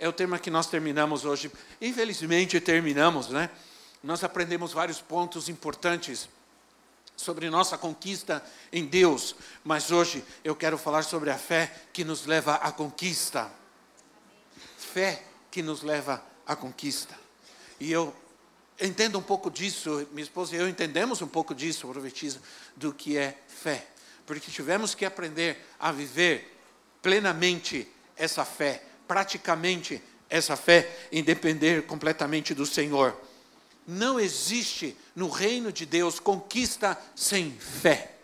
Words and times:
é 0.00 0.08
o 0.08 0.12
tema 0.14 0.38
que 0.38 0.50
nós 0.50 0.66
terminamos 0.66 1.26
hoje. 1.26 1.52
Infelizmente 1.78 2.58
terminamos, 2.58 3.28
né? 3.28 3.50
Nós 4.02 4.24
aprendemos 4.24 4.72
vários 4.72 4.98
pontos 5.02 5.50
importantes 5.50 6.26
sobre 7.14 7.50
nossa 7.50 7.76
conquista 7.76 8.42
em 8.72 8.86
Deus, 8.86 9.36
mas 9.62 9.90
hoje 9.90 10.24
eu 10.42 10.56
quero 10.56 10.78
falar 10.78 11.02
sobre 11.02 11.30
a 11.30 11.36
fé 11.36 11.70
que 11.92 12.02
nos 12.02 12.24
leva 12.24 12.54
à 12.54 12.72
conquista. 12.72 13.52
Fé 14.78 15.22
que 15.50 15.62
nos 15.62 15.82
leva 15.82 16.24
à 16.46 16.56
conquista. 16.56 17.14
E 17.78 17.92
eu 17.92 18.16
entendo 18.80 19.18
um 19.18 19.22
pouco 19.22 19.50
disso, 19.50 20.08
minha 20.12 20.24
esposa 20.24 20.56
e 20.56 20.58
eu 20.58 20.66
entendemos 20.66 21.20
um 21.20 21.28
pouco 21.28 21.54
disso, 21.54 21.86
profetiza, 21.88 22.40
do 22.74 22.90
que 22.90 23.18
é 23.18 23.38
fé. 23.46 23.86
Porque 24.24 24.50
tivemos 24.50 24.94
que 24.94 25.04
aprender 25.04 25.62
a 25.78 25.92
viver 25.92 26.58
plenamente 27.02 27.86
essa 28.16 28.46
fé 28.46 28.82
praticamente 29.10 30.00
essa 30.28 30.56
fé 30.56 30.88
em 31.10 31.20
depender 31.20 31.84
completamente 31.84 32.54
do 32.54 32.64
Senhor. 32.64 33.20
Não 33.84 34.20
existe 34.20 34.96
no 35.16 35.28
reino 35.28 35.72
de 35.72 35.84
Deus 35.84 36.20
conquista 36.20 36.96
sem 37.16 37.50
fé. 37.50 38.14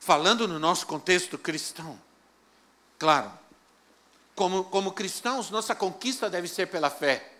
Falando 0.00 0.48
no 0.48 0.58
nosso 0.58 0.88
contexto 0.88 1.38
cristão, 1.38 1.96
claro, 2.98 3.30
como, 4.34 4.64
como 4.64 4.90
cristãos, 4.90 5.50
nossa 5.50 5.72
conquista 5.72 6.28
deve 6.28 6.48
ser 6.48 6.66
pela 6.66 6.90
fé. 6.90 7.32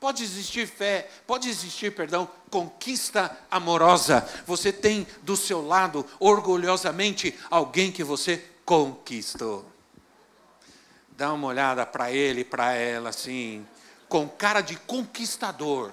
Pode 0.00 0.22
existir 0.22 0.66
fé, 0.66 1.10
pode 1.26 1.46
existir, 1.50 1.94
perdão, 1.94 2.26
conquista 2.48 3.38
amorosa. 3.50 4.26
Você 4.46 4.72
tem 4.72 5.06
do 5.20 5.36
seu 5.36 5.60
lado, 5.60 6.06
orgulhosamente, 6.18 7.38
alguém 7.50 7.92
que 7.92 8.02
você 8.02 8.42
conquistou 8.64 9.76
dá 11.18 11.32
uma 11.32 11.48
olhada 11.48 11.84
para 11.84 12.12
ele, 12.12 12.44
para 12.44 12.74
ela, 12.74 13.08
assim, 13.08 13.66
com 14.08 14.28
cara 14.28 14.60
de 14.60 14.76
conquistador. 14.76 15.90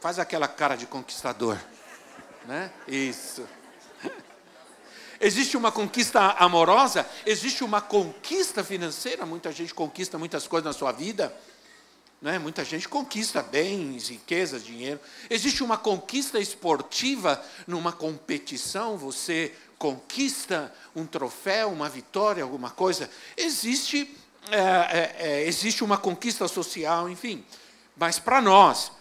Faz 0.00 0.18
aquela 0.18 0.48
cara 0.48 0.74
de 0.74 0.86
conquistador, 0.86 1.58
né? 2.46 2.72
Isso. 2.88 3.46
Existe 5.20 5.54
uma 5.54 5.70
conquista 5.70 6.18
amorosa, 6.38 7.06
existe 7.26 7.62
uma 7.62 7.82
conquista 7.82 8.64
financeira. 8.64 9.26
Muita 9.26 9.52
gente 9.52 9.74
conquista 9.74 10.16
muitas 10.16 10.48
coisas 10.48 10.64
na 10.64 10.72
sua 10.72 10.90
vida. 10.90 11.34
Né? 12.22 12.38
Muita 12.38 12.64
gente 12.64 12.88
conquista 12.88 13.42
bens, 13.42 14.08
riquezas, 14.08 14.64
dinheiro. 14.64 14.98
Existe 15.28 15.62
uma 15.62 15.76
conquista 15.76 16.40
esportiva 16.40 17.42
numa 17.66 17.92
competição. 17.92 18.96
Você 18.96 19.52
conquista 19.78 20.72
um 20.94 21.06
troféu, 21.06 21.70
uma 21.70 21.88
vitória, 21.88 22.42
alguma 22.42 22.70
coisa. 22.70 23.10
Existe, 23.36 24.16
é, 24.50 24.58
é, 24.58 25.16
é, 25.18 25.46
existe 25.46 25.82
uma 25.82 25.98
conquista 25.98 26.46
social, 26.48 27.08
enfim. 27.08 27.44
Mas 27.96 28.18
para 28.18 28.40
nós, 28.40 28.92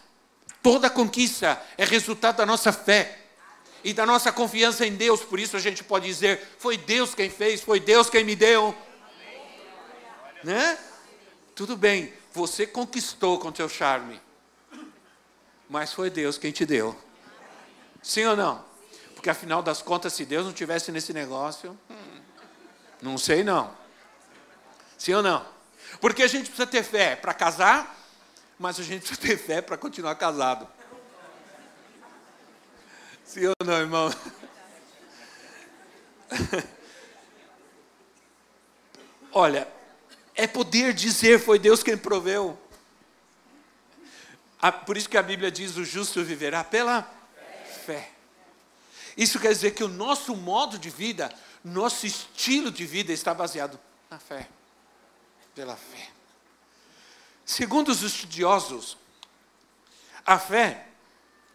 toda 0.62 0.90
conquista 0.90 1.62
é 1.78 1.86
resultado 1.86 2.38
da 2.38 2.46
nossa 2.46 2.72
fé 2.72 3.20
e 3.84 3.94
da 3.94 4.06
nossa 4.06 4.32
confiança 4.32 4.86
em 4.86 4.96
Deus. 4.96 5.22
Por 5.22 5.40
isso 5.40 5.58
a 5.58 5.60
gente 5.60 5.84
pode 5.84 6.06
dizer: 6.06 6.56
foi 6.58 6.78
Deus 6.78 7.14
quem 7.14 7.30
fez, 7.30 7.62
foi 7.62 7.80
Deus 7.80 8.10
quem 8.10 8.24
me 8.24 8.36
deu. 8.36 8.76
Né? 10.44 10.78
Tudo 11.56 11.78
bem, 11.78 12.14
você 12.34 12.66
conquistou 12.66 13.40
com 13.40 13.54
seu 13.54 13.70
charme, 13.70 14.20
mas 15.70 15.94
foi 15.94 16.10
Deus 16.10 16.38
quem 16.38 16.52
te 16.52 16.66
deu. 16.66 16.98
Sim 18.02 18.26
ou 18.26 18.36
não? 18.36 18.73
Porque 19.24 19.30
afinal 19.30 19.64
das 19.64 19.82
contas, 19.82 20.12
se 20.12 20.26
Deus 20.26 20.46
não 20.46 20.52
tivesse 20.52 20.92
nesse 20.92 21.14
negócio, 21.14 21.80
não 23.02 23.18
sei 23.18 23.42
não. 23.42 23.74
Sim 24.98 25.14
ou 25.14 25.24
não? 25.24 25.46
Porque 26.02 26.24
a 26.24 26.28
gente 26.28 26.48
precisa 26.48 26.68
ter 26.68 26.84
fé 26.84 27.16
para 27.16 27.34
casar, 27.34 27.98
mas 28.60 28.78
a 28.82 28.84
gente 28.84 29.08
precisa 29.08 29.22
ter 29.22 29.38
fé 29.38 29.62
para 29.62 29.78
continuar 29.78 30.16
casado. 30.16 30.68
Sim 33.24 33.46
ou 33.46 33.54
não, 33.64 33.80
irmão? 33.80 34.14
Olha, 39.32 39.70
é 40.36 40.46
poder 40.48 40.94
dizer 40.94 41.40
foi 41.40 41.58
Deus 41.58 41.82
quem 41.82 41.98
proveu. 41.98 42.60
Ah, 44.62 44.70
por 44.70 44.98
isso 44.98 45.08
que 45.08 45.18
a 45.18 45.24
Bíblia 45.24 45.50
diz: 45.50 45.78
o 45.78 45.86
justo 45.86 46.22
viverá 46.26 46.62
pela 46.62 47.10
fé. 47.86 48.14
Isso 49.16 49.40
quer 49.40 49.54
dizer 49.54 49.72
que 49.72 49.84
o 49.84 49.88
nosso 49.88 50.36
modo 50.36 50.78
de 50.78 50.90
vida, 50.90 51.34
nosso 51.64 52.06
estilo 52.06 52.72
de 52.72 52.86
vida 52.86 53.14
está 53.14 53.34
baseado 53.34 53.80
na 54.10 54.20
fé, 54.20 54.50
pela 55.54 55.76
fé. 55.76 56.10
Segundo 57.46 57.90
os 57.90 58.02
estudiosos, 58.02 58.98
a 60.26 60.40
fé 60.40 60.88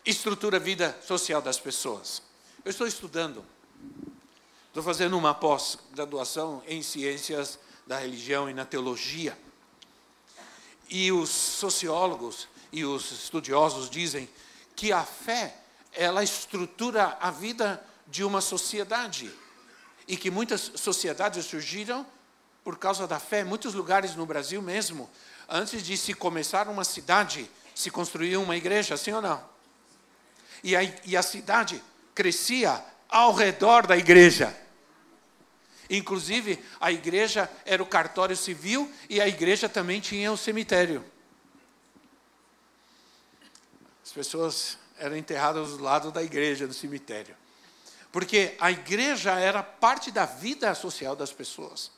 estrutura 0.05 0.57
a 0.57 0.61
vida 0.61 0.99
social 1.07 1.43
das 1.43 1.59
pessoas. 1.59 2.23
Eu 2.65 2.71
estou 2.71 2.87
estudando, 2.87 3.45
estou 4.69 4.83
fazendo 4.83 5.17
uma 5.17 5.35
pós-graduação 5.35 6.63
em 6.67 6.83
ciências 6.83 7.59
da 7.87 7.99
religião 7.99 8.49
e 8.49 8.55
na 8.55 8.65
teologia. 8.65 9.39
E 10.89 11.13
os 11.13 11.31
sociólogos 11.31 12.49
e 12.73 12.85
os 12.85 13.11
estudiosos 13.11 13.91
dizem 13.91 14.29
que 14.75 14.93
a 14.93 15.05
fé 15.05 15.57
ela 15.93 16.23
estrutura 16.23 17.17
a 17.21 17.31
vida 17.31 17.83
de 18.07 18.25
uma 18.25 18.41
sociedade. 18.41 19.31
E 20.07 20.17
que 20.17 20.31
muitas 20.31 20.73
sociedades 20.77 21.45
surgiram 21.45 22.07
por 22.65 22.79
causa 22.79 23.07
da 23.07 23.19
fé. 23.19 23.45
Muitos 23.45 23.75
lugares 23.75 24.15
no 24.15 24.27
Brasil 24.27 24.61
mesmo, 24.63 25.09
antes 25.49 25.83
de 25.83 25.97
se 25.97 26.15
começar 26.15 26.69
uma 26.69 26.85
cidade, 26.85 27.51
se 27.75 27.91
construía 27.91 28.41
uma 28.41 28.57
igreja, 28.57 28.97
sim 28.97 29.13
ou 29.13 29.23
não? 29.23 29.43
E 30.63 30.75
a, 30.75 30.83
e 31.05 31.17
a 31.17 31.23
cidade 31.23 31.83
crescia 32.15 32.85
ao 33.09 33.33
redor 33.33 33.87
da 33.87 33.97
igreja. 33.97 34.55
Inclusive, 35.89 36.63
a 36.81 36.93
igreja 36.93 37.51
era 37.65 37.83
o 37.83 37.87
cartório 37.87 38.37
civil 38.37 38.93
e 39.09 39.21
a 39.21 39.29
igreja 39.29 39.69
também 39.69 40.01
tinha 40.01 40.31
o 40.31 40.37
cemitério. 40.37 41.05
As 44.05 44.13
pessoas 44.13 44.79
eram 44.99 45.17
enterradas 45.17 45.71
do 45.71 45.83
lado 45.83 46.11
da 46.11 46.23
igreja, 46.23 46.67
do 46.67 46.75
cemitério. 46.75 47.37
Porque 48.11 48.57
a 48.59 48.71
igreja 48.71 49.39
era 49.39 49.63
parte 49.63 50.11
da 50.11 50.25
vida 50.25 50.75
social 50.75 51.15
das 51.15 51.33
pessoas. 51.33 51.91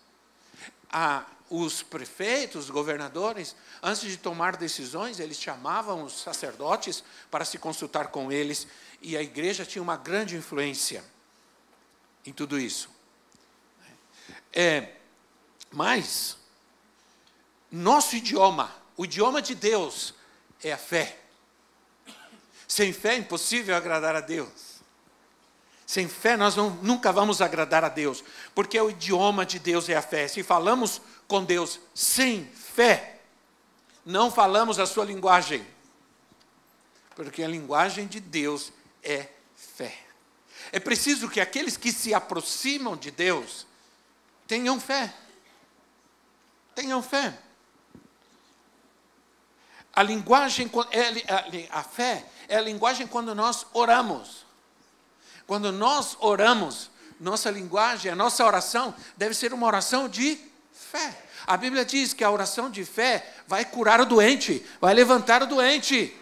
A, 0.93 1.25
os 1.49 1.83
prefeitos, 1.83 2.65
os 2.65 2.71
governadores, 2.71 3.55
antes 3.83 4.03
de 4.03 4.17
tomar 4.17 4.57
decisões, 4.57 5.21
eles 5.21 5.41
chamavam 5.41 6.05
os 6.05 6.21
sacerdotes 6.21 7.03
para 7.31 7.45
se 7.45 7.59
consultar 7.59 8.09
com 8.09 8.31
eles, 8.31 8.67
e 9.01 9.17
a 9.17 9.23
igreja 9.23 9.65
tinha 9.65 9.83
uma 9.83 9.97
grande 9.97 10.37
influência 10.37 11.03
em 12.27 12.33
tudo 12.33 12.59
isso. 12.59 12.91
É, 14.53 14.95
mas, 15.71 16.37
nosso 17.71 18.17
idioma, 18.17 18.75
o 18.97 19.05
idioma 19.05 19.41
de 19.41 19.55
Deus, 19.55 20.13
é 20.63 20.73
a 20.73 20.79
fé. 20.79 21.20
Sem 22.71 22.93
fé 22.93 23.15
é 23.15 23.19
impossível 23.19 23.75
agradar 23.75 24.15
a 24.15 24.21
Deus. 24.21 24.81
Sem 25.85 26.09
fé 26.09 26.37
nós 26.37 26.55
não, 26.55 26.71
nunca 26.71 27.11
vamos 27.11 27.43
agradar 27.43 27.85
a 27.85 27.89
Deus, 27.89 28.23
porque 28.55 28.81
o 28.81 28.89
idioma 28.89 29.45
de 29.45 29.59
Deus 29.59 29.89
é 29.89 29.97
a 29.97 30.01
fé. 30.01 30.29
Se 30.29 30.45
falamos 30.45 31.03
com 31.27 31.43
Deus 31.43 31.81
sem 31.93 32.45
fé, 32.45 33.23
não 34.07 34.31
falamos 34.31 34.79
a 34.79 34.87
sua 34.87 35.05
linguagem, 35.05 35.67
porque 37.17 37.43
a 37.43 37.49
linguagem 37.49 38.07
de 38.07 38.21
Deus 38.21 38.73
é 39.03 39.27
fé. 39.57 39.99
É 40.71 40.79
preciso 40.79 41.29
que 41.29 41.41
aqueles 41.41 41.77
que 41.77 41.91
se 41.91 42.15
aproximam 42.15 42.97
de 42.97 43.11
Deus 43.11 43.67
tenham 44.47 44.79
fé. 44.79 45.13
Tenham 46.77 47.03
fé. 47.03 47.37
A 50.01 50.03
linguagem, 50.03 50.71
é, 50.93 51.69
a 51.71 51.83
fé 51.83 52.25
é 52.49 52.57
a 52.57 52.61
linguagem 52.63 53.07
quando 53.07 53.35
nós 53.35 53.67
oramos. 53.75 54.47
Quando 55.47 55.71
nós 55.71 56.17
oramos, 56.21 56.91
nossa 57.21 57.51
linguagem, 57.51 58.11
a 58.11 58.17
nossa 58.17 58.43
oração 58.43 58.95
deve 59.19 59.35
ser 59.35 59.53
uma 59.53 59.67
oração 59.67 60.09
de 60.09 60.41
Fé. 60.73 61.23
A 61.47 61.55
Bíblia 61.55 61.85
diz 61.85 62.15
que 62.15 62.25
a 62.25 62.31
oração 62.31 62.71
de 62.71 62.83
fé 62.83 63.31
vai 63.47 63.63
curar 63.63 64.01
o 64.01 64.07
doente, 64.07 64.65
vai 64.81 64.95
levantar 64.95 65.43
o 65.43 65.47
doente. 65.47 66.17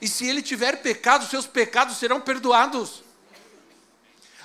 E 0.00 0.08
se 0.08 0.26
ele 0.26 0.42
tiver 0.42 0.82
pecado, 0.82 1.24
seus 1.26 1.46
pecados 1.46 1.98
serão 1.98 2.20
perdoados. 2.20 3.04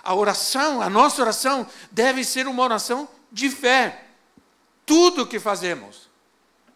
A 0.04 0.14
oração, 0.14 0.80
a 0.80 0.92
nossa 0.92 1.24
oração, 1.24 1.66
deve 1.90 2.24
ser 2.24 2.48
uma 2.48 2.62
oração 2.62 3.10
de 3.32 3.50
fé. 3.50 4.06
Tudo 4.86 5.26
que 5.26 5.40
fazemos. 5.40 6.08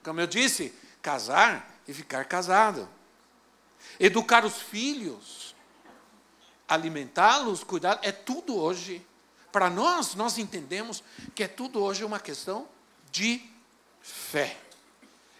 Como 0.03 0.19
eu 0.19 0.25
disse, 0.25 0.80
casar 1.01 1.81
e 1.87 1.93
ficar 1.93 2.25
casado. 2.25 2.87
Educar 3.99 4.45
os 4.45 4.61
filhos, 4.61 5.55
alimentá-los, 6.67 7.63
cuidar, 7.63 7.99
é 8.01 8.11
tudo 8.11 8.55
hoje. 8.55 9.05
Para 9.51 9.69
nós, 9.69 10.15
nós 10.15 10.37
entendemos 10.37 11.03
que 11.35 11.43
é 11.43 11.47
tudo 11.47 11.81
hoje 11.81 12.05
uma 12.05 12.19
questão 12.19 12.67
de 13.11 13.41
fé. 14.01 14.57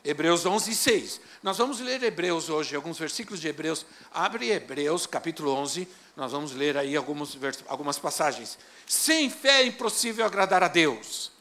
Hebreus 0.04 0.46
11, 0.46 0.76
6. 0.76 1.22
Nós 1.44 1.58
vamos 1.58 1.80
ler 1.80 2.02
Hebreus 2.04 2.50
hoje, 2.50 2.76
alguns 2.76 2.98
versículos 2.98 3.40
de 3.40 3.48
Hebreus. 3.48 3.86
Abre 4.14 4.50
Hebreus, 4.50 5.06
capítulo 5.06 5.52
11, 5.52 5.88
nós 6.16 6.32
vamos 6.32 6.52
ler 6.54 6.76
aí 6.76 6.96
algumas, 6.96 7.38
algumas 7.68 7.98
passagens. 7.98 8.58
Sem 8.86 9.30
fé 9.30 9.62
é 9.62 9.68
impossível 9.68 10.26
agradar 10.26 10.64
a 10.64 10.68
Deus, 10.68 11.32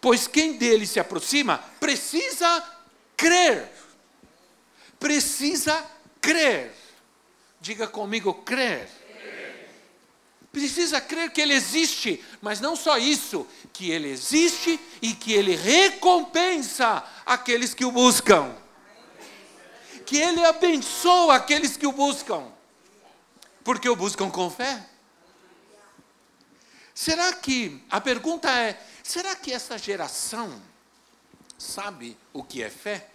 pois 0.00 0.26
quem 0.26 0.58
dele 0.58 0.86
se 0.86 1.00
aproxima 1.00 1.58
precisa 1.80 2.75
crer. 3.16 3.70
Precisa 4.98 5.84
crer. 6.20 6.72
Diga 7.60 7.86
comigo, 7.86 8.34
crer. 8.34 8.88
Precisa 10.52 11.00
crer 11.00 11.30
que 11.32 11.40
Ele 11.40 11.52
existe, 11.52 12.24
mas 12.40 12.60
não 12.60 12.74
só 12.74 12.96
isso, 12.96 13.46
que 13.72 13.90
Ele 13.90 14.08
existe 14.08 14.80
e 15.02 15.12
que 15.12 15.32
Ele 15.32 15.54
recompensa 15.54 17.04
aqueles 17.26 17.74
que 17.74 17.84
o 17.84 17.92
buscam. 17.92 18.56
Que 20.06 20.16
Ele 20.16 20.42
abençoa 20.44 21.36
aqueles 21.36 21.76
que 21.76 21.86
o 21.86 21.92
buscam. 21.92 22.50
Porque 23.62 23.88
o 23.88 23.96
buscam 23.96 24.30
com 24.30 24.48
fé. 24.48 24.82
Será 26.94 27.34
que, 27.34 27.84
a 27.90 28.00
pergunta 28.00 28.50
é: 28.50 28.80
será 29.02 29.36
que 29.36 29.52
essa 29.52 29.76
geração 29.76 30.62
sabe 31.58 32.16
o 32.32 32.42
que 32.42 32.62
é 32.62 32.70
fé? 32.70 33.08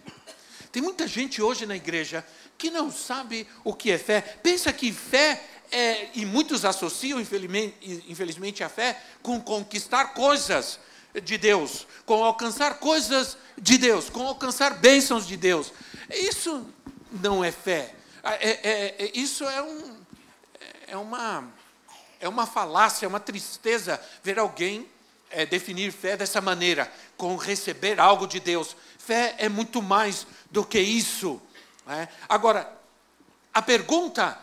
Tem 0.70 0.82
muita 0.82 1.06
gente 1.06 1.42
hoje 1.42 1.66
na 1.66 1.76
igreja 1.76 2.24
que 2.56 2.70
não 2.70 2.90
sabe 2.90 3.46
o 3.64 3.74
que 3.74 3.90
é 3.90 3.98
fé. 3.98 4.20
Pensa 4.20 4.72
que 4.72 4.92
fé 4.92 5.42
é, 5.70 6.08
e 6.14 6.24
muitos 6.24 6.64
associam, 6.64 7.20
infelizmente, 7.20 8.62
a 8.62 8.68
fé 8.68 9.00
com 9.22 9.40
conquistar 9.40 10.14
coisas 10.14 10.78
de 11.24 11.36
Deus, 11.36 11.86
com 12.06 12.24
alcançar 12.24 12.78
coisas 12.78 13.36
de 13.58 13.76
Deus, 13.76 14.08
com 14.08 14.26
alcançar 14.26 14.74
bênçãos 14.74 15.26
de 15.26 15.36
Deus. 15.36 15.72
Isso 16.10 16.66
não 17.10 17.44
é 17.44 17.52
fé. 17.52 17.94
É, 18.22 18.50
é, 18.50 19.04
é, 19.04 19.10
isso 19.14 19.44
é, 19.44 19.62
um, 19.62 19.96
é, 20.86 20.96
uma, 20.96 21.52
é 22.20 22.28
uma 22.28 22.46
falácia, 22.46 23.04
é 23.04 23.08
uma 23.08 23.20
tristeza 23.20 24.00
ver 24.22 24.38
alguém 24.38 24.88
é, 25.32 25.44
definir 25.46 25.92
fé 25.92 26.16
dessa 26.16 26.40
maneira, 26.40 26.90
com 27.16 27.36
receber 27.36 27.98
algo 27.98 28.26
de 28.26 28.38
Deus. 28.38 28.76
Fé 28.98 29.34
é 29.38 29.48
muito 29.48 29.82
mais 29.82 30.26
do 30.50 30.64
que 30.64 30.78
isso. 30.78 31.40
Né? 31.86 32.08
Agora, 32.28 32.72
a 33.52 33.60
pergunta 33.60 34.38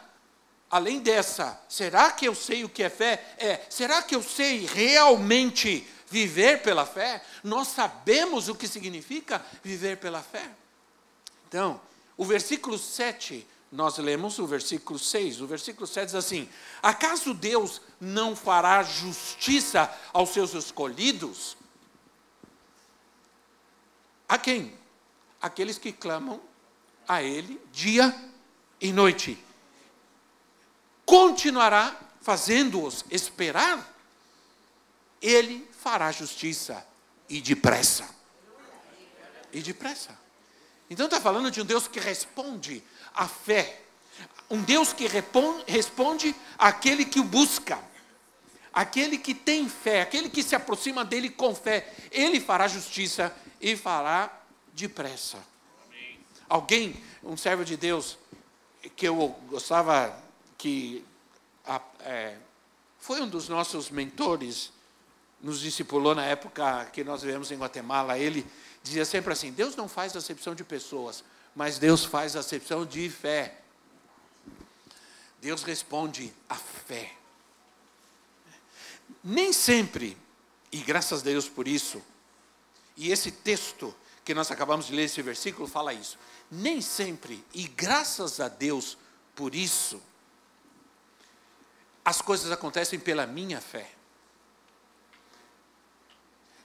além 0.70 1.00
dessa, 1.00 1.60
será 1.68 2.12
que 2.12 2.26
eu 2.28 2.36
sei 2.36 2.64
o 2.64 2.70
que 2.70 2.84
é 2.84 2.90
fé? 2.90 3.24
É, 3.38 3.62
será 3.70 4.02
que 4.04 4.16
eu 4.16 4.22
sei 4.22 4.66
realmente 4.66 5.88
viver 6.08 6.62
pela 6.62 6.86
fé? 6.86 7.24
Nós 7.44 7.70
sabemos 7.70 8.50
o 8.50 8.56
que 8.56 8.68
significa 8.68 9.44
viver 9.64 9.98
pela 9.98 10.22
fé? 10.22 10.48
Então, 11.48 11.82
o 12.16 12.24
versículo 12.24 12.78
7, 12.78 13.48
nós 13.72 13.98
lemos 13.98 14.40
o 14.40 14.48
versículo 14.48 14.98
6. 14.98 15.42
O 15.42 15.48
versículo 15.48 15.86
7 15.86 16.06
diz 16.08 16.16
assim: 16.16 16.50
Acaso 16.82 17.34
Deus 17.34 17.82
não 18.00 18.36
fará 18.36 18.82
justiça 18.84 19.94
aos 20.12 20.30
seus 20.30 20.54
escolhidos? 20.54 21.56
A 24.28 24.38
quem? 24.38 24.78
Aqueles 25.42 25.78
que 25.78 25.92
clamam 25.92 26.42
a 27.08 27.24
Ele 27.24 27.60
dia 27.72 28.16
e 28.80 28.92
noite 28.92 29.44
continuará 31.10 32.00
fazendo-os 32.22 33.04
esperar, 33.10 33.84
ele 35.20 35.68
fará 35.82 36.12
justiça 36.12 36.86
e 37.28 37.42
depressa. 37.42 38.08
E 39.52 39.60
depressa. 39.60 40.16
Então 40.88 41.08
está 41.08 41.20
falando 41.20 41.50
de 41.50 41.62
um 41.62 41.66
Deus 41.66 41.88
que 41.88 42.00
responde 42.00 42.84
à 43.14 43.28
fé. 43.28 43.82
Um 44.50 44.62
Deus 44.62 44.94
que 44.94 45.08
responde 45.68 46.36
àquele 46.58 47.06
que 47.06 47.20
o 47.20 47.24
busca. 47.24 47.80
Aquele 48.74 49.18
que 49.18 49.34
tem 49.34 49.68
fé, 49.68 50.02
aquele 50.02 50.30
que 50.30 50.44
se 50.44 50.56
aproxima 50.56 51.04
dele 51.04 51.30
com 51.30 51.54
fé. 51.54 51.92
Ele 52.12 52.40
fará 52.40 52.68
justiça 52.68 53.36
e 53.60 53.76
fará 53.76 54.32
depressa. 54.74 55.38
Alguém, 56.48 56.96
um 57.24 57.38
servo 57.38 57.64
de 57.64 57.78
Deus, 57.78 58.18
que 58.96 59.08
eu 59.08 59.36
gostava 59.50 60.18
que 60.58 61.06
a, 61.66 61.82
é, 62.02 62.38
foi 63.00 63.22
um 63.22 63.28
dos 63.28 63.48
nossos 63.48 63.90
mentores, 63.90 64.72
nos 65.42 65.62
discipulou 65.62 66.14
na 66.14 66.26
época 66.26 66.86
que 66.92 67.04
nós 67.04 67.22
vivemos 67.22 67.52
em 67.52 67.58
Guatemala. 67.58 68.18
Ele 68.18 68.46
dizia 68.84 69.06
sempre 69.06 69.32
assim: 69.32 69.52
Deus 69.52 69.76
não 69.76 69.88
faz 69.88 70.16
acepção 70.16 70.54
de 70.54 70.64
pessoas, 70.64 71.24
mas 71.60 71.78
Deus 71.78 72.06
faz 72.06 72.38
acepção 72.38 72.86
de 72.86 73.10
fé. 73.10 73.60
Deus 75.42 75.62
responde 75.62 76.34
à 76.48 76.56
fé. 76.56 77.12
Nem 79.22 79.52
sempre, 79.52 80.18
e 80.72 80.78
graças 80.78 81.20
a 81.20 81.24
Deus 81.26 81.50
por 81.50 81.68
isso, 81.68 82.02
e 82.96 83.12
esse 83.12 83.30
texto 83.30 83.94
que 84.24 84.34
nós 84.34 84.50
acabamos 84.50 84.86
de 84.86 84.96
ler, 84.96 85.04
esse 85.04 85.22
versículo, 85.22 85.68
fala 85.68 85.94
isso. 85.94 86.18
Nem 86.50 86.80
sempre, 86.80 87.44
e 87.54 87.68
graças 87.68 88.40
a 88.40 88.48
Deus 88.48 88.98
por 89.36 89.54
isso, 89.54 90.02
as 92.06 92.22
coisas 92.22 92.54
acontecem 92.54 92.98
pela 92.98 93.28
minha 93.28 93.60
fé. 93.60 93.92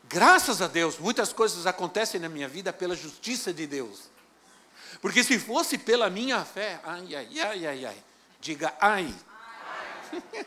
Graças 0.04 0.62
a 0.62 0.68
Deus, 0.68 1.00
muitas 1.00 1.32
coisas 1.32 1.66
acontecem 1.66 2.20
na 2.20 2.28
minha 2.28 2.46
vida 2.48 2.72
pela 2.72 2.94
justiça 2.94 3.52
de 3.52 3.66
Deus. 3.66 4.13
Porque 5.00 5.22
se 5.22 5.38
fosse 5.38 5.78
pela 5.78 6.10
minha 6.10 6.44
fé, 6.44 6.80
ai, 6.84 7.14
ai, 7.14 7.40
ai, 7.40 7.66
ai, 7.66 7.86
ai, 7.86 8.04
diga 8.40 8.74
ai. 8.80 9.14
ai. 10.12 10.44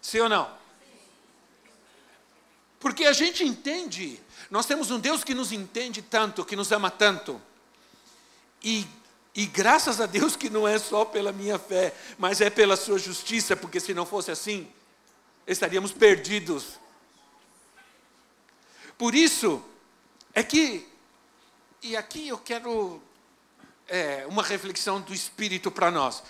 Sim 0.00 0.20
ou 0.20 0.28
não? 0.28 0.62
Porque 2.80 3.04
a 3.04 3.12
gente 3.12 3.44
entende, 3.44 4.20
nós 4.50 4.66
temos 4.66 4.90
um 4.90 4.98
Deus 4.98 5.22
que 5.22 5.34
nos 5.34 5.52
entende 5.52 6.02
tanto, 6.02 6.44
que 6.44 6.56
nos 6.56 6.72
ama 6.72 6.90
tanto. 6.90 7.40
E 8.62 8.86
e 9.34 9.46
graças 9.46 10.00
a 10.00 10.06
Deus 10.06 10.36
que 10.36 10.50
não 10.50 10.68
é 10.68 10.78
só 10.78 11.04
pela 11.04 11.32
minha 11.32 11.58
fé, 11.58 11.94
mas 12.18 12.40
é 12.40 12.50
pela 12.50 12.76
sua 12.76 12.98
justiça, 12.98 13.56
porque 13.56 13.80
se 13.80 13.94
não 13.94 14.04
fosse 14.04 14.30
assim, 14.30 14.70
estaríamos 15.46 15.90
perdidos. 15.90 16.78
Por 18.98 19.14
isso, 19.14 19.64
é 20.34 20.42
que, 20.42 20.86
e 21.82 21.96
aqui 21.96 22.28
eu 22.28 22.36
quero 22.36 23.02
é, 23.88 24.24
uma 24.28 24.42
reflexão 24.42 25.00
do 25.00 25.12
Espírito 25.12 25.70
para 25.70 25.90
nós, 25.90 26.22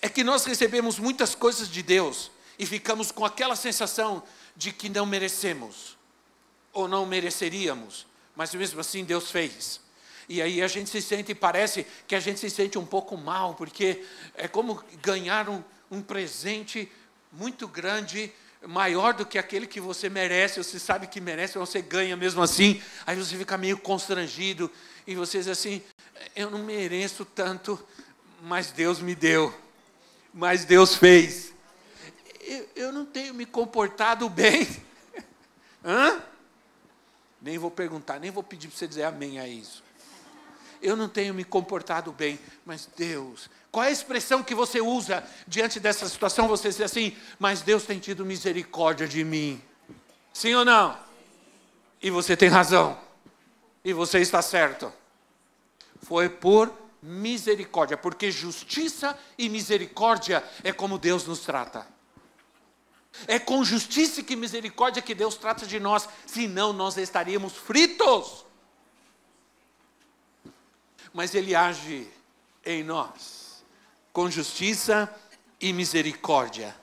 é 0.00 0.08
que 0.08 0.22
nós 0.22 0.44
recebemos 0.44 0.98
muitas 0.98 1.34
coisas 1.34 1.68
de 1.68 1.82
Deus 1.82 2.30
e 2.58 2.66
ficamos 2.66 3.10
com 3.10 3.24
aquela 3.24 3.56
sensação 3.56 4.22
de 4.56 4.72
que 4.72 4.88
não 4.88 5.06
merecemos, 5.06 5.96
ou 6.72 6.86
não 6.86 7.06
mereceríamos, 7.06 8.06
mas 8.36 8.54
mesmo 8.54 8.80
assim 8.80 9.04
Deus 9.04 9.30
fez. 9.30 9.80
E 10.28 10.40
aí 10.40 10.62
a 10.62 10.68
gente 10.68 10.88
se 10.88 11.02
sente, 11.02 11.34
parece 11.34 11.86
que 12.06 12.14
a 12.14 12.20
gente 12.20 12.40
se 12.40 12.48
sente 12.48 12.78
um 12.78 12.86
pouco 12.86 13.16
mal, 13.16 13.54
porque 13.54 14.04
é 14.34 14.48
como 14.48 14.82
ganhar 15.02 15.48
um, 15.48 15.62
um 15.90 16.02
presente 16.02 16.90
muito 17.32 17.68
grande, 17.68 18.32
maior 18.66 19.12
do 19.12 19.26
que 19.26 19.38
aquele 19.38 19.66
que 19.66 19.80
você 19.80 20.08
merece, 20.08 20.62
você 20.62 20.78
sabe 20.78 21.06
que 21.06 21.20
merece, 21.20 21.58
mas 21.58 21.68
você 21.68 21.82
ganha 21.82 22.16
mesmo 22.16 22.42
assim, 22.42 22.80
aí 23.06 23.16
você 23.16 23.36
fica 23.36 23.58
meio 23.58 23.78
constrangido, 23.78 24.70
e 25.06 25.14
você 25.14 25.38
diz 25.38 25.48
assim: 25.48 25.82
eu 26.34 26.50
não 26.50 26.58
mereço 26.58 27.24
tanto, 27.24 27.82
mas 28.42 28.70
Deus 28.70 29.00
me 29.00 29.14
deu, 29.14 29.54
mas 30.32 30.64
Deus 30.64 30.94
fez. 30.94 31.52
Eu, 32.40 32.68
eu 32.76 32.92
não 32.92 33.06
tenho 33.06 33.32
me 33.34 33.46
comportado 33.46 34.28
bem. 34.28 34.68
Hã? 35.84 36.22
Nem 37.40 37.58
vou 37.58 37.70
perguntar, 37.70 38.18
nem 38.18 38.30
vou 38.30 38.42
pedir 38.42 38.68
para 38.68 38.78
você 38.78 38.88
dizer 38.88 39.04
amém 39.04 39.38
a 39.38 39.46
isso 39.46 39.82
eu 40.82 40.94
não 40.94 41.08
tenho 41.08 41.32
me 41.32 41.44
comportado 41.44 42.12
bem, 42.12 42.38
mas 42.62 42.86
Deus, 42.94 43.48
qual 43.72 43.86
é 43.86 43.88
a 43.88 43.90
expressão 43.90 44.42
que 44.42 44.54
você 44.54 44.82
usa 44.82 45.24
diante 45.48 45.80
dessa 45.80 46.06
situação? 46.06 46.46
Você 46.46 46.68
diz 46.68 46.82
assim, 46.82 47.16
mas 47.38 47.62
Deus 47.62 47.84
tem 47.84 47.98
tido 47.98 48.22
misericórdia 48.22 49.08
de 49.08 49.24
mim. 49.24 49.62
Sim 50.30 50.54
ou 50.54 50.62
não? 50.62 50.94
e 52.04 52.10
você 52.10 52.36
tem 52.36 52.50
razão, 52.50 52.98
e 53.84 53.92
você 53.92 54.20
está 54.20 54.40
certo. 54.40 54.92
Foi 56.02 56.28
por 56.28 56.72
misericórdia, 57.02 57.96
porque 57.96 58.30
justiça 58.30 59.18
e 59.36 59.48
misericórdia 59.48 60.42
é 60.62 60.72
como 60.72 60.98
Deus 60.98 61.26
nos 61.26 61.40
trata. 61.40 61.86
É 63.28 63.38
com 63.38 63.62
justiça 63.62 64.24
e 64.26 64.36
misericórdia 64.36 65.02
que 65.02 65.14
Deus 65.14 65.36
trata 65.36 65.66
de 65.66 65.78
nós, 65.78 66.08
senão 66.26 66.72
nós 66.72 66.96
estaríamos 66.96 67.52
fritos. 67.52 68.44
Mas 71.12 71.34
Ele 71.34 71.54
age 71.54 72.10
em 72.64 72.82
nós 72.82 73.44
com 74.14 74.30
justiça 74.30 75.12
e 75.60 75.72
misericórdia. 75.72 76.74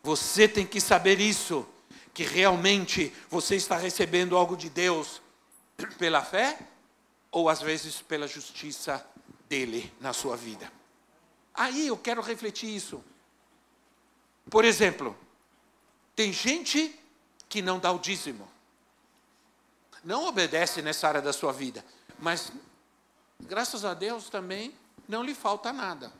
Você 0.00 0.46
tem 0.46 0.64
que 0.64 0.80
saber 0.80 1.18
isso, 1.20 1.66
que 2.14 2.22
realmente 2.22 3.12
você 3.28 3.56
está 3.56 3.76
recebendo 3.76 4.36
algo 4.36 4.56
de 4.56 4.70
Deus 4.70 5.20
pela 5.86 6.22
fé 6.22 6.58
ou 7.30 7.48
às 7.48 7.60
vezes 7.60 8.00
pela 8.00 8.26
justiça 8.26 9.04
dele 9.48 9.92
na 10.00 10.12
sua 10.12 10.36
vida. 10.36 10.70
Aí 11.54 11.86
eu 11.86 11.96
quero 11.96 12.20
refletir 12.20 12.74
isso. 12.74 13.02
Por 14.50 14.64
exemplo, 14.64 15.16
tem 16.14 16.32
gente 16.32 16.98
que 17.48 17.62
não 17.62 17.78
dá 17.78 17.92
o 17.92 17.98
dízimo, 17.98 18.48
não 20.04 20.26
obedece 20.26 20.82
nessa 20.82 21.08
área 21.08 21.22
da 21.22 21.32
sua 21.32 21.52
vida, 21.52 21.84
mas 22.18 22.52
graças 23.40 23.84
a 23.84 23.94
Deus 23.94 24.28
também 24.28 24.74
não 25.08 25.22
lhe 25.22 25.34
falta 25.34 25.72
nada. 25.72 26.12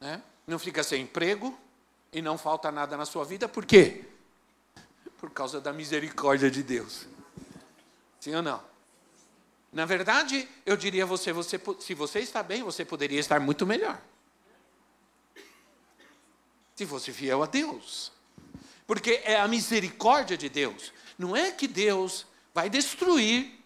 Né? 0.00 0.22
Não 0.46 0.58
fica 0.58 0.82
sem 0.82 1.02
emprego 1.02 1.58
e 2.12 2.20
não 2.20 2.36
falta 2.36 2.70
nada 2.70 2.96
na 2.96 3.06
sua 3.06 3.24
vida, 3.24 3.48
por 3.48 3.64
quê? 3.64 4.04
Por 5.18 5.30
causa 5.30 5.60
da 5.60 5.72
misericórdia 5.72 6.50
de 6.50 6.62
Deus. 6.62 7.06
Sim 8.22 8.36
ou 8.36 8.42
não? 8.42 8.62
Na 9.72 9.84
verdade, 9.84 10.48
eu 10.64 10.76
diria 10.76 11.02
a 11.02 11.06
você, 11.06 11.32
você, 11.32 11.60
se 11.80 11.92
você 11.92 12.20
está 12.20 12.40
bem, 12.40 12.62
você 12.62 12.84
poderia 12.84 13.18
estar 13.18 13.40
muito 13.40 13.66
melhor 13.66 14.00
se 16.76 16.86
fosse 16.86 17.12
fiel 17.12 17.42
a 17.42 17.46
Deus. 17.46 18.12
Porque 18.86 19.22
é 19.24 19.40
a 19.40 19.48
misericórdia 19.48 20.38
de 20.38 20.48
Deus. 20.48 20.92
Não 21.18 21.34
é 21.34 21.50
que 21.50 21.66
Deus 21.66 22.24
vai 22.54 22.70
destruir 22.70 23.58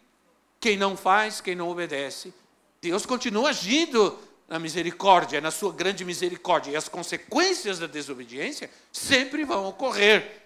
quem 0.59 0.75
não 0.79 0.97
faz, 0.97 1.43
quem 1.43 1.55
não 1.55 1.69
obedece. 1.69 2.33
Deus 2.81 3.05
continua 3.05 3.51
agindo 3.51 4.19
na 4.49 4.59
misericórdia, 4.59 5.39
na 5.39 5.51
sua 5.51 5.71
grande 5.71 6.03
misericórdia. 6.03 6.71
E 6.71 6.77
as 6.77 6.89
consequências 6.89 7.79
da 7.79 7.87
desobediência 7.87 8.71
sempre 8.91 9.45
vão 9.45 9.67
ocorrer. 9.67 10.46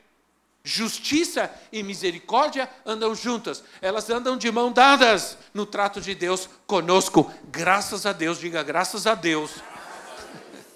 Justiça 0.62 1.50
e 1.73 1.83
misericórdia 1.83 2.69
andam 2.85 3.14
juntas, 3.14 3.64
elas 3.81 4.11
andam 4.11 4.37
de 4.37 4.50
mão 4.52 4.71
dadas 4.71 5.38
no 5.55 5.64
trato 5.64 6.02
de 6.02 6.14
Deus 6.14 6.50
conosco. 6.67 7.33
Graças 7.45 8.05
a 8.05 8.12
Deus, 8.12 8.38
diga 8.38 8.62
graças 8.62 9.07
a 9.07 9.14
Deus 9.14 9.52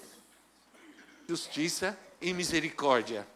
justiça 1.29 1.97
e 2.19 2.33
misericórdia. 2.33 3.27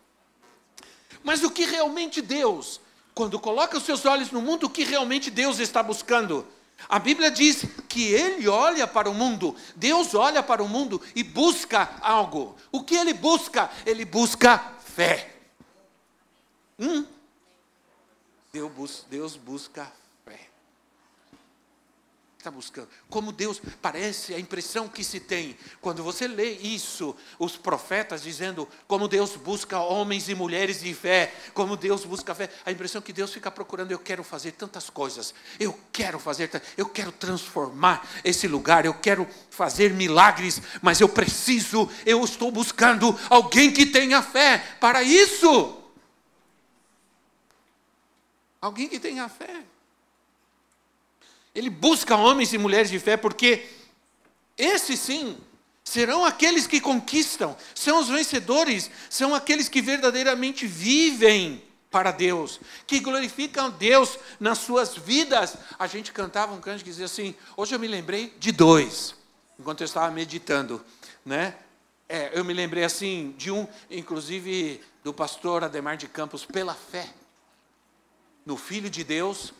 Mas 1.24 1.44
o 1.44 1.51
que 1.51 1.65
realmente 1.65 2.20
Deus, 2.20 2.82
quando 3.13 3.39
coloca 3.39 3.77
os 3.77 3.84
seus 3.84 4.03
olhos 4.06 4.32
no 4.32 4.41
mundo, 4.41 4.65
o 4.65 4.70
que 4.70 4.84
realmente 4.84 5.29
Deus 5.29 5.60
está 5.60 5.84
buscando? 5.84 6.48
A 6.88 6.98
Bíblia 6.98 7.29
diz 7.29 7.63
que 7.88 8.12
Ele 8.12 8.48
olha 8.48 8.88
para 8.88 9.10
o 9.10 9.13
mundo, 9.13 9.56
Deus 9.75 10.15
olha 10.15 10.41
para 10.41 10.63
o 10.63 10.68
mundo 10.68 11.00
e 11.15 11.24
busca 11.24 11.89
algo. 12.01 12.56
O 12.72 12.84
que 12.84 12.96
Ele 12.96 13.13
busca? 13.13 13.70
Ele 13.86 14.06
busca 14.06 14.58
fé. 14.96 15.38
Hum? 16.79 17.05
Deus 19.09 19.36
busca 19.36 19.91
está 22.39 22.50
buscando. 22.50 22.88
Como 23.09 23.33
Deus, 23.33 23.62
parece 23.81 24.33
a 24.33 24.39
impressão 24.39 24.88
que 24.88 25.03
se 25.03 25.19
tem, 25.19 25.57
quando 25.81 26.01
você 26.01 26.25
lê 26.25 26.51
isso, 26.51 27.13
os 27.38 27.57
profetas 27.57 28.24
dizendo 28.24 28.65
como 28.88 29.09
Deus 29.09 29.36
busca 29.36 29.79
homens 29.79 30.29
e 30.29 30.36
mulheres 30.36 30.79
de 30.79 30.93
fé, 30.93 31.33
como 31.53 31.75
Deus 31.75 32.05
busca 32.05 32.33
fé, 32.33 32.50
a 32.65 32.71
impressão 32.71 33.01
que 33.01 33.12
Deus 33.12 33.33
fica 33.33 33.51
procurando, 33.51 33.91
eu 33.91 34.00
quero 34.00 34.24
fazer 34.24 34.53
tantas 34.53 34.89
coisas, 34.89 35.33
eu 35.59 35.77
quero 35.91 36.17
fazer, 36.17 36.50
eu 36.77 36.88
quero 36.88 37.12
transformar 37.12 38.07
esse 38.24 38.48
lugar, 38.48 38.86
eu 38.86 38.93
quero 38.93 39.27
fazer 39.50 39.93
milagres, 39.93 40.62
mas 40.81 41.01
eu 41.01 41.09
preciso, 41.09 41.89
eu 42.05 42.24
estou 42.24 42.50
buscando 42.51 43.19
alguém 43.29 43.69
que 43.69 43.86
tenha 43.86 44.21
fé 44.24 44.77
para 44.79 45.03
isso. 45.03 45.78
Alguém 48.61 48.89
que 48.89 48.99
tenha 48.99 49.29
fé. 49.29 49.63
Ele 51.55 51.69
busca 51.69 52.15
homens 52.15 52.53
e 52.53 52.57
mulheres 52.57 52.89
de 52.89 52.99
fé 52.99 53.17
porque 53.17 53.67
esses 54.57 54.99
sim 54.99 55.37
serão 55.83 56.23
aqueles 56.23 56.67
que 56.67 56.79
conquistam, 56.79 57.57
são 57.73 57.99
os 57.99 58.09
vencedores, 58.09 58.91
são 59.09 59.33
aqueles 59.33 59.67
que 59.67 59.81
verdadeiramente 59.81 60.67
vivem 60.67 61.63
para 61.89 62.11
Deus, 62.11 62.59
que 62.85 62.99
glorificam 62.99 63.71
Deus 63.71 64.19
nas 64.39 64.59
suas 64.59 64.95
vidas. 64.95 65.55
A 65.79 65.87
gente 65.87 66.11
cantava 66.11 66.53
um 66.53 66.61
canto 66.61 66.83
que 66.83 66.89
dizia 66.89 67.05
assim: 67.05 67.33
hoje 67.57 67.73
eu 67.73 67.79
me 67.79 67.87
lembrei 67.87 68.33
de 68.37 68.51
dois, 68.51 69.15
enquanto 69.57 69.81
eu 69.81 69.85
estava 69.85 70.11
meditando, 70.11 70.83
né? 71.25 71.55
É, 72.07 72.31
eu 72.33 72.43
me 72.43 72.53
lembrei 72.53 72.83
assim 72.83 73.33
de 73.37 73.51
um, 73.51 73.67
inclusive 73.89 74.81
do 75.03 75.13
pastor 75.13 75.63
Ademar 75.63 75.95
de 75.95 76.07
Campos, 76.07 76.45
pela 76.45 76.73
fé 76.73 77.07
no 78.46 78.58
Filho 78.58 78.89
de 78.89 79.03
Deus, 79.03 79.53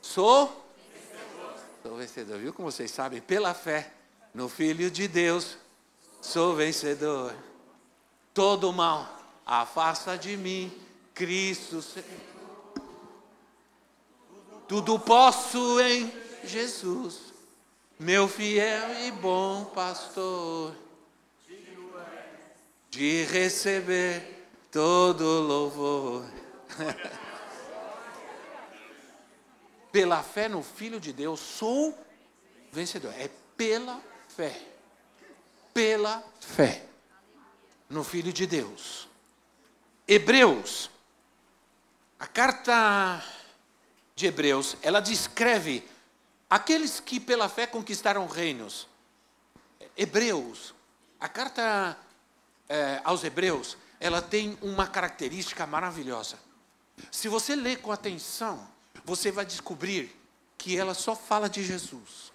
sou 0.00 0.66
Sou 1.86 1.96
vencedor. 1.96 2.38
Viu 2.38 2.52
como 2.52 2.68
vocês 2.68 2.90
sabem? 2.90 3.20
Pela 3.20 3.54
fé 3.54 3.92
no 4.34 4.48
Filho 4.48 4.90
de 4.90 5.06
Deus, 5.06 5.56
sou 6.20 6.56
vencedor. 6.56 7.32
Todo 8.34 8.72
mal 8.72 9.08
afasta 9.46 10.18
de 10.18 10.36
mim, 10.36 10.76
Cristo. 11.14 11.84
Tudo 14.66 14.98
posso 14.98 15.80
em 15.80 16.12
Jesus, 16.42 17.32
meu 18.00 18.26
fiel 18.26 19.06
e 19.06 19.12
bom 19.12 19.66
pastor, 19.66 20.74
de 22.90 23.22
receber 23.26 24.48
todo 24.72 25.22
louvor. 25.22 26.24
pela 29.96 30.22
fé 30.22 30.46
no 30.46 30.62
Filho 30.62 31.00
de 31.00 31.10
Deus, 31.10 31.40
sou 31.40 31.98
vencedor. 32.70 33.14
É 33.14 33.30
pela 33.56 33.98
fé. 34.28 34.54
Pela 35.72 36.22
fé 36.38 36.84
no 37.88 38.04
Filho 38.04 38.30
de 38.30 38.46
Deus. 38.46 39.08
Hebreus, 40.06 40.90
a 42.18 42.26
carta 42.26 43.24
de 44.14 44.26
Hebreus, 44.26 44.76
ela 44.82 45.00
descreve 45.00 45.82
aqueles 46.50 47.00
que 47.00 47.18
pela 47.18 47.48
fé 47.48 47.66
conquistaram 47.66 48.26
reinos. 48.26 48.86
Hebreus, 49.96 50.74
a 51.18 51.26
carta 51.26 51.96
é, 52.68 53.00
aos 53.02 53.24
Hebreus, 53.24 53.78
ela 53.98 54.20
tem 54.20 54.58
uma 54.60 54.86
característica 54.86 55.66
maravilhosa. 55.66 56.38
Se 57.10 57.28
você 57.28 57.56
ler 57.56 57.80
com 57.80 57.90
atenção, 57.90 58.75
você 59.06 59.30
vai 59.30 59.46
descobrir 59.46 60.10
que 60.58 60.76
ela 60.76 60.92
só 60.92 61.14
fala 61.14 61.48
de 61.48 61.62
Jesus. 61.62 62.32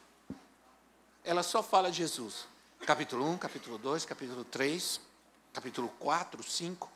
Ela 1.22 1.44
só 1.44 1.62
fala 1.62 1.92
de 1.92 1.98
Jesus. 1.98 2.48
Capítulo 2.86 3.30
1, 3.30 3.38
capítulo 3.40 3.78
2, 3.78 4.06
capítulo 4.06 4.46
3, 4.46 5.02
capítulo 5.54 5.90
4, 6.00 6.42
5. 6.42 6.90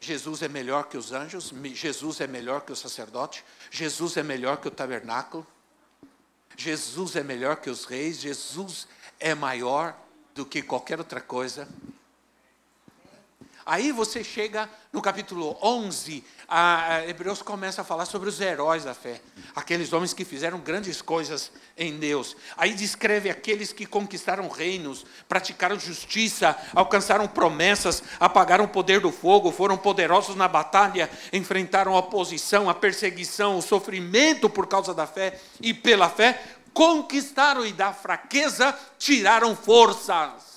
Jesus 0.00 0.40
é 0.40 0.48
melhor 0.48 0.88
que 0.88 0.96
os 0.96 1.12
anjos, 1.12 1.52
Jesus 1.74 2.22
é 2.22 2.26
melhor 2.26 2.62
que 2.62 2.72
o 2.72 2.76
sacerdote, 2.76 3.44
Jesus 3.70 4.16
é 4.16 4.22
melhor 4.22 4.56
que 4.56 4.68
o 4.68 4.70
tabernáculo, 4.70 5.46
Jesus 6.56 7.14
é 7.14 7.22
melhor 7.22 7.56
que 7.56 7.68
os 7.68 7.84
reis, 7.84 8.18
Jesus 8.18 8.88
é 9.18 9.34
maior 9.34 9.94
do 10.34 10.46
que 10.46 10.62
qualquer 10.62 10.98
outra 10.98 11.20
coisa. 11.20 11.68
Aí 13.70 13.92
você 13.92 14.24
chega 14.24 14.68
no 14.92 15.00
capítulo 15.00 15.56
11, 15.62 16.24
a 16.48 17.04
Hebreus 17.06 17.40
começa 17.40 17.82
a 17.82 17.84
falar 17.84 18.04
sobre 18.04 18.28
os 18.28 18.40
heróis 18.40 18.82
da 18.82 18.94
fé, 18.94 19.20
aqueles 19.54 19.92
homens 19.92 20.12
que 20.12 20.24
fizeram 20.24 20.58
grandes 20.58 21.00
coisas 21.00 21.52
em 21.78 21.96
Deus. 21.96 22.36
Aí 22.56 22.74
descreve 22.74 23.30
aqueles 23.30 23.72
que 23.72 23.86
conquistaram 23.86 24.48
reinos, 24.48 25.06
praticaram 25.28 25.78
justiça, 25.78 26.56
alcançaram 26.74 27.28
promessas, 27.28 28.02
apagaram 28.18 28.64
o 28.64 28.68
poder 28.68 28.98
do 28.98 29.12
fogo, 29.12 29.52
foram 29.52 29.78
poderosos 29.78 30.34
na 30.34 30.48
batalha, 30.48 31.08
enfrentaram 31.32 31.94
a 31.94 32.00
oposição, 32.00 32.68
a 32.68 32.74
perseguição, 32.74 33.56
o 33.56 33.62
sofrimento 33.62 34.50
por 34.50 34.66
causa 34.66 34.92
da 34.92 35.06
fé 35.06 35.38
e 35.60 35.72
pela 35.72 36.10
fé 36.10 36.42
conquistaram 36.74 37.64
e 37.64 37.72
da 37.72 37.92
fraqueza 37.92 38.76
tiraram 38.98 39.54
forças 39.54 40.49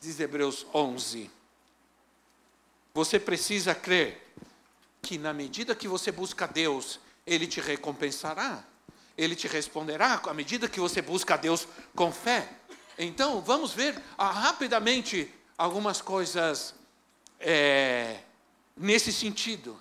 diz 0.00 0.18
Hebreus 0.20 0.66
11. 0.72 1.30
Você 2.94 3.18
precisa 3.18 3.74
crer 3.74 4.26
que 5.02 5.18
na 5.18 5.32
medida 5.32 5.74
que 5.74 5.88
você 5.88 6.10
busca 6.10 6.46
Deus, 6.46 7.00
Ele 7.26 7.46
te 7.46 7.60
recompensará. 7.60 8.64
Ele 9.16 9.34
te 9.34 9.48
responderá 9.48 10.20
à 10.26 10.34
medida 10.34 10.68
que 10.68 10.80
você 10.80 11.02
busca 11.02 11.36
Deus 11.36 11.66
com 11.94 12.12
fé. 12.12 12.48
Então, 12.96 13.40
vamos 13.40 13.72
ver 13.72 14.00
ah, 14.16 14.30
rapidamente 14.30 15.32
algumas 15.56 16.00
coisas 16.00 16.74
é, 17.40 18.20
nesse 18.76 19.12
sentido. 19.12 19.78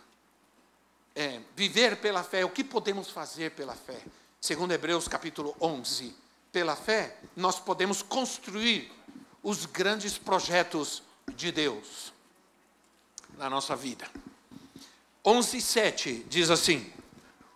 É, 1.16 1.40
viver 1.56 1.98
pela 1.98 2.24
fé, 2.24 2.46
o 2.46 2.50
que 2.50 2.64
podemos 2.64 3.10
fazer 3.10 3.52
pela 3.52 3.76
fé? 3.76 4.00
Segundo 4.40 4.72
Hebreus 4.72 5.08
capítulo 5.08 5.56
11, 5.60 6.16
pela 6.52 6.76
fé 6.76 7.18
nós 7.36 7.60
podemos 7.60 8.04
construir 8.04 8.92
os 9.44 9.66
grandes 9.66 10.18
projetos 10.18 11.04
de 11.36 11.52
Deus 11.52 12.14
na 13.38 13.50
nossa 13.50 13.76
vida. 13.76 14.10
11:7 15.24 16.24
diz 16.28 16.50
assim: 16.50 16.92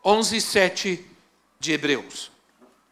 11:7 0.03 1.05
de 1.59 1.71
Hebreus. 1.71 2.31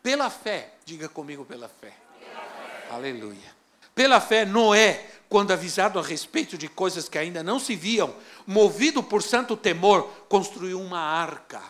Pela 0.01 0.29
fé, 0.29 0.73
diga 0.85 1.09
comigo 1.09 1.43
pela 1.43 1.67
fé. 1.67 1.93
Pela 2.19 2.41
fé. 2.41 2.87
Aleluia. 2.89 3.55
Pela 3.93 4.21
fé, 4.21 4.45
Noé, 4.45 5.09
quando 5.27 5.51
avisado 5.51 5.99
a 5.99 6.01
respeito 6.01 6.57
de 6.57 6.67
coisas 6.69 7.09
que 7.09 7.17
ainda 7.17 7.43
não 7.43 7.59
se 7.59 7.75
viam, 7.75 8.15
movido 8.47 9.03
por 9.03 9.21
santo 9.21 9.57
temor, 9.57 10.03
construiu 10.29 10.79
uma 10.79 10.99
arca 10.99 11.61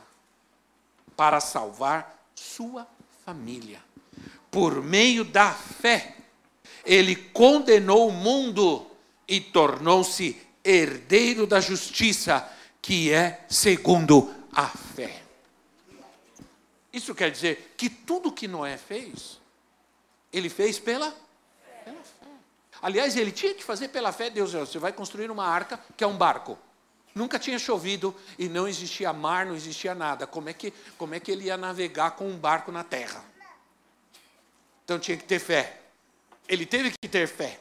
para 1.16 1.40
salvar 1.40 2.24
sua 2.36 2.88
família. 3.26 3.84
Por 4.52 4.82
meio 4.82 5.26
da 5.26 5.52
fé, 5.52 6.19
ele 6.86 7.16
condenou 7.16 8.10
o 8.10 8.12
mundo 8.12 8.86
e 9.28 9.40
tornou-se 9.40 10.40
herdeiro 10.64 11.46
da 11.46 11.60
justiça, 11.60 12.48
que 12.82 13.12
é 13.12 13.46
segundo 13.50 14.34
a 14.52 14.68
fé. 14.68 15.22
Isso 16.92 17.14
quer 17.14 17.32
dizer 17.32 17.74
que 17.78 17.90
tudo 17.90 18.32
que 18.32 18.48
Noé 18.48 18.78
fez, 18.78 19.40
ele 20.34 20.50
fez 20.50 20.80
pela, 20.80 21.16
pela 21.86 21.98
fé. 21.98 22.28
Aliás, 22.82 23.16
ele 23.16 23.32
tinha 23.32 23.54
que 23.54 23.64
fazer 23.64 23.90
pela 23.90 24.12
fé. 24.12 24.30
Deus, 24.30 24.54
você 24.54 24.80
vai 24.80 24.92
construir 24.92 25.30
uma 25.30 25.46
arca 25.46 25.80
que 25.96 26.04
é 26.04 26.08
um 26.08 26.18
barco. 26.18 26.58
Nunca 27.14 27.38
tinha 27.38 27.60
chovido 27.60 28.16
e 28.38 28.48
não 28.48 28.68
existia 28.68 29.12
mar, 29.12 29.46
não 29.46 29.56
existia 29.56 29.94
nada. 29.94 30.26
Como 30.26 30.50
é 30.50 30.54
que, 30.54 30.74
como 30.98 31.14
é 31.14 31.20
que 31.20 31.32
ele 31.32 31.46
ia 31.46 31.58
navegar 31.58 32.12
com 32.12 32.28
um 32.28 32.38
barco 32.38 32.72
na 32.72 32.84
terra? 32.84 33.24
Então 34.84 34.98
tinha 34.98 35.18
que 35.18 35.26
ter 35.26 35.40
fé. 35.40 35.79
Ele 36.50 36.66
teve 36.66 36.92
que 36.92 37.08
ter 37.08 37.28
fé. 37.28 37.60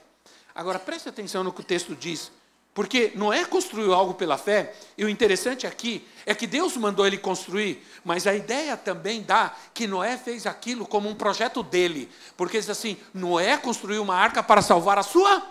Agora 0.55 0.79
preste 0.79 1.09
atenção 1.09 1.45
no 1.45 1.53
que 1.53 1.61
o 1.61 1.65
texto 1.65 1.95
diz. 1.95 2.33
Porque 2.75 3.13
Noé 3.17 3.45
construiu 3.45 3.93
algo 3.93 4.15
pela 4.15 4.39
fé, 4.39 4.73
e 4.97 5.05
o 5.05 5.09
interessante 5.09 5.67
aqui 5.67 6.07
é 6.25 6.33
que 6.33 6.47
Deus 6.47 6.77
mandou 6.77 7.07
ele 7.07 7.19
construir, 7.19 7.85
mas 8.05 8.25
a 8.25 8.35
ideia 8.35 8.77
também 8.77 9.21
dá 9.21 9.53
que 9.75 9.87
Noé 9.87 10.17
fez 10.17 10.47
aquilo 10.47 10.87
como 10.87 11.09
um 11.09 11.15
projeto 11.15 11.63
dele. 11.63 12.09
Porque 12.37 12.59
diz 12.59 12.71
assim: 12.71 12.97
Noé 13.13 13.57
construiu 13.57 14.01
uma 14.01 14.15
arca 14.15 14.43
para 14.45 14.63
salvar 14.63 14.97
a 14.97 15.03
sua 15.03 15.41
família. 15.41 15.51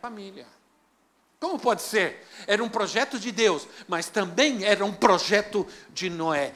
família. 0.00 0.53
Como 1.44 1.58
pode 1.58 1.82
ser? 1.82 2.26
Era 2.46 2.64
um 2.64 2.70
projeto 2.70 3.18
de 3.18 3.30
Deus, 3.30 3.68
mas 3.86 4.08
também 4.08 4.64
era 4.64 4.82
um 4.82 4.94
projeto 4.94 5.66
de 5.92 6.08
Noé. 6.08 6.54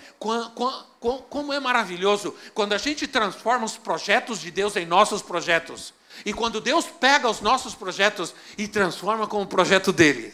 Como 1.29 1.53
é 1.53 1.61
maravilhoso 1.61 2.35
quando 2.55 2.73
a 2.73 2.79
gente 2.79 3.07
transforma 3.07 3.67
os 3.67 3.77
projetos 3.77 4.41
de 4.41 4.51
Deus 4.51 4.77
em 4.77 4.87
nossos 4.87 5.21
projetos. 5.21 5.93
E 6.25 6.33
quando 6.33 6.59
Deus 6.59 6.87
pega 6.87 7.29
os 7.29 7.43
nossos 7.43 7.75
projetos 7.75 8.35
e 8.57 8.67
transforma 8.67 9.27
como 9.27 9.47
projeto 9.47 9.93
dele. 9.93 10.33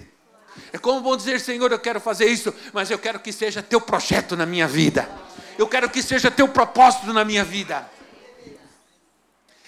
É 0.73 0.79
como 0.79 1.01
bom 1.01 1.17
dizer, 1.17 1.41
Senhor, 1.41 1.73
eu 1.73 1.81
quero 1.81 2.01
fazer 2.01 2.27
isso, 2.27 2.55
mas 2.73 2.93
eu 2.93 2.99
quero 2.99 3.19
que 3.19 3.33
seja 3.33 3.61
teu 3.61 3.81
projeto 3.81 4.37
na 4.37 4.47
minha 4.47 4.69
vida. 4.69 5.11
Eu 5.59 5.67
quero 5.67 5.91
que 5.91 6.01
seja 6.01 6.31
teu 6.31 6.47
propósito 6.47 7.13
na 7.13 7.25
minha 7.25 7.43
vida. 7.43 7.91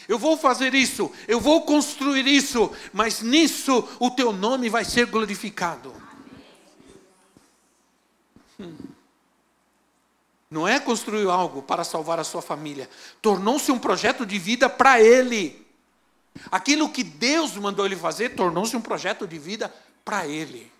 Eu 0.08 0.18
vou 0.18 0.36
fazer 0.36 0.74
isso, 0.74 1.10
eu 1.26 1.40
vou 1.40 1.62
construir 1.62 2.26
isso, 2.26 2.70
mas 2.92 3.22
nisso 3.22 3.88
o 3.98 4.10
teu 4.10 4.32
nome 4.32 4.68
vai 4.68 4.84
ser 4.84 5.06
glorificado. 5.06 5.92
Hum. 8.58 8.76
Não 10.48 10.66
é 10.66 10.78
construir 10.78 11.28
algo 11.28 11.60
para 11.60 11.82
salvar 11.82 12.20
a 12.20 12.24
sua 12.24 12.40
família, 12.40 12.88
tornou-se 13.20 13.70
um 13.72 13.78
projeto 13.78 14.24
de 14.24 14.38
vida 14.38 14.68
para 14.68 15.00
ele. 15.00 15.66
Aquilo 16.50 16.88
que 16.88 17.02
Deus 17.02 17.56
mandou 17.56 17.84
ele 17.84 17.96
fazer 17.96 18.30
tornou-se 18.36 18.76
um 18.76 18.80
projeto 18.80 19.26
de 19.26 19.38
vida 19.38 19.74
para 20.04 20.26
ele. 20.26 20.70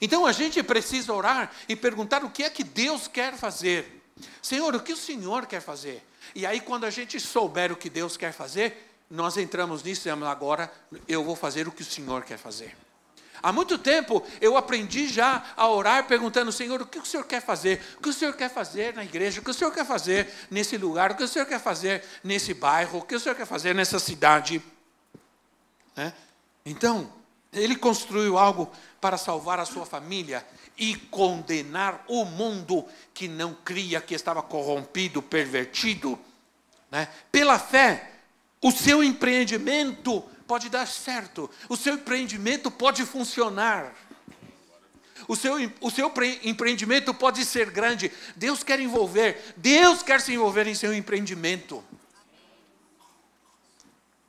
Então 0.00 0.24
a 0.24 0.32
gente 0.32 0.62
precisa 0.62 1.12
orar 1.12 1.50
e 1.68 1.74
perguntar 1.74 2.24
o 2.24 2.30
que 2.30 2.44
é 2.44 2.50
que 2.50 2.64
Deus 2.64 3.08
quer 3.08 3.36
fazer. 3.36 4.02
Senhor, 4.40 4.74
o 4.74 4.80
que 4.80 4.92
o 4.92 4.96
Senhor 4.96 5.46
quer 5.46 5.60
fazer? 5.60 6.02
E 6.34 6.46
aí, 6.46 6.60
quando 6.60 6.84
a 6.84 6.90
gente 6.90 7.18
souber 7.18 7.72
o 7.72 7.76
que 7.76 7.90
Deus 7.90 8.16
quer 8.16 8.32
fazer, 8.32 8.90
nós 9.10 9.36
entramos 9.36 9.82
nisso 9.82 10.08
e 10.08 10.10
agora 10.10 10.72
eu 11.08 11.24
vou 11.24 11.34
fazer 11.34 11.66
o 11.66 11.72
que 11.72 11.82
o 11.82 11.84
Senhor 11.84 12.22
quer 12.22 12.38
fazer. 12.38 12.76
Há 13.42 13.52
muito 13.52 13.78
tempo 13.78 14.22
eu 14.40 14.56
aprendi 14.56 15.08
já 15.08 15.44
a 15.56 15.66
orar 15.66 16.06
perguntando, 16.06 16.52
Senhor, 16.52 16.80
o 16.82 16.86
que 16.86 16.98
o 16.98 17.06
Senhor 17.06 17.24
quer 17.24 17.40
fazer? 17.40 17.80
O 17.98 18.02
que 18.02 18.08
o 18.10 18.12
Senhor 18.12 18.34
quer 18.34 18.50
fazer 18.50 18.94
na 18.94 19.02
igreja? 19.02 19.40
O 19.40 19.44
que 19.44 19.50
o 19.50 19.54
Senhor 19.54 19.72
quer 19.72 19.86
fazer 19.86 20.28
nesse 20.50 20.76
lugar? 20.76 21.12
O 21.12 21.16
que 21.16 21.24
o 21.24 21.28
Senhor 21.28 21.46
quer 21.46 21.58
fazer 21.58 22.04
nesse 22.22 22.52
bairro? 22.52 22.98
O 22.98 23.02
que 23.02 23.14
o 23.14 23.20
Senhor 23.20 23.34
quer 23.34 23.46
fazer 23.46 23.74
nessa 23.74 23.98
cidade? 23.98 24.62
É? 25.96 26.12
Então, 26.64 27.10
ele 27.52 27.76
construiu 27.76 28.38
algo 28.38 28.70
para 29.00 29.16
salvar 29.16 29.58
a 29.58 29.64
sua 29.64 29.86
família 29.86 30.46
e 30.80 30.96
condenar 30.96 32.02
o 32.08 32.24
mundo 32.24 32.86
que 33.12 33.28
não 33.28 33.52
cria, 33.52 34.00
que 34.00 34.14
estava 34.14 34.42
corrompido, 34.42 35.20
pervertido. 35.20 36.18
Né? 36.90 37.06
Pela 37.30 37.58
fé, 37.58 38.10
o 38.62 38.72
seu 38.72 39.04
empreendimento 39.04 40.22
pode 40.46 40.70
dar 40.70 40.88
certo, 40.88 41.50
o 41.68 41.76
seu 41.76 41.94
empreendimento 41.94 42.70
pode 42.70 43.04
funcionar. 43.04 43.94
O 45.28 45.36
seu, 45.36 45.54
o 45.82 45.90
seu 45.90 46.10
empreendimento 46.42 47.12
pode 47.12 47.44
ser 47.44 47.70
grande. 47.70 48.10
Deus 48.34 48.64
quer 48.64 48.80
envolver, 48.80 49.52
Deus 49.58 50.02
quer 50.02 50.20
se 50.20 50.32
envolver 50.32 50.66
em 50.66 50.74
seu 50.74 50.94
empreendimento. 50.94 51.84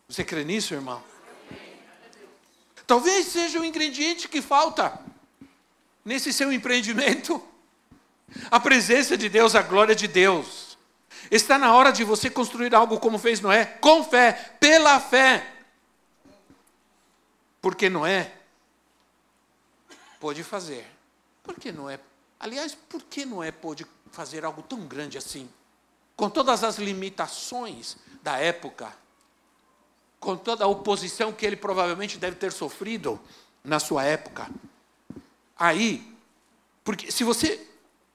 Você 0.07 0.25
crê 0.25 0.43
nisso, 0.43 0.73
irmão? 0.73 1.01
Talvez 2.85 3.27
seja 3.27 3.57
o 3.57 3.63
ingrediente 3.63 4.27
que 4.27 4.41
falta 4.41 4.99
nesse 6.03 6.33
seu 6.33 6.51
empreendimento. 6.51 7.41
A 8.49 8.59
presença 8.59 9.17
de 9.17 9.29
Deus, 9.29 9.55
a 9.55 9.61
glória 9.61 9.95
de 9.95 10.07
Deus. 10.07 10.77
Está 11.29 11.57
na 11.57 11.73
hora 11.73 11.91
de 11.91 12.03
você 12.03 12.29
construir 12.29 12.73
algo 12.73 12.99
como 12.99 13.17
fez 13.17 13.39
Noé, 13.39 13.65
com 13.65 14.03
fé, 14.03 14.55
pela 14.59 14.99
fé. 14.99 15.47
Porque 17.61 17.89
Noé 17.89 18.33
pôde 20.19 20.43
fazer. 20.43 20.85
Por 21.43 21.55
que 21.55 21.71
Noé? 21.71 21.99
Aliás, 22.39 22.75
por 22.75 23.03
que 23.03 23.25
Noé 23.25 23.51
pôde 23.51 23.85
fazer 24.11 24.43
algo 24.43 24.61
tão 24.61 24.81
grande 24.87 25.17
assim? 25.17 25.49
Com 26.15 26.29
todas 26.29 26.63
as 26.63 26.77
limitações 26.77 27.97
da 28.21 28.37
época, 28.37 28.93
com 30.19 30.37
toda 30.37 30.65
a 30.65 30.67
oposição 30.67 31.31
que 31.33 31.45
ele 31.45 31.55
provavelmente 31.55 32.17
deve 32.17 32.35
ter 32.35 32.51
sofrido 32.51 33.19
na 33.63 33.79
sua 33.79 34.03
época. 34.03 34.49
Aí, 35.63 36.03
porque 36.83 37.11
se 37.11 37.23
você 37.23 37.59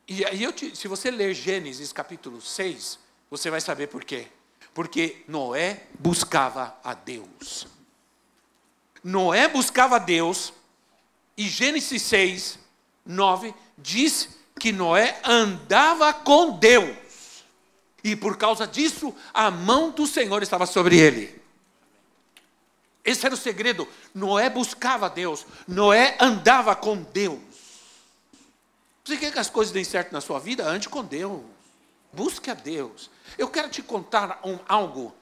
e 0.09 0.25
aí 0.25 0.43
eu 0.43 0.53
te, 0.53 0.75
se 0.75 0.89
você 0.89 1.13
ler 1.13 1.33
Gênesis 1.33 1.93
capítulo 1.93 2.41
6, 2.41 2.99
você 3.31 3.51
vai 3.51 3.61
saber 3.61 3.87
por 3.87 4.03
quê. 4.03 4.27
Porque 4.75 5.23
Noé 5.29 5.85
buscava 5.97 6.77
a 6.83 6.93
Deus. 6.93 7.69
Noé 9.03 9.47
buscava 9.47 9.95
a 9.95 10.01
Deus, 10.01 10.53
e 11.37 11.49
Gênesis 11.49 12.03
6, 12.03 12.59
9 13.05 13.55
diz 13.79 14.29
que 14.59 14.73
Noé 14.73 15.21
andava 15.25 16.13
com 16.13 16.59
Deus. 16.59 16.97
E 18.03 18.17
por 18.17 18.37
causa 18.37 18.67
disso, 18.67 19.15
a 19.33 19.53
mão 19.53 19.93
do 19.93 20.05
Senhor 20.05 20.43
estava 20.43 20.67
sobre 20.67 20.99
ele. 20.99 21.41
Esse 23.07 23.25
era 23.25 23.35
o 23.35 23.39
segredo. 23.39 23.89
Noé 24.13 24.51
buscava 24.51 25.09
Deus. 25.09 25.47
Noé 25.67 26.17
andava 26.21 26.75
com 26.75 27.01
Deus. 27.01 27.41
Você 29.05 29.17
quer 29.17 29.33
que 29.33 29.39
as 29.39 29.49
coisas 29.49 29.73
deem 29.73 29.85
certo 29.85 30.13
na 30.13 30.21
sua 30.21 30.41
vida? 30.41 30.69
Ande 30.69 30.89
com 30.89 31.05
Deus. 31.05 31.41
Busque 32.13 32.51
a 32.51 32.55
Deus. 32.55 33.09
Eu 33.39 33.49
quero 33.49 33.69
te 33.69 33.81
contar 33.81 34.41
um, 34.45 34.59
algo 34.69 35.15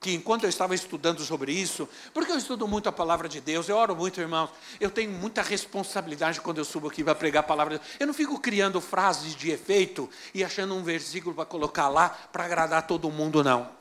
que 0.00 0.14
enquanto 0.14 0.44
eu 0.44 0.48
estava 0.48 0.74
estudando 0.74 1.20
sobre 1.22 1.52
isso, 1.52 1.86
porque 2.14 2.32
eu 2.32 2.38
estudo 2.38 2.66
muito 2.66 2.88
a 2.88 2.92
palavra 2.92 3.28
de 3.28 3.38
Deus, 3.38 3.68
eu 3.68 3.76
oro 3.76 3.94
muito, 3.94 4.18
irmãos, 4.18 4.48
eu 4.80 4.90
tenho 4.90 5.10
muita 5.10 5.42
responsabilidade 5.42 6.40
quando 6.40 6.56
eu 6.56 6.64
subo 6.64 6.88
aqui 6.88 7.04
para 7.04 7.14
pregar 7.14 7.40
a 7.40 7.46
palavra 7.46 7.74
de 7.74 7.84
Deus. 7.84 7.96
Eu 8.00 8.06
não 8.06 8.14
fico 8.14 8.40
criando 8.40 8.80
frases 8.80 9.36
de 9.36 9.50
efeito 9.50 10.08
e 10.32 10.42
achando 10.42 10.74
um 10.74 10.82
versículo 10.82 11.34
para 11.34 11.44
colocar 11.44 11.88
lá 11.88 12.08
para 12.08 12.46
agradar 12.46 12.86
todo 12.86 13.10
mundo, 13.10 13.44
não. 13.44 13.79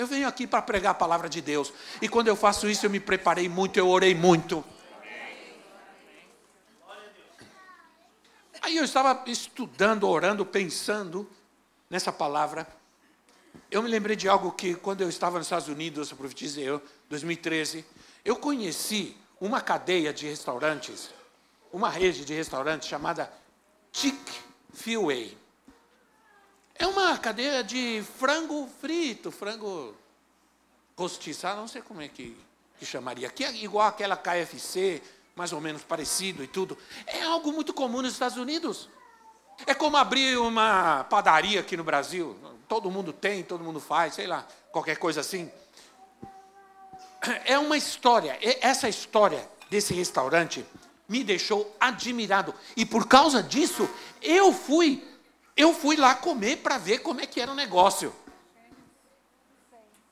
Eu 0.00 0.06
venho 0.06 0.26
aqui 0.26 0.46
para 0.46 0.62
pregar 0.62 0.92
a 0.92 0.94
palavra 0.94 1.28
de 1.28 1.42
Deus. 1.42 1.74
E 2.00 2.08
quando 2.08 2.28
eu 2.28 2.34
faço 2.34 2.66
isso, 2.66 2.86
eu 2.86 2.90
me 2.90 2.98
preparei 2.98 3.50
muito, 3.50 3.78
eu 3.78 3.86
orei 3.86 4.14
muito. 4.14 4.64
Aí 8.62 8.78
eu 8.78 8.84
estava 8.84 9.22
estudando, 9.26 10.08
orando, 10.08 10.46
pensando 10.46 11.30
nessa 11.90 12.10
palavra. 12.10 12.66
Eu 13.70 13.82
me 13.82 13.90
lembrei 13.90 14.16
de 14.16 14.26
algo 14.26 14.52
que, 14.52 14.74
quando 14.74 15.02
eu 15.02 15.08
estava 15.10 15.36
nos 15.36 15.48
Estados 15.48 15.68
Unidos, 15.68 16.10
eu 16.10 16.16
eu, 16.62 16.82
2013, 17.10 17.84
eu 18.24 18.36
conheci 18.36 19.14
uma 19.38 19.60
cadeia 19.60 20.14
de 20.14 20.26
restaurantes, 20.26 21.10
uma 21.70 21.90
rede 21.90 22.24
de 22.24 22.32
restaurantes 22.32 22.88
chamada 22.88 23.30
Chick-fil-A. 23.92 25.39
É 26.80 26.86
uma 26.86 27.18
cadeia 27.18 27.62
de 27.62 28.02
frango 28.18 28.66
frito, 28.80 29.30
frango 29.30 29.94
rostiçado, 30.96 31.60
não 31.60 31.68
sei 31.68 31.82
como 31.82 32.00
é 32.00 32.08
que, 32.08 32.34
que 32.78 32.86
chamaria. 32.86 33.28
Que 33.28 33.44
é 33.44 33.54
igual 33.56 33.86
aquela 33.86 34.16
KFC, 34.16 35.02
mais 35.36 35.52
ou 35.52 35.60
menos 35.60 35.82
parecido 35.82 36.42
e 36.42 36.46
tudo. 36.46 36.78
É 37.06 37.22
algo 37.22 37.52
muito 37.52 37.74
comum 37.74 38.00
nos 38.00 38.14
Estados 38.14 38.38
Unidos. 38.38 38.88
É 39.66 39.74
como 39.74 39.98
abrir 39.98 40.38
uma 40.38 41.04
padaria 41.04 41.60
aqui 41.60 41.76
no 41.76 41.84
Brasil. 41.84 42.34
Todo 42.66 42.90
mundo 42.90 43.12
tem, 43.12 43.42
todo 43.42 43.62
mundo 43.62 43.78
faz, 43.78 44.14
sei 44.14 44.26
lá, 44.26 44.48
qualquer 44.72 44.96
coisa 44.96 45.20
assim. 45.20 45.52
É 47.44 47.58
uma 47.58 47.76
história. 47.76 48.38
Essa 48.62 48.88
história 48.88 49.46
desse 49.68 49.92
restaurante 49.92 50.64
me 51.06 51.22
deixou 51.22 51.76
admirado. 51.78 52.54
E 52.74 52.86
por 52.86 53.06
causa 53.06 53.42
disso, 53.42 53.86
eu 54.22 54.50
fui, 54.50 55.06
eu 55.60 55.74
fui 55.74 55.96
lá 55.96 56.14
comer 56.14 56.56
para 56.58 56.78
ver 56.78 56.98
como 56.98 57.20
é 57.20 57.26
que 57.26 57.40
era 57.40 57.52
o 57.52 57.54
negócio. 57.54 58.14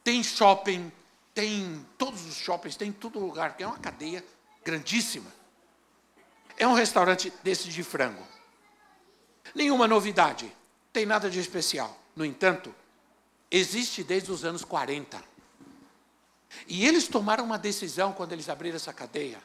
Tem 0.05 0.23
shopping, 0.23 0.93
tem 1.35 1.87
todos 1.97 2.27
os 2.27 2.37
shoppings, 2.37 2.77
tem 2.77 2.93
todo 2.93 3.19
lugar, 3.19 3.57
é 3.59 3.67
uma 3.67 3.79
cadeia 3.79 4.25
grandíssima. 4.65 5.33
É 6.57 6.67
um 6.67 6.75
restaurante 6.75 7.33
desse 7.43 7.69
de 7.69 7.83
frango. 7.83 8.27
Nenhuma 9.55 9.87
novidade, 9.87 10.53
tem 10.93 11.07
nada 11.07 11.31
de 11.31 11.39
especial. 11.39 11.99
No 12.15 12.25
entanto, 12.25 12.75
existe 13.51 14.03
desde 14.03 14.31
os 14.31 14.45
anos 14.45 14.65
40. 14.65 15.23
E 16.67 16.85
eles 16.87 17.07
tomaram 17.07 17.45
uma 17.45 17.59
decisão 17.59 18.13
quando 18.13 18.33
eles 18.33 18.49
abriram 18.49 18.77
essa 18.77 18.93
cadeia, 18.93 19.39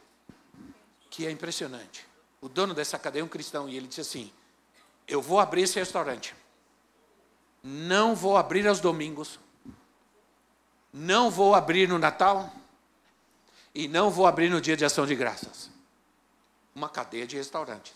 que 1.10 1.26
é 1.26 1.32
impressionante. 1.32 2.06
O 2.42 2.50
dono 2.50 2.74
dessa 2.74 2.98
cadeia 2.98 3.22
é 3.22 3.26
um 3.26 3.30
cristão 3.30 3.70
e 3.70 3.78
ele 3.78 3.88
disse 3.88 4.02
assim: 4.02 4.34
Eu 5.08 5.22
vou 5.22 5.40
abrir 5.40 5.64
esse 5.64 5.78
restaurante. 5.80 6.36
Não 7.64 8.16
vou 8.16 8.38
abrir 8.38 8.68
aos 8.68 8.80
domingos. 8.80 9.40
Não 10.92 11.30
vou 11.30 11.56
abrir 11.56 11.88
no 11.88 11.98
Natal. 11.98 12.54
E 13.74 13.88
não 13.88 14.10
vou 14.12 14.28
abrir 14.28 14.50
no 14.50 14.62
dia 14.62 14.78
de 14.78 14.86
ação 14.86 15.06
de 15.06 15.16
graças. 15.16 15.70
Uma 16.76 16.90
cadeia 16.90 17.26
de 17.26 17.36
restaurantes. 17.36 17.94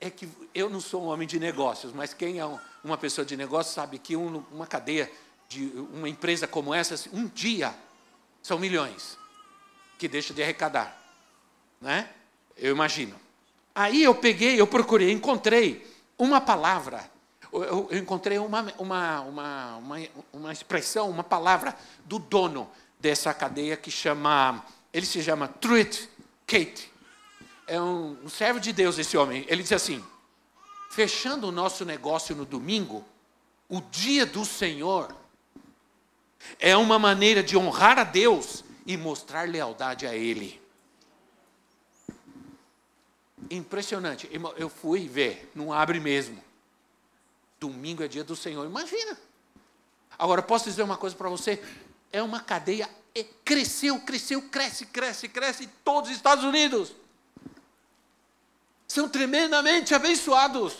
É 0.00 0.10
que 0.10 0.28
eu 0.54 0.68
não 0.68 0.80
sou 0.80 1.04
um 1.04 1.06
homem 1.06 1.28
de 1.28 1.38
negócios, 1.38 1.92
mas 1.92 2.12
quem 2.12 2.40
é 2.40 2.58
uma 2.82 2.98
pessoa 2.98 3.24
de 3.24 3.36
negócios 3.36 3.74
sabe 3.74 3.98
que 3.98 4.16
uma 4.16 4.66
cadeia 4.66 5.10
de 5.48 5.66
uma 5.92 6.08
empresa 6.08 6.46
como 6.46 6.74
essa, 6.74 7.08
um 7.12 7.28
dia 7.28 7.74
são 8.42 8.58
milhões 8.58 9.18
que 9.98 10.08
deixa 10.08 10.34
de 10.34 10.42
arrecadar, 10.42 10.98
né? 11.80 12.10
Eu 12.56 12.72
imagino. 12.72 13.14
Aí 13.74 14.02
eu 14.02 14.14
peguei, 14.14 14.60
eu 14.60 14.66
procurei, 14.66 15.12
encontrei 15.12 15.91
uma 16.22 16.40
palavra, 16.40 17.10
eu, 17.52 17.88
encontrei 17.90 18.38
uma, 18.38 18.72
uma, 18.78 19.20
uma, 19.22 19.76
uma, 19.76 19.98
uma 20.32 20.52
expressão, 20.52 21.10
uma 21.10 21.24
palavra 21.24 21.76
do 22.04 22.20
dono 22.20 22.70
dessa 23.00 23.34
cadeia 23.34 23.76
que 23.76 23.90
chama, 23.90 24.64
ele 24.92 25.04
se 25.04 25.20
chama 25.20 25.48
Truett 25.48 26.08
Kate. 26.46 26.92
É 27.66 27.80
um, 27.80 28.16
um 28.22 28.28
servo 28.28 28.60
de 28.60 28.72
Deus 28.72 28.98
esse 28.98 29.16
homem. 29.16 29.44
Ele 29.48 29.64
diz 29.64 29.72
assim: 29.72 30.04
fechando 30.92 31.48
o 31.48 31.52
nosso 31.52 31.84
negócio 31.84 32.36
no 32.36 32.44
domingo, 32.44 33.04
o 33.68 33.80
dia 33.80 34.24
do 34.24 34.44
Senhor 34.44 35.12
é 36.60 36.76
uma 36.76 37.00
maneira 37.00 37.42
de 37.42 37.56
honrar 37.56 37.98
a 37.98 38.04
Deus 38.04 38.62
e 38.86 38.96
mostrar 38.96 39.48
lealdade 39.48 40.06
a 40.06 40.14
Ele. 40.14 40.61
Impressionante. 43.50 44.28
Eu 44.56 44.68
fui 44.68 45.08
ver, 45.08 45.50
não 45.54 45.72
abre 45.72 46.00
mesmo. 46.00 46.42
Domingo 47.58 48.02
é 48.02 48.08
dia 48.08 48.24
do 48.24 48.34
Senhor, 48.34 48.64
imagina. 48.66 49.16
Agora, 50.18 50.42
posso 50.42 50.64
dizer 50.64 50.82
uma 50.82 50.96
coisa 50.96 51.16
para 51.16 51.28
você? 51.28 51.62
É 52.12 52.22
uma 52.22 52.40
cadeia, 52.40 52.88
cresceu, 53.44 54.00
cresceu, 54.00 54.42
cresce, 54.42 54.86
cresce, 54.86 55.28
cresce, 55.28 55.68
todos 55.84 56.10
os 56.10 56.16
Estados 56.16 56.44
Unidos. 56.44 56.92
São 58.86 59.08
tremendamente 59.08 59.94
abençoados. 59.94 60.76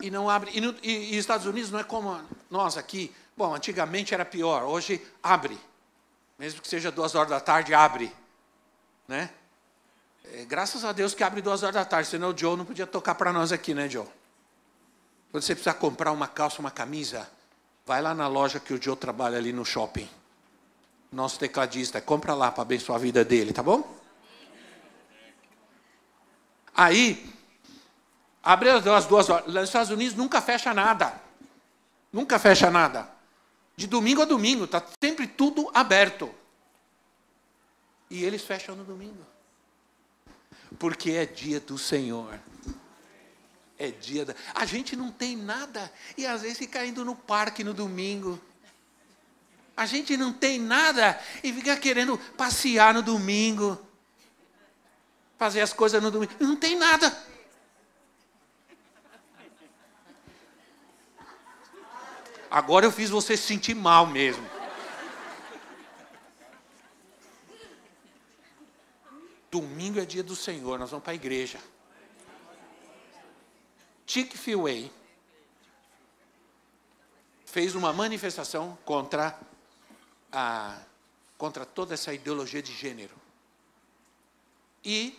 E 0.00 0.10
não 0.10 0.28
abre. 0.28 0.50
E, 0.54 0.88
e, 0.88 1.14
e 1.14 1.18
Estados 1.18 1.46
Unidos 1.46 1.70
não 1.70 1.78
é 1.78 1.84
como 1.84 2.20
nós 2.50 2.76
aqui. 2.76 3.14
Bom, 3.36 3.54
antigamente 3.54 4.14
era 4.14 4.24
pior, 4.24 4.62
hoje 4.64 5.04
abre. 5.22 5.58
Mesmo 6.38 6.60
que 6.60 6.68
seja 6.68 6.90
duas 6.90 7.14
horas 7.14 7.30
da 7.30 7.40
tarde, 7.40 7.74
abre. 7.74 8.12
Né? 9.08 9.30
É, 10.32 10.44
graças 10.44 10.84
a 10.84 10.92
Deus 10.92 11.14
que 11.14 11.22
abre 11.22 11.40
duas 11.40 11.62
horas 11.62 11.74
da 11.74 11.84
tarde, 11.84 12.08
senão 12.08 12.30
o 12.30 12.36
Joe 12.36 12.56
não 12.56 12.64
podia 12.64 12.86
tocar 12.86 13.14
para 13.14 13.32
nós 13.32 13.52
aqui, 13.52 13.74
né, 13.74 13.88
Joe? 13.88 14.06
Quando 15.30 15.42
você 15.42 15.54
precisar 15.54 15.74
comprar 15.74 16.12
uma 16.12 16.28
calça, 16.28 16.60
uma 16.60 16.70
camisa, 16.70 17.28
vai 17.84 18.00
lá 18.00 18.14
na 18.14 18.28
loja 18.28 18.60
que 18.60 18.74
o 18.74 18.82
Joe 18.82 18.96
trabalha 18.96 19.38
ali 19.38 19.52
no 19.52 19.64
shopping. 19.64 20.08
Nosso 21.12 21.38
tecladista, 21.38 22.00
compra 22.00 22.34
lá 22.34 22.50
para 22.50 22.62
abençoar 22.62 22.98
a 22.98 23.02
vida 23.02 23.24
dele, 23.24 23.52
tá 23.52 23.62
bom? 23.62 23.96
Aí, 26.74 27.34
Abre 28.46 28.70
as 28.70 29.06
duas 29.06 29.28
horas. 29.28 29.52
Nos 29.52 29.64
Estados 29.64 29.90
Unidos 29.90 30.14
nunca 30.14 30.40
fecha 30.40 30.72
nada. 30.72 31.20
Nunca 32.12 32.38
fecha 32.38 32.70
nada. 32.70 33.10
De 33.74 33.88
domingo 33.88 34.22
a 34.22 34.24
domingo, 34.24 34.66
está 34.66 34.80
sempre 35.02 35.26
tudo 35.26 35.68
aberto. 35.74 36.32
E 38.08 38.22
eles 38.22 38.42
fecham 38.42 38.76
no 38.76 38.84
domingo. 38.84 39.26
Porque 40.78 41.12
é 41.12 41.26
dia 41.26 41.60
do 41.60 41.78
Senhor. 41.78 42.38
É 43.78 43.90
dia 43.90 44.24
da. 44.24 44.34
A 44.54 44.64
gente 44.64 44.96
não 44.96 45.10
tem 45.10 45.36
nada. 45.36 45.92
E 46.16 46.26
às 46.26 46.42
vezes 46.42 46.58
fica 46.58 46.84
indo 46.84 47.04
no 47.04 47.14
parque 47.14 47.62
no 47.62 47.74
domingo. 47.74 48.40
A 49.76 49.84
gente 49.84 50.16
não 50.16 50.32
tem 50.32 50.58
nada 50.58 51.20
e 51.44 51.52
fica 51.52 51.76
querendo 51.76 52.16
passear 52.36 52.94
no 52.94 53.02
domingo. 53.02 53.78
Fazer 55.38 55.60
as 55.60 55.72
coisas 55.72 56.02
no 56.02 56.10
domingo. 56.10 56.32
Não 56.40 56.56
tem 56.56 56.74
nada. 56.76 57.14
Agora 62.50 62.86
eu 62.86 62.92
fiz 62.92 63.10
você 63.10 63.36
se 63.36 63.42
sentir 63.42 63.74
mal 63.74 64.06
mesmo. 64.06 64.55
Domingo 69.50 69.98
é 70.00 70.04
dia 70.04 70.22
do 70.22 70.36
Senhor, 70.36 70.78
nós 70.78 70.90
vamos 70.90 71.04
para 71.04 71.12
a 71.12 71.16
igreja. 71.16 71.58
Chick-fil-A 74.06 74.90
fez 77.44 77.74
uma 77.74 77.92
manifestação 77.92 78.78
contra, 78.84 79.38
a, 80.30 80.78
contra 81.38 81.64
toda 81.64 81.94
essa 81.94 82.12
ideologia 82.12 82.62
de 82.62 82.72
gênero. 82.72 83.14
E 84.84 85.18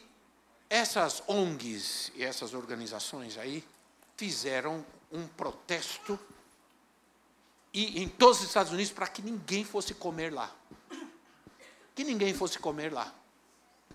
essas 0.70 1.24
ONGs 1.28 2.12
e 2.16 2.24
essas 2.24 2.54
organizações 2.54 3.38
aí 3.38 3.64
fizeram 4.16 4.86
um 5.12 5.28
protesto 5.28 6.20
e 7.74 8.02
em 8.02 8.10
todos 8.10 8.40
os 8.40 8.48
Estados 8.48 8.72
Unidos 8.72 8.92
para 8.92 9.08
que 9.08 9.22
ninguém 9.22 9.64
fosse 9.64 9.94
comer 9.94 10.34
lá. 10.34 10.54
Que 11.94 12.04
ninguém 12.04 12.34
fosse 12.34 12.58
comer 12.60 12.92
lá. 12.92 13.14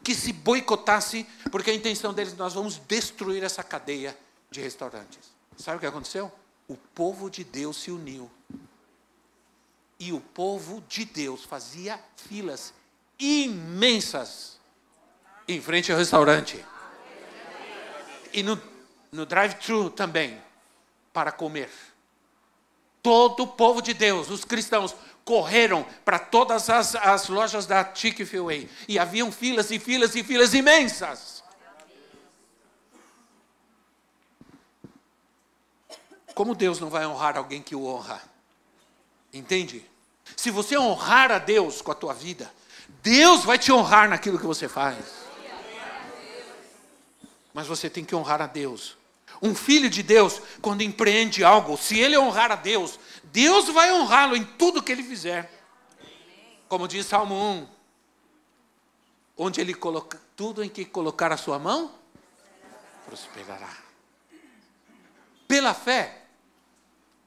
Que 0.02 0.14
se 0.14 0.32
boicotasse, 0.32 1.26
porque 1.50 1.70
a 1.70 1.74
intenção 1.74 2.12
deles, 2.12 2.36
nós 2.36 2.54
vamos 2.54 2.78
destruir 2.78 3.42
essa 3.42 3.62
cadeia 3.62 4.16
de 4.50 4.60
restaurantes. 4.60 5.32
Sabe 5.56 5.76
o 5.76 5.80
que 5.80 5.86
aconteceu? 5.86 6.32
O 6.66 6.76
povo 6.76 7.30
de 7.30 7.44
Deus 7.44 7.76
se 7.76 7.90
uniu. 7.90 8.30
E 9.98 10.12
o 10.12 10.20
povo 10.20 10.82
de 10.88 11.04
Deus 11.04 11.44
fazia 11.44 12.00
filas 12.16 12.74
imensas 13.18 14.58
em 15.46 15.60
frente 15.60 15.92
ao 15.92 15.98
restaurante. 15.98 16.64
E 18.32 18.42
no, 18.42 18.60
no 19.12 19.26
drive-thru 19.26 19.90
também, 19.90 20.40
para 21.12 21.30
comer. 21.30 21.70
Todo 23.02 23.42
o 23.42 23.46
povo 23.46 23.82
de 23.82 23.92
Deus, 23.92 24.30
os 24.30 24.44
cristãos, 24.44 24.94
correram 25.24 25.86
para 26.04 26.18
todas 26.18 26.68
as, 26.68 26.94
as 26.96 27.28
lojas 27.28 27.66
da 27.66 27.94
Chick-fil-A. 27.94 28.68
E 28.88 28.98
haviam 28.98 29.30
filas 29.30 29.70
e 29.70 29.78
filas 29.78 30.14
e 30.14 30.24
filas 30.24 30.54
imensas. 30.54 31.42
Como 36.34 36.54
Deus 36.54 36.80
não 36.80 36.88
vai 36.88 37.06
honrar 37.06 37.36
alguém 37.36 37.62
que 37.62 37.74
o 37.74 37.84
honra? 37.84 38.22
Entende? 39.32 39.84
Se 40.36 40.50
você 40.50 40.78
honrar 40.78 41.30
a 41.30 41.38
Deus 41.38 41.82
com 41.82 41.92
a 41.92 41.94
tua 41.94 42.14
vida, 42.14 42.52
Deus 43.02 43.44
vai 43.44 43.58
te 43.58 43.72
honrar 43.72 44.08
naquilo 44.08 44.38
que 44.38 44.46
você 44.46 44.68
faz. 44.68 45.22
mas 47.52 47.66
você 47.66 47.90
tem 47.90 48.04
que 48.04 48.14
honrar 48.14 48.40
a 48.40 48.46
Deus. 48.46 48.96
Um 49.42 49.56
filho 49.56 49.90
de 49.90 50.04
Deus, 50.04 50.40
quando 50.60 50.82
empreende 50.82 51.42
algo, 51.42 51.76
se 51.76 51.98
ele 51.98 52.16
honrar 52.16 52.52
a 52.52 52.56
Deus, 52.56 52.98
Deus 53.24 53.68
vai 53.68 53.92
honrá-lo 53.92 54.36
em 54.36 54.44
tudo 54.44 54.82
que 54.82 54.92
ele 54.92 55.02
fizer. 55.02 55.50
Como 56.68 56.86
diz 56.86 57.06
Salmo 57.06 57.34
1, 57.34 57.68
onde 59.36 59.60
ele 59.60 59.74
coloca 59.74 60.20
tudo 60.36 60.62
em 60.62 60.68
que 60.68 60.84
colocar 60.84 61.32
a 61.32 61.36
sua 61.36 61.58
mão, 61.58 61.92
prosperará. 63.04 63.76
Pela 65.48 65.74
fé, 65.74 66.22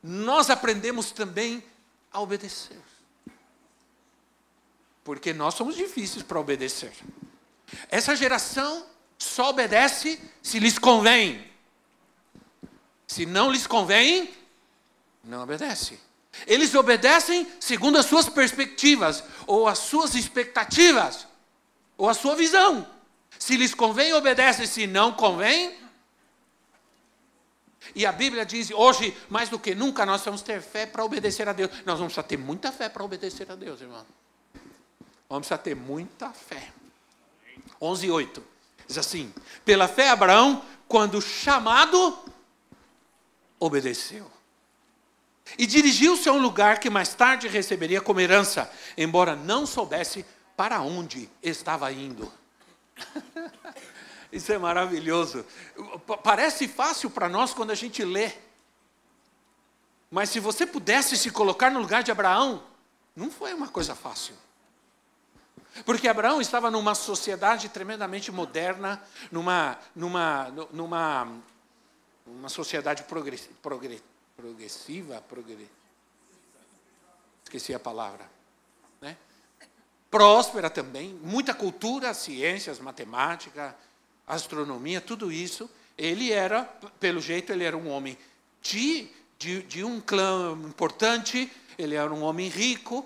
nós 0.02 0.50
aprendemos 0.50 1.12
também 1.12 1.64
a 2.12 2.22
obedecer. 2.22 2.80
Porque 5.04 5.34
nós 5.34 5.54
somos 5.54 5.76
difíceis 5.76 6.24
para 6.24 6.40
obedecer. 6.40 6.94
Essa 7.90 8.16
geração 8.16 8.86
só 9.18 9.50
obedece 9.50 10.20
se 10.42 10.60
lhes 10.60 10.80
convém. 10.80 11.55
Se 13.08 13.26
não 13.26 13.52
lhes 13.52 13.68
convém, 13.68 14.34
não 15.24 15.44
obedece. 15.44 16.00
Eles 16.46 16.76
obedecem 16.76 17.48
segundo 17.60 17.98
as 17.98 18.06
suas 18.06 18.28
perspectivas, 18.28 19.24
ou 19.48 19.68
as 19.68 19.80
suas 19.80 20.16
expectativas, 20.16 21.28
ou 21.98 22.10
a 22.10 22.14
sua 22.14 22.36
visão. 22.36 22.88
Se 23.40 23.56
lhes 23.56 23.74
convém, 23.74 24.14
obedecem. 24.14 24.66
Se 24.66 24.88
não 24.88 25.14
convém. 25.14 25.78
E 27.94 28.06
a 28.06 28.12
Bíblia 28.12 28.46
diz: 28.46 28.72
hoje, 28.72 29.16
mais 29.30 29.50
do 29.50 29.60
que 29.60 29.76
nunca, 29.76 30.06
nós 30.06 30.24
vamos 30.24 30.42
ter 30.42 30.62
fé 30.62 30.86
para 30.86 31.04
obedecer 31.04 31.48
a 31.48 31.54
Deus. 31.54 31.72
Nós 31.86 32.00
vamos 32.00 32.16
ter 32.28 32.38
muita 32.38 32.72
fé 32.72 32.90
para 32.90 33.04
obedecer 33.04 33.50
a 33.52 33.56
Deus, 33.56 33.82
irmão. 33.82 34.06
Vamos 35.30 35.48
ter 35.64 35.76
muita 35.76 36.32
fé. 36.32 36.72
11, 37.82 38.10
8. 38.10 38.44
Diz 38.88 38.98
assim: 38.98 39.34
Pela 39.64 39.88
fé, 39.88 40.10
Abraão, 40.10 40.64
quando 40.88 41.22
chamado, 41.22 42.18
obedeceu. 43.66 44.30
E 45.58 45.66
dirigiu-se 45.66 46.28
a 46.28 46.34
um 46.34 46.42
lugar 46.42 46.80
que 46.80 46.90
mais 46.90 47.14
tarde 47.14 47.48
receberia 47.48 48.02
como 48.02 48.20
herança, 48.20 48.72
embora 48.98 49.36
não 49.36 49.66
soubesse 49.66 50.26
para 50.58 50.82
onde 50.82 51.30
estava 51.42 51.92
indo. 51.92 52.32
Isso 54.32 54.52
é 54.52 54.58
maravilhoso. 54.58 55.46
Parece 56.24 56.68
fácil 56.68 57.10
para 57.10 57.30
nós 57.30 57.54
quando 57.54 57.72
a 57.72 57.76
gente 57.76 58.04
lê. 58.04 58.32
Mas 60.10 60.30
se 60.30 60.40
você 60.40 60.66
pudesse 60.66 61.18
se 61.18 61.30
colocar 61.30 61.70
no 61.70 61.80
lugar 61.80 62.04
de 62.04 62.12
Abraão, 62.12 62.64
não 63.16 63.30
foi 63.30 63.54
uma 63.54 63.68
coisa 63.68 63.96
fácil. 63.96 64.36
Porque 65.86 66.08
Abraão 66.08 66.40
estava 66.40 66.72
numa 66.72 66.96
sociedade 66.96 67.70
tremendamente 67.70 68.32
moderna, 68.32 69.02
numa, 69.32 69.78
numa, 69.96 70.54
numa, 70.72 71.28
numa 72.26 72.50
sociedade 72.50 73.04
progressiva, 73.04 73.54
progressiva, 73.62 75.22
esqueci 77.44 77.74
a 77.74 77.80
palavra, 77.80 78.30
né? 79.00 79.16
próspera 80.10 80.70
também, 80.70 81.20
muita 81.22 81.54
cultura, 81.54 82.14
ciências, 82.14 82.80
matemática, 82.80 83.76
astronomia, 84.28 85.00
tudo 85.00 85.32
isso. 85.32 85.70
Ele 85.98 86.32
era, 86.32 86.64
pelo 87.00 87.22
jeito, 87.22 87.52
ele 87.54 87.64
era 87.64 87.78
um 87.78 87.90
homem 87.90 88.18
de, 88.62 89.08
de, 89.38 89.62
de 89.64 89.84
um 89.84 90.02
clã 90.02 90.54
importante, 90.66 91.52
ele 91.78 91.96
era 91.96 92.14
um 92.14 92.24
homem 92.24 92.50
rico, 92.50 93.06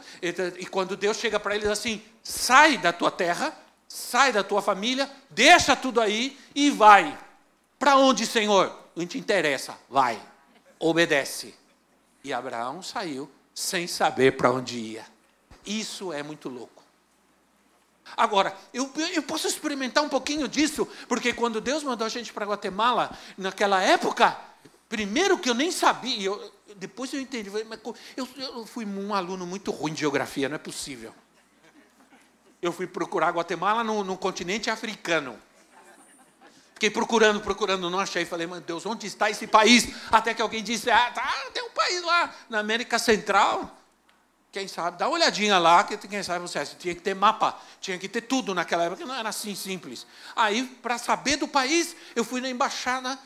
e 0.57 0.65
quando 0.65 0.95
Deus 0.95 1.17
chega 1.17 1.39
para 1.39 1.55
ele 1.55 1.63
diz 1.63 1.71
assim: 1.71 2.01
sai 2.23 2.77
da 2.77 2.93
tua 2.93 3.11
terra, 3.11 3.55
sai 3.87 4.31
da 4.31 4.43
tua 4.43 4.61
família, 4.61 5.09
deixa 5.29 5.75
tudo 5.75 5.99
aí 5.99 6.37
e 6.55 6.69
vai. 6.69 7.17
Para 7.77 7.97
onde, 7.97 8.25
Senhor? 8.25 8.88
Não 8.99 9.07
te 9.07 9.17
interessa, 9.17 9.77
vai, 9.89 10.21
obedece. 10.77 11.55
E 12.21 12.33
Abraão 12.33 12.83
saiu 12.83 13.31
sem 13.55 13.87
saber 13.87 14.35
para 14.35 14.51
onde 14.51 14.77
ia. 14.77 15.05
Isso 15.65 16.11
é 16.11 16.21
muito 16.21 16.49
louco. 16.49 16.83
Agora, 18.17 18.53
eu, 18.73 18.91
eu 19.13 19.23
posso 19.23 19.47
experimentar 19.47 20.03
um 20.03 20.09
pouquinho 20.09 20.49
disso, 20.49 20.85
porque 21.07 21.31
quando 21.31 21.61
Deus 21.61 21.81
mandou 21.81 22.05
a 22.05 22.09
gente 22.09 22.33
para 22.33 22.45
Guatemala, 22.45 23.17
naquela 23.37 23.81
época, 23.81 24.37
primeiro 24.89 25.39
que 25.39 25.49
eu 25.49 25.53
nem 25.53 25.71
sabia, 25.71 26.21
eu, 26.21 26.53
depois 26.75 27.13
eu 27.13 27.21
entendi, 27.21 27.49
eu, 28.17 28.27
eu 28.35 28.65
fui 28.65 28.85
um 28.85 29.13
aluno 29.13 29.47
muito 29.47 29.71
ruim 29.71 29.93
de 29.93 30.01
geografia, 30.01 30.49
não 30.49 30.55
é 30.57 30.59
possível. 30.59 31.15
Eu 32.61 32.73
fui 32.73 32.85
procurar 32.85 33.31
Guatemala 33.31 33.81
no, 33.81 34.03
no 34.03 34.17
continente 34.17 34.69
africano. 34.69 35.39
Fiquei 36.79 36.89
procurando, 36.89 37.41
procurando, 37.41 37.89
não 37.89 37.99
achei. 37.99 38.23
Falei, 38.23 38.47
meu 38.47 38.61
Deus, 38.61 38.85
onde 38.85 39.05
está 39.05 39.29
esse 39.29 39.45
país? 39.45 39.93
Até 40.09 40.33
que 40.33 40.41
alguém 40.41 40.63
disse, 40.63 40.89
ah, 40.89 41.11
tá, 41.11 41.29
tem 41.53 41.61
um 41.61 41.71
país 41.71 42.01
lá 42.01 42.33
na 42.49 42.59
América 42.59 42.97
Central. 42.97 43.69
Quem 44.49 44.65
sabe, 44.65 44.97
dá 44.97 45.09
uma 45.09 45.15
olhadinha 45.15 45.59
lá, 45.59 45.83
que 45.83 45.97
quem 46.07 46.23
sabe 46.23 46.39
você 46.39 46.65
tinha 46.65 46.95
que 46.95 47.01
ter 47.01 47.13
mapa, 47.13 47.59
tinha 47.81 47.97
que 47.99 48.07
ter 48.07 48.21
tudo 48.21 48.55
naquela 48.55 48.85
época, 48.85 49.05
não 49.05 49.13
era 49.13 49.27
assim 49.27 49.53
simples. 49.55 50.07
Aí, 50.33 50.63
para 50.81 50.97
saber 50.97 51.35
do 51.35 51.49
país, 51.49 51.93
eu 52.15 52.23
fui 52.23 52.39
na 52.39 52.49
embaixada 52.49 53.19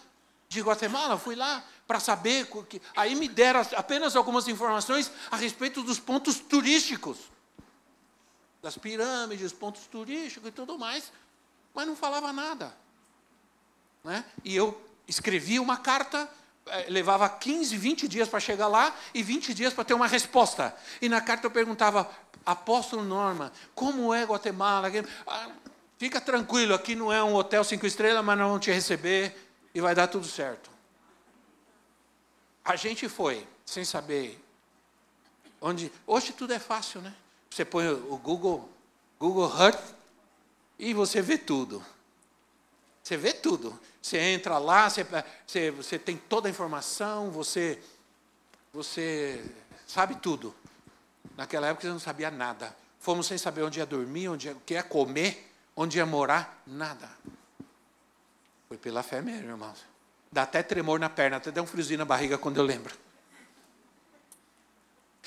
de 0.49 0.59
Guatemala, 0.59 1.15
fui 1.15 1.35
lá 1.35 1.63
para 1.87 1.99
saber. 1.99 2.49
Aí 2.95 3.13
me 3.13 3.27
deram 3.27 3.61
apenas 3.77 4.15
algumas 4.15 4.47
informações 4.47 5.11
a 5.29 5.35
respeito 5.35 5.83
dos 5.83 5.99
pontos 5.99 6.39
turísticos 6.39 7.19
das 8.63 8.79
pirâmides, 8.79 9.53
pontos 9.53 9.85
turísticos 9.85 10.49
e 10.49 10.51
tudo 10.51 10.79
mais, 10.79 11.11
mas 11.71 11.85
não 11.85 11.95
falava 11.95 12.33
nada. 12.33 12.81
Né? 14.03 14.23
E 14.43 14.55
eu 14.55 14.79
escrevia 15.07 15.61
uma 15.61 15.77
carta, 15.77 16.29
eh, 16.65 16.87
levava 16.89 17.29
15, 17.29 17.77
20 17.77 18.07
dias 18.07 18.27
para 18.27 18.39
chegar 18.39 18.67
lá 18.67 18.95
e 19.13 19.23
20 19.23 19.53
dias 19.53 19.73
para 19.73 19.83
ter 19.83 19.93
uma 19.93 20.07
resposta. 20.07 20.75
E 21.01 21.07
na 21.07 21.21
carta 21.21 21.47
eu 21.47 21.51
perguntava, 21.51 22.09
apóstolo 22.45 23.03
Norma, 23.03 23.51
como 23.73 24.13
é 24.13 24.23
Guatemala? 24.23 24.89
Ah, 25.25 25.49
fica 25.97 26.19
tranquilo, 26.19 26.73
aqui 26.73 26.95
não 26.95 27.11
é 27.11 27.23
um 27.23 27.33
hotel 27.35 27.63
cinco 27.63 27.85
estrelas, 27.85 28.23
mas 28.23 28.37
nós 28.37 28.47
vamos 28.47 28.63
te 28.63 28.71
receber 28.71 29.35
e 29.73 29.79
vai 29.79 29.95
dar 29.95 30.07
tudo 30.07 30.27
certo. 30.27 30.69
A 32.63 32.75
gente 32.75 33.09
foi, 33.09 33.45
sem 33.65 33.83
saber 33.83 34.41
onde. 35.59 35.91
Hoje 36.05 36.33
tudo 36.33 36.53
é 36.53 36.59
fácil, 36.59 37.01
né? 37.01 37.13
Você 37.49 37.63
põe 37.63 37.87
o 37.87 38.17
Google, 38.17 38.69
Google 39.19 39.51
Earth 39.59 39.93
e 40.77 40.93
você 40.93 41.21
vê 41.21 41.37
tudo. 41.37 41.83
Você 43.03 43.17
vê 43.17 43.33
tudo. 43.33 43.77
Você 44.03 44.17
entra 44.17 44.57
lá, 44.57 44.89
você, 44.89 45.07
você, 45.47 45.71
você 45.71 45.97
tem 45.97 46.17
toda 46.17 46.49
a 46.49 46.51
informação, 46.51 47.31
você, 47.31 47.79
você 48.73 49.41
sabe 49.87 50.15
tudo. 50.15 50.53
Naquela 51.37 51.67
época 51.67 51.83
você 51.83 51.87
não 51.87 51.99
sabia 51.99 52.29
nada. 52.29 52.75
Fomos 52.99 53.27
sem 53.27 53.37
saber 53.37 53.63
onde 53.63 53.79
ia 53.79 53.85
dormir, 53.85 54.27
onde 54.27 54.47
ia, 54.47 54.53
o 54.53 54.59
que 54.59 54.73
ia 54.73 54.83
comer, 54.83 55.49
onde 55.73 55.99
ia 55.99 56.05
morar, 56.05 56.61
nada. 56.67 57.09
Foi 58.67 58.77
pela 58.77 59.01
fé 59.03 59.21
mesmo, 59.21 59.49
irmãos. 59.49 59.85
Dá 60.29 60.43
até 60.43 60.61
tremor 60.61 60.99
na 60.99 61.09
perna, 61.09 61.37
até 61.37 61.49
dá 61.49 61.61
um 61.61 61.65
friozinho 61.65 61.99
na 61.99 62.05
barriga 62.05 62.37
quando 62.37 62.57
eu 62.57 62.63
lembro. 62.65 62.93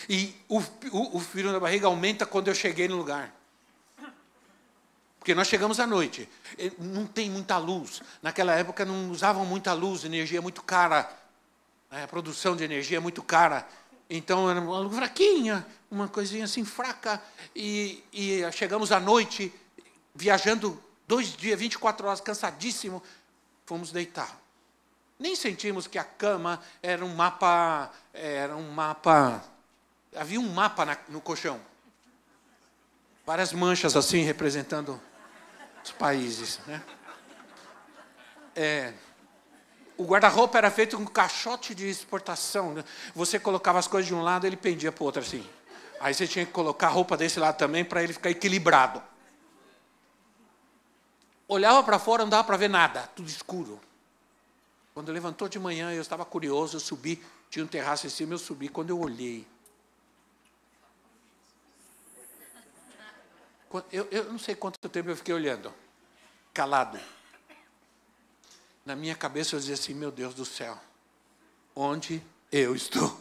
E 0.07 0.37
o, 0.51 0.59
o, 0.59 1.17
o 1.17 1.21
frio 1.21 1.51
na 1.51 1.59
barriga 1.59 1.87
aumenta 1.87 2.27
quando 2.27 2.49
eu 2.49 2.55
cheguei 2.55 2.89
no 2.89 2.97
lugar. 2.97 3.35
Porque 5.27 5.35
nós 5.35 5.49
chegamos 5.49 5.81
à 5.81 5.89
noite. 5.89 6.29
Não 6.79 7.05
tem 7.05 7.29
muita 7.29 7.59
luz. 7.59 8.01
Naquela 8.23 8.55
época 8.55 8.85
não 8.85 9.11
usavam 9.11 9.45
muita 9.45 9.73
luz, 9.73 10.05
energia 10.05 10.39
é 10.39 10.41
muito 10.41 10.63
cara. 10.63 11.13
Né? 11.91 12.05
A 12.05 12.07
produção 12.07 12.55
de 12.55 12.63
energia 12.63 12.99
é 12.99 13.01
muito 13.01 13.25
cara. 13.25 13.67
Então 14.09 14.49
era 14.49 14.61
uma 14.61 14.79
luz 14.79 14.95
fraquinha, 14.95 15.67
uma 15.91 16.07
coisinha 16.07 16.45
assim 16.45 16.65
fraca. 16.65 17.21
E, 17.57 18.05
e 18.13 18.41
chegamos 18.53 18.93
à 18.93 19.01
noite, 19.01 19.53
viajando 20.15 20.81
dois 21.09 21.37
dias, 21.37 21.59
24 21.59 22.07
horas, 22.07 22.21
cansadíssimo. 22.21 23.03
Fomos 23.65 23.91
deitar. 23.91 24.41
Nem 25.19 25.35
sentimos 25.35 25.89
que 25.89 25.99
a 25.99 26.05
cama 26.05 26.63
era 26.81 27.05
um 27.05 27.17
mapa, 27.17 27.91
era 28.15 28.57
um 28.57 28.71
mapa 28.71 29.43
havia 30.15 30.39
um 30.39 30.49
mapa 30.53 30.85
na, 30.85 30.97
no 31.09 31.21
colchão. 31.21 31.61
Várias 33.27 33.53
manchas 33.53 33.97
assim 33.97 34.23
representando 34.23 35.01
os 35.87 35.93
países. 35.93 36.61
Né? 36.67 36.83
É, 38.55 38.93
o 39.97 40.05
guarda-roupa 40.05 40.59
era 40.59 40.71
feito 40.71 40.97
com 40.97 41.07
caixote 41.07 41.75
de 41.75 41.89
exportação. 41.89 42.75
Né? 42.75 42.85
Você 43.15 43.39
colocava 43.39 43.79
as 43.79 43.87
coisas 43.87 44.07
de 44.07 44.15
um 44.15 44.23
lado, 44.23 44.47
ele 44.47 44.57
pendia 44.57 44.91
para 44.93 45.03
o 45.03 45.07
outro 45.07 45.23
assim. 45.23 45.49
Aí 46.01 46.13
você 46.13 46.27
tinha 46.27 46.45
que 46.45 46.53
colocar 46.53 46.89
a 46.89 46.91
roupa 46.91 47.17
desse 47.17 47.39
lado 47.39 47.57
também 47.57 47.85
para 47.85 48.03
ele 48.03 48.13
ficar 48.13 48.31
equilibrado. 48.31 49.03
Olhava 51.49 51.83
para 51.83 51.99
fora, 51.99 52.25
não 52.25 52.31
dava 52.31 52.45
para 52.45 52.57
ver 52.57 52.69
nada, 52.69 53.09
tudo 53.15 53.29
escuro. 53.29 53.81
Quando 54.93 55.13
levantou 55.13 55.49
de 55.49 55.59
manhã, 55.59 55.93
eu 55.93 56.03
estava 56.03 56.25
curioso, 56.25 56.77
eu 56.77 56.81
subi, 56.81 57.23
tinha 57.49 57.65
um 57.65 57.69
terraço 57.69 58.07
em 58.07 58.11
cima, 58.11 58.35
eu 58.35 58.39
subi. 58.39 58.69
Quando 58.69 58.91
eu 58.91 58.99
olhei, 58.99 59.47
Eu, 63.93 64.09
eu 64.11 64.25
não 64.33 64.39
sei 64.39 64.55
quanto 64.55 64.79
tempo 64.89 65.11
eu 65.11 65.17
fiquei 65.17 65.35
olhando, 65.35 65.73
calado. 66.55 66.99
na 68.85 68.95
minha 68.95 69.15
cabeça 69.15 69.55
eu 69.55 69.61
dizia 69.61 69.75
assim: 69.75 69.95
meu 69.95 70.11
Deus 70.11 70.35
do 70.35 70.45
céu, 70.45 70.79
onde 71.75 72.23
eu 72.51 72.75
estou? 72.75 73.21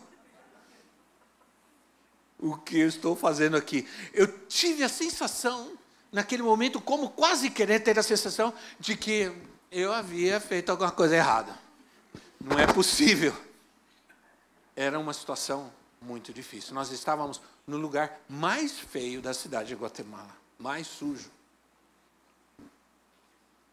O 2.39 2.57
que 2.57 2.79
eu 2.79 2.87
estou 2.87 3.15
fazendo 3.15 3.57
aqui? 3.57 3.87
Eu 4.13 4.27
tive 4.47 4.83
a 4.83 4.89
sensação, 4.89 5.77
naquele 6.11 6.43
momento, 6.43 6.79
como 6.79 7.09
quase 7.09 7.49
querer 7.49 7.79
ter 7.79 7.97
a 7.97 8.03
sensação 8.03 8.53
de 8.79 8.95
que 8.95 9.31
eu 9.71 9.91
havia 9.91 10.39
feito 10.39 10.69
alguma 10.69 10.91
coisa 10.91 11.15
errada. 11.15 11.57
Não 12.39 12.59
é 12.59 12.67
possível. 12.67 13.35
Era 14.75 14.99
uma 14.99 15.13
situação 15.13 15.71
muito 16.05 16.31
difícil. 16.31 16.73
Nós 16.73 16.91
estávamos 16.91 17.41
no 17.65 17.77
lugar 17.77 18.19
mais 18.29 18.79
feio 18.79 19.21
da 19.21 19.33
cidade 19.33 19.69
de 19.69 19.75
Guatemala, 19.75 20.29
mais 20.57 20.87
sujo. 20.87 21.31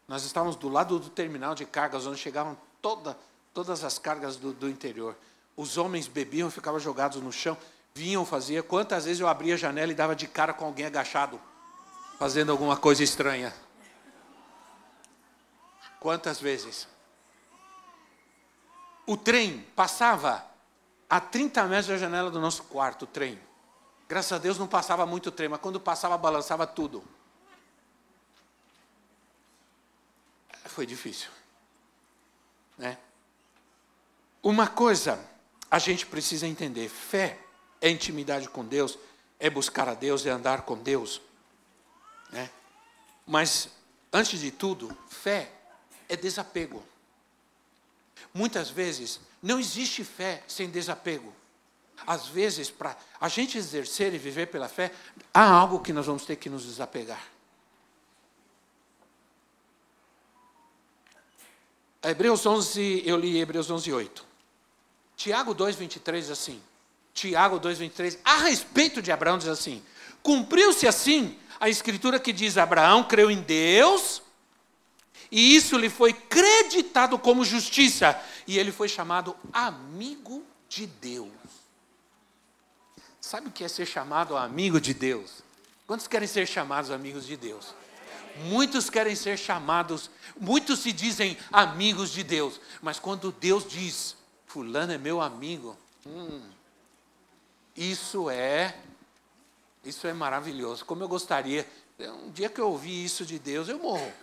Nós 0.07 0.23
estávamos 0.23 0.55
do 0.55 0.67
lado 0.67 0.99
do 0.99 1.09
terminal 1.09 1.55
de 1.55 1.65
cargas, 1.65 2.05
onde 2.05 2.19
chegavam 2.19 2.57
toda, 2.81 3.17
todas 3.53 3.83
as 3.83 3.97
cargas 3.97 4.35
do, 4.35 4.51
do 4.51 4.69
interior. 4.69 5.15
Os 5.55 5.77
homens 5.77 6.07
bebiam 6.07 6.49
ficavam 6.49 6.79
jogados 6.79 7.21
no 7.21 7.31
chão. 7.31 7.57
Vinham, 7.93 8.25
fazia. 8.25 8.63
Quantas 8.63 9.05
vezes 9.05 9.19
eu 9.19 9.27
abria 9.27 9.53
a 9.53 9.57
janela 9.57 9.91
e 9.91 9.95
dava 9.95 10.15
de 10.15 10.27
cara 10.27 10.53
com 10.53 10.65
alguém 10.65 10.85
agachado, 10.85 11.39
fazendo 12.17 12.51
alguma 12.51 12.75
coisa 12.75 13.03
estranha? 13.03 13.53
Quantas 15.99 16.41
vezes? 16.41 16.87
O 19.05 19.15
trem 19.15 19.65
passava 19.75 20.52
a 21.13 21.21
30 21.21 21.67
metros 21.67 21.89
da 21.89 21.97
janela 21.97 22.31
do 22.31 22.39
nosso 22.39 22.63
quarto, 22.63 23.03
o 23.03 23.05
trem. 23.05 23.39
Graças 24.09 24.31
a 24.31 24.39
Deus 24.39 24.57
não 24.57 24.65
passava 24.65 25.05
muito 25.05 25.29
trem, 25.31 25.47
mas 25.47 25.61
quando 25.61 25.79
passava, 25.79 26.17
balançava 26.17 26.65
tudo. 26.65 27.03
Foi 30.65 30.87
difícil. 30.87 31.29
Né? 32.79 32.97
Uma 34.41 34.67
coisa 34.67 35.23
a 35.69 35.77
gente 35.77 36.03
precisa 36.07 36.47
entender: 36.47 36.89
fé 36.89 37.37
é 37.79 37.91
intimidade 37.91 38.49
com 38.49 38.65
Deus, 38.65 38.97
é 39.39 39.51
buscar 39.51 39.87
a 39.87 39.93
Deus, 39.93 40.25
é 40.25 40.31
andar 40.31 40.63
com 40.63 40.75
Deus. 40.75 41.21
Né? 42.31 42.49
Mas, 43.23 43.69
antes 44.11 44.39
de 44.39 44.49
tudo, 44.49 44.97
fé 45.07 45.51
é 46.09 46.15
desapego. 46.15 46.83
Muitas 48.33 48.71
vezes, 48.71 49.19
não 49.43 49.59
existe 49.59 50.05
fé 50.05 50.41
sem 50.47 50.69
desapego. 50.69 51.33
Às 52.07 52.27
vezes, 52.27 52.71
para 52.71 52.97
a 53.19 53.27
gente 53.27 53.57
exercer 53.57 54.13
e 54.13 54.17
viver 54.17 54.47
pela 54.47 54.69
fé, 54.69 54.91
há 55.33 55.43
algo 55.43 55.81
que 55.81 55.91
nós 55.91 56.05
vamos 56.05 56.25
ter 56.25 56.37
que 56.37 56.49
nos 56.49 56.63
desapegar. 56.63 57.21
Hebreus 62.01 62.45
11, 62.45 63.03
eu 63.05 63.17
li 63.17 63.37
Hebreus 63.37 63.69
11, 63.69 63.91
8. 63.91 64.25
Tiago 65.15 65.53
2, 65.53 65.75
23 65.75 66.31
assim. 66.31 66.61
Tiago 67.13 67.59
2, 67.59 67.79
23, 67.79 68.19
a 68.25 68.37
respeito 68.37 69.01
de 69.01 69.11
Abraão, 69.11 69.37
diz 69.37 69.47
assim: 69.47 69.83
Cumpriu-se 70.21 70.87
assim 70.87 71.37
a 71.59 71.69
escritura 71.69 72.19
que 72.19 72.33
diz: 72.33 72.57
Abraão 72.57 73.03
creu 73.03 73.29
em 73.29 73.41
Deus, 73.41 74.21
e 75.33 75.55
isso 75.55 75.79
lhe 75.79 75.89
foi 75.89 76.13
creditado 76.13 77.17
como 77.17 77.43
justiça, 77.43 78.21
e 78.45 78.59
ele 78.59 78.71
foi 78.71 78.87
chamado 78.87 79.35
amigo 79.51 80.45
de 80.69 80.85
Deus. 80.85 81.31
Sabe 83.19 83.47
o 83.47 83.51
que 83.51 83.63
é 83.63 83.67
ser 83.67 83.87
chamado 83.87 84.37
amigo 84.37 84.79
de 84.79 84.93
Deus? 84.93 85.41
Quantos 85.87 86.05
querem 86.05 86.27
ser 86.27 86.47
chamados 86.47 86.91
amigos 86.91 87.25
de 87.25 87.35
Deus? 87.35 87.73
Muitos 88.45 88.91
querem 88.91 89.15
ser 89.15 89.35
chamados, 89.39 90.11
muitos 90.39 90.81
se 90.81 90.91
dizem 90.91 91.35
amigos 91.51 92.11
de 92.11 92.23
Deus, 92.23 92.61
mas 92.79 92.99
quando 92.99 93.31
Deus 93.31 93.67
diz, 93.67 94.15
Fulano 94.45 94.93
é 94.93 94.99
meu 94.99 95.19
amigo, 95.19 95.75
hum, 96.05 96.43
isso 97.75 98.29
é, 98.29 98.77
isso 99.83 100.05
é 100.05 100.13
maravilhoso. 100.13 100.85
Como 100.85 101.01
eu 101.01 101.07
gostaria, 101.07 101.67
um 101.99 102.29
dia 102.29 102.49
que 102.49 102.61
eu 102.61 102.69
ouvi 102.69 103.03
isso 103.03 103.25
de 103.25 103.39
Deus, 103.39 103.67
eu 103.67 103.79
morro. 103.79 104.13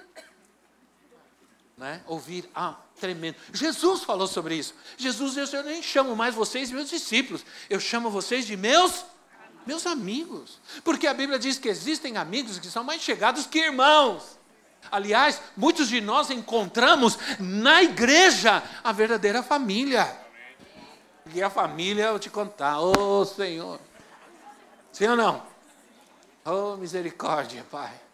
Né? 1.81 2.03
Ouvir, 2.07 2.47
ah, 2.55 2.77
tremendo. 3.01 3.37
Jesus 3.55 4.03
falou 4.03 4.27
sobre 4.27 4.55
isso. 4.55 4.75
Jesus 4.99 5.33
disse: 5.33 5.57
Eu 5.57 5.65
nem 5.65 5.83
chamo 5.83 6.15
mais 6.15 6.35
vocês 6.35 6.71
meus 6.71 6.91
discípulos, 6.91 7.43
eu 7.71 7.81
chamo 7.81 8.11
vocês 8.11 8.47
de 8.47 8.55
meus 8.55 9.03
meus 9.67 9.87
amigos. 9.87 10.59
Porque 10.85 11.07
a 11.07 11.15
Bíblia 11.15 11.39
diz 11.39 11.59
que 11.59 11.71
existem 11.71 12.19
amigos 12.19 12.59
que 12.59 12.69
são 12.69 12.85
mais 12.85 13.01
chegados 13.01 13.47
que 13.47 13.59
irmãos. 13.59 14.39
Aliás, 14.93 15.41
muitos 15.57 15.89
de 15.89 16.03
nós 16.03 16.29
encontramos 16.29 17.19
na 17.39 17.83
igreja 17.83 18.63
a 18.85 18.93
verdadeira 18.93 19.43
família. 19.43 20.21
E 21.33 21.43
a 21.43 21.49
família, 21.49 22.07
eu 22.07 22.19
te 22.19 22.29
contar, 22.29 22.79
ô 22.81 22.93
oh, 22.95 23.25
Senhor. 23.25 23.81
Sim 24.93 25.09
ou 25.09 25.17
não? 25.17 25.43
Oh, 26.45 26.77
misericórdia, 26.77 27.65
Pai 27.71 28.10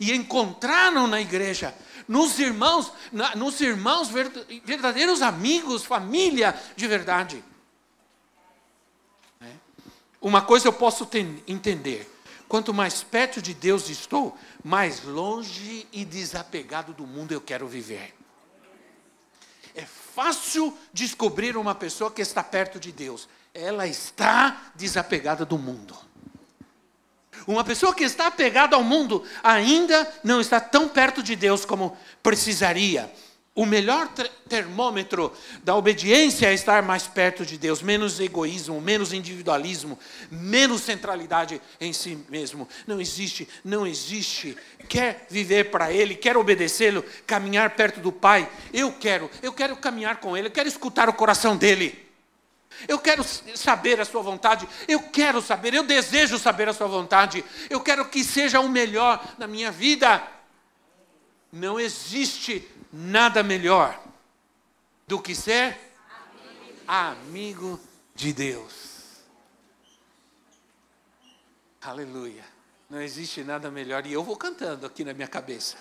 e 0.00 0.12
encontraram 0.12 1.06
na 1.06 1.20
igreja, 1.20 1.74
nos 2.06 2.38
irmãos, 2.38 2.92
na, 3.12 3.34
nos 3.34 3.60
irmãos 3.60 4.08
verdadeiros 4.64 5.22
amigos, 5.22 5.84
família 5.84 6.58
de 6.76 6.86
verdade. 6.86 7.42
É. 9.40 9.50
Uma 10.20 10.42
coisa 10.42 10.68
eu 10.68 10.72
posso 10.72 11.06
ter, 11.06 11.42
entender: 11.46 12.10
quanto 12.48 12.74
mais 12.74 13.02
perto 13.02 13.40
de 13.40 13.54
Deus 13.54 13.88
estou, 13.88 14.36
mais 14.62 15.02
longe 15.04 15.86
e 15.92 16.04
desapegado 16.04 16.92
do 16.92 17.06
mundo 17.06 17.32
eu 17.32 17.40
quero 17.40 17.66
viver. 17.66 18.14
É 19.74 19.84
fácil 19.84 20.76
descobrir 20.92 21.56
uma 21.56 21.74
pessoa 21.74 22.10
que 22.10 22.22
está 22.22 22.44
perto 22.44 22.78
de 22.78 22.92
Deus, 22.92 23.28
ela 23.52 23.86
está 23.86 24.70
desapegada 24.74 25.44
do 25.44 25.58
mundo. 25.58 26.03
Uma 27.46 27.64
pessoa 27.64 27.94
que 27.94 28.04
está 28.04 28.26
apegada 28.26 28.76
ao 28.76 28.82
mundo 28.82 29.24
ainda 29.42 30.10
não 30.22 30.40
está 30.40 30.60
tão 30.60 30.88
perto 30.88 31.22
de 31.22 31.36
Deus 31.36 31.64
como 31.64 31.96
precisaria. 32.22 33.10
O 33.56 33.64
melhor 33.64 34.08
termômetro 34.48 35.32
da 35.62 35.76
obediência 35.76 36.48
é 36.48 36.54
estar 36.54 36.82
mais 36.82 37.06
perto 37.06 37.46
de 37.46 37.56
Deus, 37.56 37.80
menos 37.80 38.18
egoísmo, 38.18 38.80
menos 38.80 39.12
individualismo, 39.12 39.96
menos 40.28 40.80
centralidade 40.80 41.62
em 41.80 41.92
si 41.92 42.18
mesmo. 42.28 42.68
Não 42.84 43.00
existe, 43.00 43.48
não 43.64 43.86
existe. 43.86 44.56
Quer 44.88 45.28
viver 45.30 45.70
para 45.70 45.92
Ele, 45.92 46.16
quer 46.16 46.36
obedecê-lo, 46.36 47.04
caminhar 47.24 47.76
perto 47.76 48.00
do 48.00 48.10
Pai. 48.10 48.50
Eu 48.72 48.92
quero, 48.92 49.30
eu 49.40 49.52
quero 49.52 49.76
caminhar 49.76 50.16
com 50.16 50.36
Ele, 50.36 50.48
eu 50.48 50.52
quero 50.52 50.68
escutar 50.68 51.08
o 51.08 51.12
coração 51.12 51.56
dEle. 51.56 52.03
Eu 52.88 52.98
quero 52.98 53.24
saber 53.24 54.00
a 54.00 54.04
sua 54.04 54.22
vontade, 54.22 54.68
eu 54.88 55.00
quero 55.02 55.40
saber, 55.40 55.74
eu 55.74 55.84
desejo 55.84 56.38
saber 56.38 56.68
a 56.68 56.72
sua 56.72 56.86
vontade, 56.86 57.44
eu 57.70 57.80
quero 57.80 58.08
que 58.08 58.24
seja 58.24 58.60
o 58.60 58.68
melhor 58.68 59.34
na 59.38 59.46
minha 59.46 59.70
vida. 59.70 60.22
Não 61.52 61.78
existe 61.78 62.68
nada 62.92 63.42
melhor 63.42 63.98
do 65.06 65.20
que 65.20 65.34
ser 65.34 65.78
amigo 66.86 67.80
de 68.14 68.32
Deus. 68.32 69.22
Aleluia. 71.80 72.44
Não 72.88 73.00
existe 73.00 73.42
nada 73.42 73.70
melhor, 73.70 74.06
e 74.06 74.12
eu 74.12 74.22
vou 74.22 74.36
cantando 74.36 74.86
aqui 74.86 75.04
na 75.04 75.12
minha 75.12 75.28
cabeça. 75.28 75.76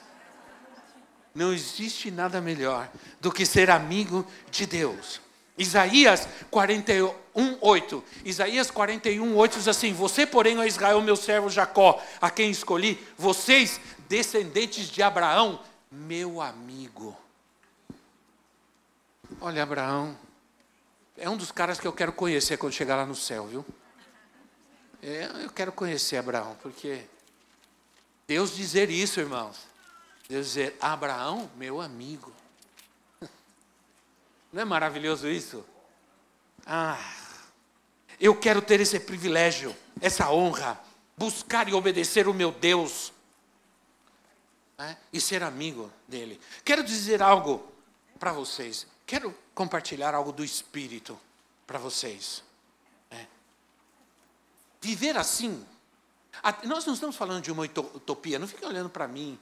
Não 1.33 1.51
existe 1.51 2.11
nada 2.11 2.39
melhor 2.39 2.89
do 3.19 3.31
que 3.31 3.45
ser 3.45 3.69
amigo 3.69 4.25
de 4.51 4.65
Deus. 4.65 5.19
Isaías 5.57 6.27
41, 6.49 7.57
8. 7.61 8.03
Isaías 8.25 8.71
41, 8.71 9.35
8 9.35 9.57
diz 9.57 9.67
assim: 9.67 9.93
Você, 9.93 10.25
porém, 10.25 10.57
ó 10.57 10.63
Israel, 10.63 11.01
meu 11.01 11.15
servo 11.15 11.49
Jacó, 11.49 12.01
a 12.19 12.29
quem 12.29 12.49
escolhi, 12.49 13.01
vocês, 13.17 13.79
descendentes 14.09 14.87
de 14.87 15.03
Abraão, 15.03 15.59
meu 15.91 16.41
amigo. 16.41 17.15
Olha, 19.39 19.63
Abraão, 19.63 20.17
é 21.17 21.29
um 21.29 21.37
dos 21.37 21.51
caras 21.51 21.79
que 21.79 21.87
eu 21.87 21.93
quero 21.93 22.13
conhecer 22.13 22.57
quando 22.57 22.73
chegar 22.73 22.95
lá 22.95 23.05
no 23.05 23.15
céu, 23.15 23.45
viu? 23.47 23.65
É, 25.01 25.29
eu 25.43 25.49
quero 25.49 25.71
conhecer 25.71 26.17
Abraão, 26.17 26.57
porque 26.61 27.03
Deus 28.25 28.55
dizer 28.55 28.89
isso, 28.89 29.19
irmãos. 29.19 29.57
Deus 30.27 30.47
dizer, 30.47 30.77
Abraão, 30.79 31.51
meu 31.57 31.81
amigo. 31.81 32.31
Não 34.53 34.61
é 34.61 34.65
maravilhoso 34.65 35.27
isso? 35.27 35.65
Ah, 36.63 36.97
eu 38.19 38.39
quero 38.39 38.61
ter 38.61 38.79
esse 38.79 38.99
privilégio, 38.99 39.75
essa 39.99 40.31
honra, 40.31 40.79
buscar 41.17 41.67
e 41.67 41.73
obedecer 41.73 42.27
o 42.27 42.33
meu 42.35 42.51
Deus 42.51 43.11
né? 44.77 44.95
e 45.11 45.19
ser 45.19 45.41
amigo 45.41 45.91
dele. 46.07 46.39
Quero 46.63 46.83
dizer 46.83 47.23
algo 47.23 47.67
para 48.19 48.31
vocês. 48.31 48.85
Quero 49.07 49.35
compartilhar 49.55 50.13
algo 50.13 50.31
do 50.31 50.43
Espírito 50.43 51.19
para 51.65 51.79
vocês. 51.79 52.43
Né? 53.09 53.27
Viver 54.79 55.17
assim, 55.17 55.65
nós 56.63 56.85
não 56.85 56.93
estamos 56.93 57.15
falando 57.15 57.41
de 57.41 57.51
uma 57.51 57.63
utopia, 57.63 58.37
não 58.37 58.47
fique 58.47 58.63
olhando 58.63 58.89
para 58.89 59.07
mim, 59.07 59.39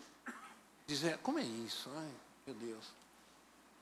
dizer, 0.87 1.17
como 1.17 1.37
é 1.37 1.43
isso? 1.43 1.89
Ai, 1.93 2.11
meu 2.47 2.55
Deus. 2.55 3.00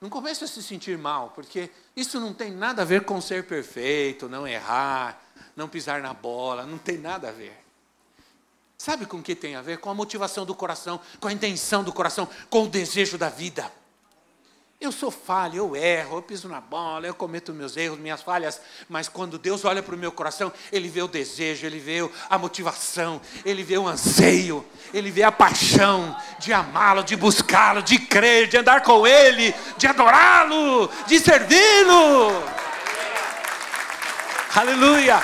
Não 0.01 0.09
comece 0.09 0.43
a 0.43 0.47
se 0.47 0.63
sentir 0.63 0.97
mal, 0.97 1.31
porque 1.35 1.69
isso 1.95 2.19
não 2.19 2.33
tem 2.33 2.51
nada 2.51 2.83
a 2.83 2.85
ver 2.85 3.03
com 3.03 3.19
ser 3.19 3.45
perfeito, 3.45 4.29
não 4.29 4.47
errar, 4.47 5.21
não 5.55 5.67
pisar 5.67 6.01
na 6.01 6.13
bola, 6.13 6.65
não 6.65 6.77
tem 6.77 6.97
nada 6.97 7.29
a 7.29 7.31
ver. 7.31 7.57
Sabe 8.77 9.05
com 9.05 9.17
o 9.17 9.23
que 9.23 9.35
tem 9.35 9.55
a 9.55 9.61
ver? 9.61 9.79
Com 9.79 9.89
a 9.89 9.93
motivação 9.93 10.45
do 10.45 10.55
coração, 10.55 11.01
com 11.19 11.27
a 11.27 11.33
intenção 11.33 11.83
do 11.83 11.91
coração, 11.91 12.29
com 12.49 12.63
o 12.63 12.69
desejo 12.69 13.17
da 13.17 13.27
vida. 13.27 13.69
Eu 14.81 14.93
sou 14.93 15.11
falho, 15.11 15.57
eu 15.57 15.75
erro, 15.75 16.19
eu 16.19 16.21
piso 16.21 16.47
na 16.47 16.61
bola, 16.61 17.05
eu 17.05 17.13
cometo 17.13 17.51
meus 17.51 17.75
erros, 17.75 17.99
minhas 17.99 18.21
falhas, 18.21 18.61
mas 18.87 19.09
quando 19.09 19.37
Deus 19.37 19.65
olha 19.65 19.83
para 19.83 19.93
o 19.93 19.97
meu 19.97 20.09
coração, 20.09 20.53
Ele 20.71 20.87
vê 20.87 21.01
o 21.01 21.07
desejo, 21.07 21.65
Ele 21.65 21.79
vê 21.79 22.09
a 22.29 22.37
motivação, 22.37 23.19
Ele 23.43 23.61
vê 23.61 23.77
o 23.77 23.89
anseio, 23.89 24.65
Ele 24.93 25.11
vê 25.11 25.23
a 25.23 25.33
paixão 25.33 26.15
de 26.39 26.53
amá-lo, 26.53 27.03
de 27.03 27.17
buscá-lo, 27.17 27.83
de 27.83 27.99
crer, 27.99 28.47
de 28.47 28.55
andar 28.55 28.81
com 28.81 29.05
Ele, 29.05 29.53
de 29.77 29.85
adorá-lo, 29.85 30.89
de 31.05 31.19
servi-lo. 31.19 32.41
Aleluia! 34.55 35.21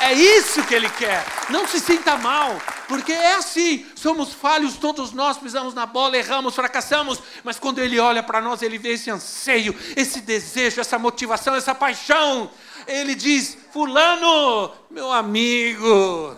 É 0.00 0.14
isso 0.14 0.64
que 0.64 0.74
Ele 0.74 0.88
quer. 0.88 1.22
Não 1.50 1.68
se 1.68 1.78
sinta 1.78 2.16
mal, 2.16 2.56
porque 2.92 3.12
é 3.12 3.36
assim, 3.36 3.86
somos 3.94 4.34
falhos, 4.34 4.76
todos 4.76 5.12
nós 5.12 5.38
pisamos 5.38 5.72
na 5.72 5.86
bola, 5.86 6.14
erramos, 6.18 6.54
fracassamos, 6.54 7.18
mas 7.42 7.58
quando 7.58 7.78
Ele 7.78 7.98
olha 7.98 8.22
para 8.22 8.38
nós, 8.38 8.60
Ele 8.60 8.76
vê 8.76 8.90
esse 8.90 9.10
anseio, 9.10 9.74
esse 9.96 10.20
desejo, 10.20 10.78
essa 10.78 10.98
motivação, 10.98 11.54
essa 11.54 11.74
paixão. 11.74 12.50
Ele 12.86 13.14
diz: 13.14 13.56
Fulano, 13.72 14.70
meu 14.90 15.10
amigo, 15.10 16.36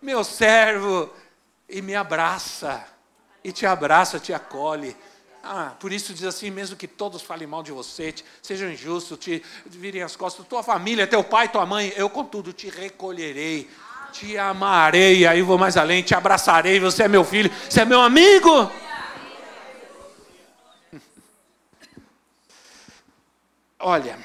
meu 0.00 0.22
servo, 0.22 1.10
e 1.68 1.82
me 1.82 1.96
abraça, 1.96 2.86
e 3.42 3.50
te 3.50 3.66
abraça, 3.66 4.20
te 4.20 4.32
acolhe. 4.32 4.96
Ah, 5.42 5.74
por 5.80 5.92
isso 5.92 6.14
diz 6.14 6.24
assim, 6.24 6.48
mesmo 6.48 6.76
que 6.76 6.86
todos 6.86 7.22
falem 7.22 7.48
mal 7.48 7.64
de 7.64 7.72
você, 7.72 8.12
te, 8.12 8.24
sejam 8.40 8.70
injustos, 8.70 9.18
te 9.18 9.42
virem 9.64 10.02
as 10.02 10.14
costas, 10.14 10.46
tua 10.46 10.62
família, 10.62 11.08
teu 11.08 11.24
pai, 11.24 11.48
tua 11.48 11.66
mãe, 11.66 11.92
eu 11.96 12.08
contudo 12.08 12.52
te 12.52 12.68
recolherei 12.68 13.68
te 14.12 14.36
amarei, 14.38 15.26
aí 15.26 15.42
vou 15.42 15.58
mais 15.58 15.76
além, 15.76 16.02
te 16.02 16.14
abraçarei, 16.14 16.80
você 16.80 17.02
é 17.04 17.08
meu 17.08 17.24
filho, 17.24 17.50
você 17.68 17.82
é 17.82 17.84
meu 17.84 18.00
amigo. 18.00 18.70
Olha, 23.78 24.18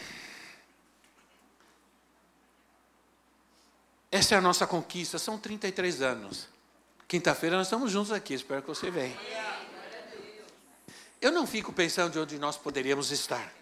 essa 4.11 4.35
é 4.35 4.37
a 4.37 4.41
nossa 4.41 4.65
conquista, 4.67 5.17
são 5.17 5.37
33 5.37 6.01
anos. 6.01 6.47
Quinta-feira 7.07 7.57
nós 7.57 7.67
estamos 7.67 7.91
juntos 7.91 8.11
aqui, 8.11 8.33
espero 8.33 8.61
que 8.61 8.69
você 8.69 8.89
venha. 8.89 9.17
Eu 11.21 11.31
não 11.31 11.45
fico 11.45 11.71
pensando 11.71 12.13
de 12.13 12.19
onde 12.19 12.39
nós 12.39 12.57
poderíamos 12.57 13.11
estar. 13.11 13.53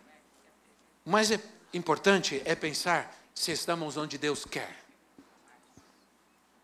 O 1.06 1.10
mais 1.10 1.32
é 1.32 1.40
importante 1.74 2.42
é 2.46 2.56
pensar 2.56 3.14
se 3.34 3.52
estamos 3.52 3.98
onde 3.98 4.18
Deus 4.18 4.46
quer. 4.46 4.79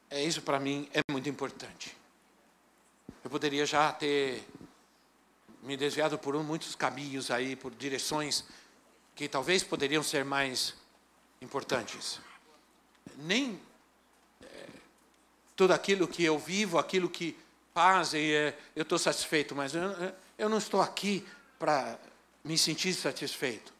É 0.09 0.23
isso 0.23 0.41
para 0.41 0.59
mim 0.59 0.89
é 0.93 1.01
muito 1.11 1.27
importante. 1.29 1.95
Eu 3.23 3.29
poderia 3.29 3.65
já 3.65 3.91
ter 3.91 4.43
me 5.63 5.75
desviado 5.75 6.17
por 6.17 6.35
muitos 6.43 6.75
caminhos 6.75 7.31
aí, 7.31 7.55
por 7.55 7.73
direções 7.73 8.45
que 9.15 9.27
talvez 9.27 9.63
poderiam 9.63 10.03
ser 10.03 10.23
mais 10.23 10.75
importantes. 11.41 12.19
Nem 13.17 13.59
é, 14.41 14.67
tudo 15.55 15.73
aquilo 15.73 16.07
que 16.07 16.23
eu 16.23 16.37
vivo, 16.37 16.77
aquilo 16.77 17.09
que 17.09 17.35
fazem, 17.73 18.31
é, 18.31 18.57
eu 18.75 18.83
estou 18.83 18.99
satisfeito, 18.99 19.55
mas 19.55 19.73
eu, 19.73 19.83
eu 20.37 20.49
não 20.49 20.57
estou 20.57 20.81
aqui 20.81 21.25
para 21.57 21.97
me 22.43 22.57
sentir 22.57 22.93
satisfeito, 22.93 23.73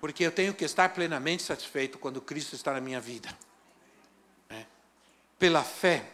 porque 0.00 0.24
eu 0.24 0.30
tenho 0.30 0.54
que 0.54 0.64
estar 0.64 0.90
plenamente 0.90 1.42
satisfeito 1.42 1.98
quando 1.98 2.20
Cristo 2.20 2.54
está 2.54 2.72
na 2.72 2.80
minha 2.80 3.00
vida. 3.00 3.36
Pela 5.38 5.62
fé, 5.62 6.08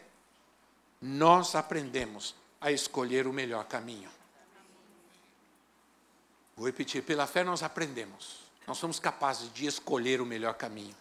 nós 1.01 1.55
aprendemos 1.55 2.35
a 2.61 2.71
escolher 2.71 3.27
o 3.27 3.33
melhor 3.33 3.65
caminho. 3.65 4.11
Vou 6.57 6.67
repetir: 6.67 7.03
pela 7.03 7.27
fé 7.27 7.43
nós 7.43 7.63
aprendemos, 7.63 8.41
nós 8.67 8.79
somos 8.79 8.99
capazes 8.99 9.53
de 9.53 9.67
escolher 9.67 10.21
o 10.21 10.27
melhor 10.27 10.55
caminho. 10.55 10.95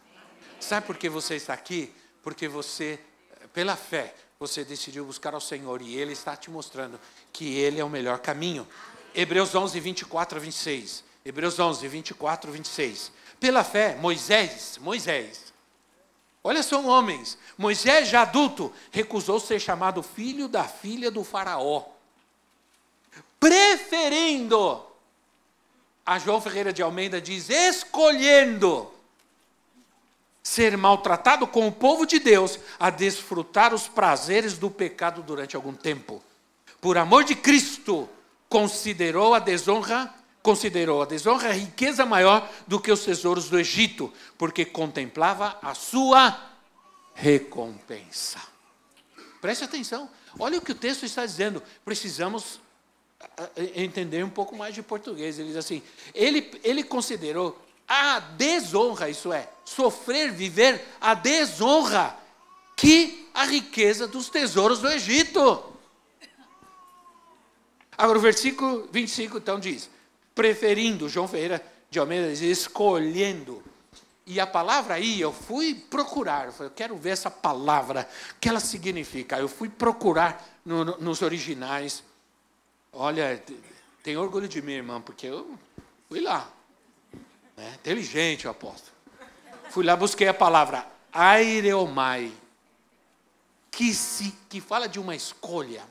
Sabe 0.59 0.88
por 0.88 0.97
que 0.97 1.09
você 1.09 1.36
está 1.36 1.53
aqui? 1.53 1.93
Porque 2.22 2.47
você, 2.47 2.99
pela 3.53 3.76
fé, 3.76 4.13
você 4.39 4.63
decidiu 4.63 5.05
buscar 5.05 5.34
ao 5.34 5.41
Senhor 5.41 5.82
e 5.82 5.95
Ele 5.95 6.13
está 6.13 6.36
te 6.36 6.49
mostrando 6.49 6.99
que 7.34 7.57
Ele 7.57 7.80
é 7.80 7.84
o 7.84 7.89
melhor 7.89 8.20
caminho. 8.20 8.67
Hebreus 9.13 9.53
11, 9.53 9.80
24 9.80 10.38
a 10.38 10.41
26. 10.41 11.03
Hebreus 11.26 11.59
11, 11.59 11.88
24 11.88 12.49
a 12.49 12.53
26. 12.53 13.11
Pela 13.39 13.63
fé, 13.63 13.95
Moisés, 13.95 14.78
Moisés, 14.82 15.53
Olha, 16.43 16.63
são 16.63 16.87
homens. 16.87 17.37
Moisés, 17.57 18.07
já 18.07 18.21
adulto, 18.21 18.73
recusou 18.91 19.39
ser 19.39 19.59
chamado 19.59 20.01
filho 20.01 20.47
da 20.47 20.63
filha 20.63 21.11
do 21.11 21.23
Faraó, 21.23 21.85
preferindo, 23.39 24.81
a 26.05 26.17
João 26.17 26.41
Ferreira 26.41 26.73
de 26.73 26.81
Almeida 26.81 27.21
diz, 27.21 27.49
escolhendo 27.49 28.91
ser 30.41 30.75
maltratado 30.75 31.45
com 31.45 31.67
o 31.67 31.71
povo 31.71 32.05
de 32.05 32.17
Deus 32.17 32.59
a 32.79 32.89
desfrutar 32.89 33.73
os 33.73 33.87
prazeres 33.87 34.57
do 34.57 34.71
pecado 34.71 35.21
durante 35.21 35.55
algum 35.55 35.73
tempo. 35.73 36.23
Por 36.81 36.97
amor 36.97 37.23
de 37.23 37.35
Cristo, 37.35 38.09
considerou 38.47 39.35
a 39.35 39.39
desonra 39.39 40.11
considerou 40.41 41.01
a 41.01 41.05
desonra 41.05 41.51
riqueza 41.51 42.05
maior 42.05 42.49
do 42.67 42.79
que 42.79 42.91
os 42.91 43.03
tesouros 43.03 43.49
do 43.49 43.59
Egito, 43.59 44.11
porque 44.37 44.65
contemplava 44.65 45.57
a 45.61 45.73
sua 45.73 46.39
recompensa. 47.13 48.39
Preste 49.41 49.63
atenção, 49.63 50.09
olha 50.37 50.57
o 50.57 50.61
que 50.61 50.71
o 50.71 50.75
texto 50.75 51.05
está 51.05 51.25
dizendo. 51.25 51.61
Precisamos 51.83 52.59
entender 53.75 54.23
um 54.23 54.29
pouco 54.29 54.55
mais 54.55 54.73
de 54.73 54.81
português. 54.81 55.37
Ele 55.37 55.49
diz 55.49 55.57
assim: 55.57 55.81
ele, 56.13 56.51
ele 56.63 56.83
considerou 56.83 57.59
a 57.87 58.19
desonra, 58.19 59.09
isso 59.09 59.33
é, 59.33 59.49
sofrer, 59.65 60.31
viver 60.31 60.85
a 61.01 61.13
desonra, 61.13 62.15
que 62.75 63.27
a 63.33 63.45
riqueza 63.45 64.07
dos 64.07 64.29
tesouros 64.29 64.79
do 64.79 64.89
Egito. 64.89 65.63
Agora, 67.97 68.17
o 68.17 68.21
versículo 68.21 68.87
25 68.91 69.37
então 69.37 69.59
diz: 69.59 69.89
preferindo, 70.39 71.09
João 71.09 71.27
Ferreira 71.27 71.61
de 71.91 71.99
Almeida 71.99 72.29
diz, 72.29 72.39
escolhendo. 72.39 73.61
E 74.25 74.39
a 74.39 74.47
palavra 74.47 74.93
aí, 74.93 75.19
eu 75.19 75.33
fui 75.33 75.75
procurar, 75.75 76.53
eu, 76.57 76.69
quero 76.69 76.95
ver 76.95 77.09
essa 77.09 77.29
palavra, 77.29 78.07
o 78.31 78.39
que 78.39 78.47
ela 78.47 78.61
significa. 78.61 79.37
Eu 79.37 79.49
fui 79.49 79.67
procurar 79.67 80.41
no, 80.63 80.85
no, 80.85 80.97
nos 80.97 81.21
originais. 81.21 82.05
Olha, 82.93 83.43
tem 84.01 84.15
orgulho 84.15 84.47
de 84.47 84.61
mim, 84.61 84.71
irmã, 84.71 85.01
porque 85.01 85.27
eu 85.27 85.59
fui 86.07 86.21
lá. 86.21 86.49
Né? 87.57 87.73
Inteligente, 87.73 88.45
eu 88.45 88.51
aposto. 88.51 88.93
Fui 89.71 89.83
lá, 89.83 89.93
busquei 89.97 90.29
a 90.29 90.33
palavra 90.33 90.87
aireomai, 91.11 92.31
que, 93.69 93.93
se, 93.93 94.33
que 94.47 94.61
fala 94.61 94.87
de 94.87 95.01
uma 95.01 95.17
escolha, 95.17 95.83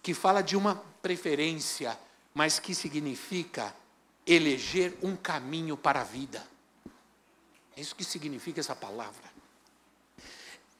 que 0.00 0.14
fala 0.14 0.42
de 0.42 0.56
uma 0.56 0.80
preferência, 1.02 1.98
mas 2.32 2.60
que 2.60 2.72
significa 2.72 3.74
eleger 4.26 4.96
um 5.02 5.14
caminho 5.14 5.76
para 5.76 6.00
a 6.00 6.04
vida. 6.04 6.46
É 7.76 7.80
isso 7.80 7.94
que 7.94 8.04
significa 8.04 8.60
essa 8.60 8.74
palavra. 8.74 9.22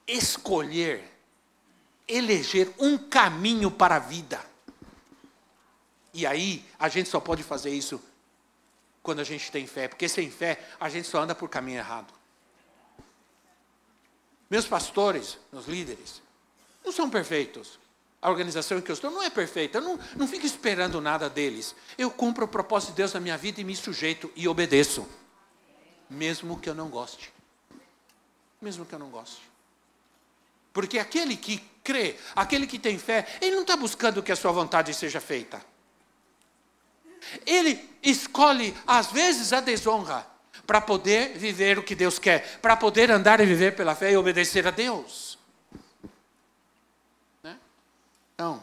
Escolher, 0.06 1.04
eleger 2.08 2.72
um 2.78 2.98
caminho 2.98 3.70
para 3.70 3.96
a 3.96 4.00
vida. 4.00 4.44
E 6.12 6.26
aí, 6.26 6.64
a 6.78 6.88
gente 6.88 7.08
só 7.08 7.20
pode 7.20 7.42
fazer 7.42 7.70
isso 7.70 8.02
quando 9.02 9.20
a 9.20 9.24
gente 9.24 9.52
tem 9.52 9.66
fé, 9.66 9.86
porque 9.86 10.08
sem 10.08 10.30
fé 10.30 10.68
a 10.80 10.88
gente 10.88 11.06
só 11.06 11.20
anda 11.20 11.34
por 11.34 11.48
caminho 11.48 11.78
errado. 11.78 12.12
Meus 14.50 14.66
pastores, 14.66 15.38
meus 15.52 15.66
líderes, 15.66 16.22
não 16.84 16.90
são 16.90 17.10
perfeitos 17.10 17.78
a 18.26 18.30
organização 18.30 18.78
em 18.78 18.80
que 18.80 18.90
eu 18.90 18.94
estou 18.94 19.08
não 19.08 19.22
é 19.22 19.30
perfeita. 19.30 19.78
Eu 19.78 19.82
não, 19.82 20.00
não 20.16 20.26
fico 20.26 20.44
esperando 20.44 21.00
nada 21.00 21.30
deles. 21.30 21.76
Eu 21.96 22.10
cumpro 22.10 22.44
o 22.44 22.48
propósito 22.48 22.90
de 22.90 22.96
Deus 22.96 23.12
na 23.12 23.20
minha 23.20 23.38
vida 23.38 23.60
e 23.60 23.64
me 23.64 23.76
sujeito 23.76 24.32
e 24.34 24.48
obedeço. 24.48 25.06
Mesmo 26.10 26.58
que 26.58 26.68
eu 26.68 26.74
não 26.74 26.88
goste. 26.88 27.32
Mesmo 28.60 28.84
que 28.84 28.92
eu 28.92 28.98
não 28.98 29.10
goste. 29.10 29.42
Porque 30.72 30.98
aquele 30.98 31.36
que 31.36 31.58
crê, 31.84 32.16
aquele 32.34 32.66
que 32.66 32.80
tem 32.80 32.98
fé, 32.98 33.28
ele 33.40 33.54
não 33.54 33.62
está 33.62 33.76
buscando 33.76 34.20
que 34.20 34.32
a 34.32 34.36
sua 34.36 34.50
vontade 34.50 34.92
seja 34.92 35.20
feita. 35.20 35.64
Ele 37.46 37.88
escolhe, 38.02 38.76
às 38.84 39.12
vezes, 39.12 39.52
a 39.52 39.60
desonra 39.60 40.26
para 40.66 40.80
poder 40.80 41.38
viver 41.38 41.78
o 41.78 41.82
que 41.84 41.94
Deus 41.94 42.18
quer, 42.18 42.58
para 42.60 42.76
poder 42.76 43.08
andar 43.08 43.38
e 43.38 43.46
viver 43.46 43.76
pela 43.76 43.94
fé 43.94 44.10
e 44.10 44.16
obedecer 44.16 44.66
a 44.66 44.72
Deus. 44.72 45.25
Então, 48.36 48.62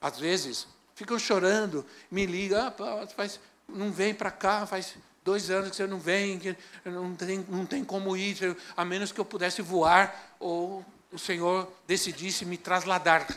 às 0.00 0.18
vezes, 0.18 0.66
ficam 0.94 1.18
chorando, 1.18 1.84
me 2.10 2.24
ligam, 2.24 2.66
ah, 2.66 3.06
faz, 3.14 3.38
não 3.68 3.92
vem 3.92 4.14
para 4.14 4.30
cá, 4.30 4.64
faz 4.64 4.94
dois 5.22 5.50
anos 5.50 5.68
que 5.68 5.76
você 5.76 5.86
não 5.86 6.00
vem, 6.00 6.38
que 6.38 6.56
não 6.86 7.14
tem, 7.14 7.44
não 7.50 7.66
tem 7.66 7.84
como 7.84 8.16
ir, 8.16 8.56
a 8.74 8.86
menos 8.86 9.12
que 9.12 9.20
eu 9.20 9.26
pudesse 9.26 9.60
voar 9.60 10.34
ou 10.40 10.82
o 11.12 11.18
Senhor 11.18 11.70
decidisse 11.86 12.46
me 12.46 12.56
trasladar. 12.56 13.28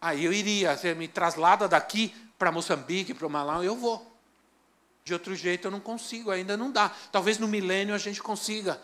Aí 0.00 0.24
eu 0.24 0.32
iria, 0.32 0.76
você 0.76 0.92
me 0.92 1.06
traslada 1.06 1.68
daqui 1.68 2.12
para 2.36 2.50
Moçambique, 2.50 3.14
para 3.14 3.28
o 3.28 3.30
Malau, 3.30 3.62
eu 3.62 3.76
vou. 3.76 4.12
De 5.04 5.12
outro 5.12 5.36
jeito 5.36 5.68
eu 5.68 5.70
não 5.70 5.80
consigo, 5.80 6.32
ainda 6.32 6.56
não 6.56 6.72
dá. 6.72 6.90
Talvez 7.12 7.38
no 7.38 7.46
milênio 7.46 7.94
a 7.94 7.98
gente 7.98 8.20
consiga 8.20 8.80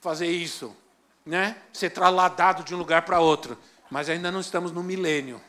fazer 0.00 0.28
isso, 0.28 0.76
né? 1.26 1.56
Ser 1.72 1.90
trasladado 1.90 2.62
de 2.62 2.72
um 2.72 2.78
lugar 2.78 3.02
para 3.02 3.18
outro. 3.18 3.58
Mas 3.90 4.08
ainda 4.08 4.30
não 4.30 4.40
estamos 4.40 4.72
no 4.72 4.82
milênio. 4.82 5.40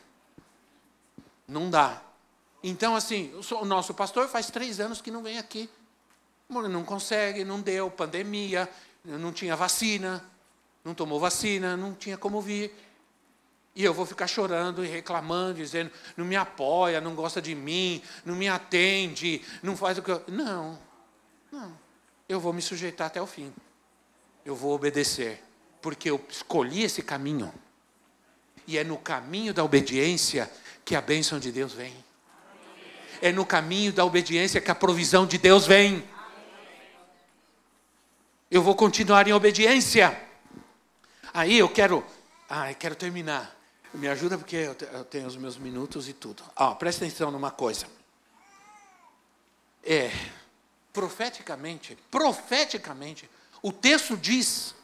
Não 1.46 1.70
dá. 1.70 2.02
Então, 2.62 2.96
assim, 2.96 3.32
o 3.60 3.64
nosso 3.64 3.94
pastor 3.94 4.28
faz 4.28 4.50
três 4.50 4.80
anos 4.80 5.00
que 5.00 5.10
não 5.10 5.22
vem 5.22 5.38
aqui. 5.38 5.70
Não 6.48 6.84
consegue, 6.84 7.44
não 7.44 7.60
deu, 7.60 7.90
pandemia, 7.90 8.68
não 9.04 9.32
tinha 9.32 9.56
vacina, 9.56 10.24
não 10.84 10.94
tomou 10.94 11.18
vacina, 11.18 11.76
não 11.76 11.94
tinha 11.94 12.16
como 12.16 12.40
vir. 12.40 12.72
E 13.74 13.84
eu 13.84 13.92
vou 13.92 14.06
ficar 14.06 14.26
chorando 14.26 14.84
e 14.84 14.88
reclamando, 14.88 15.54
dizendo, 15.54 15.90
não 16.16 16.24
me 16.24 16.34
apoia, 16.34 17.00
não 17.00 17.14
gosta 17.14 17.42
de 17.42 17.54
mim, 17.54 18.02
não 18.24 18.34
me 18.34 18.48
atende, 18.48 19.44
não 19.62 19.76
faz 19.76 19.98
o 19.98 20.02
que 20.02 20.10
eu. 20.10 20.24
Não, 20.28 20.78
não. 21.52 21.76
Eu 22.28 22.40
vou 22.40 22.52
me 22.52 22.62
sujeitar 22.62 23.08
até 23.08 23.20
o 23.20 23.26
fim. 23.26 23.52
Eu 24.44 24.56
vou 24.56 24.74
obedecer. 24.74 25.42
Porque 25.82 26.08
eu 26.08 26.24
escolhi 26.28 26.82
esse 26.82 27.02
caminho. 27.02 27.52
E 28.66 28.76
é 28.76 28.84
no 28.84 28.98
caminho 28.98 29.54
da 29.54 29.62
obediência 29.62 30.50
que 30.84 30.94
a 30.94 31.00
bênção 31.00 31.38
de 31.38 31.52
Deus 31.52 31.72
vem. 31.72 31.94
É 33.22 33.32
no 33.32 33.46
caminho 33.46 33.92
da 33.92 34.04
obediência 34.04 34.60
que 34.60 34.70
a 34.70 34.74
provisão 34.74 35.26
de 35.26 35.38
Deus 35.38 35.66
vem. 35.66 36.04
Eu 38.50 38.62
vou 38.62 38.74
continuar 38.74 39.26
em 39.26 39.32
obediência. 39.32 40.20
Aí 41.32 41.58
eu 41.58 41.68
quero, 41.68 42.04
ah, 42.48 42.70
eu 42.70 42.76
quero 42.76 42.94
terminar. 42.94 43.54
Me 43.94 44.08
ajuda 44.08 44.36
porque 44.36 44.56
eu 44.56 45.04
tenho 45.04 45.26
os 45.26 45.36
meus 45.36 45.56
minutos 45.56 46.08
e 46.08 46.12
tudo. 46.12 46.42
Ah, 46.54 46.74
presta 46.74 47.04
atenção 47.04 47.30
numa 47.30 47.50
coisa. 47.50 47.86
É, 49.82 50.10
profeticamente, 50.92 51.96
profeticamente, 52.10 53.28
o 53.62 53.72
texto 53.72 54.16
diz 54.16 54.74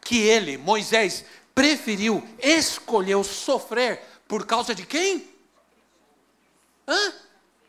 que 0.00 0.18
ele, 0.18 0.58
Moisés, 0.58 1.24
preferiu, 1.54 2.26
escolheu 2.38 3.22
sofrer 3.22 4.00
por 4.26 4.46
causa 4.46 4.74
de 4.74 4.86
quem? 4.86 5.28
Hã? 6.86 7.12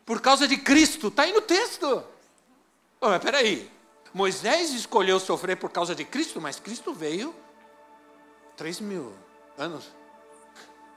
Por 0.04 0.20
causa 0.20 0.46
de 0.46 0.56
Cristo. 0.56 1.08
Está 1.08 1.22
aí 1.22 1.32
no 1.32 1.40
texto. 1.40 2.04
Oh, 3.00 3.08
mas 3.08 3.22
peraí. 3.22 3.70
Moisés 4.12 4.70
escolheu 4.70 5.18
sofrer 5.18 5.56
por 5.56 5.70
causa 5.70 5.94
de 5.94 6.04
Cristo, 6.04 6.40
mas 6.40 6.60
Cristo 6.60 6.92
veio 6.94 7.34
três 8.56 8.80
mil 8.80 9.12
anos 9.58 9.90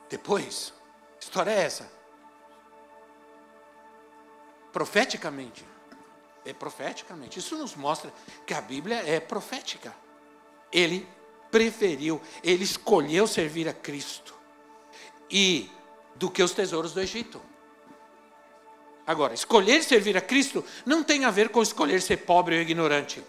depois. 0.10 0.74
História 1.20 1.52
é 1.52 1.64
essa? 1.64 1.92
Profeticamente. 4.72 5.66
É 6.46 6.54
profeticamente. 6.54 7.40
Isso 7.40 7.58
nos 7.58 7.76
mostra 7.76 8.14
que 8.46 8.54
a 8.54 8.62
Bíblia 8.62 9.04
é 9.06 9.20
profética. 9.20 9.94
Ele 10.72 11.08
preferiu, 11.58 12.22
ele 12.44 12.64
escolheu 12.64 13.26
servir 13.26 13.68
a 13.68 13.74
Cristo 13.74 14.36
e 15.28 15.72
do 16.14 16.30
que 16.30 16.44
os 16.44 16.52
tesouros 16.52 16.94
do 16.94 17.02
Egito. 17.02 17.42
Agora, 19.08 19.34
escolher 19.34 19.84
servir 19.84 20.16
a 20.16 20.22
Cristo 20.22 20.64
não 20.86 21.04
tem 21.04 21.26
a 21.26 21.32
ver 21.32 21.50
com 21.50 21.64
escolher 21.64 22.00
ser 22.00 22.18
pobre 22.18 22.56
ou 22.56 22.62
ignorante. 22.62 23.24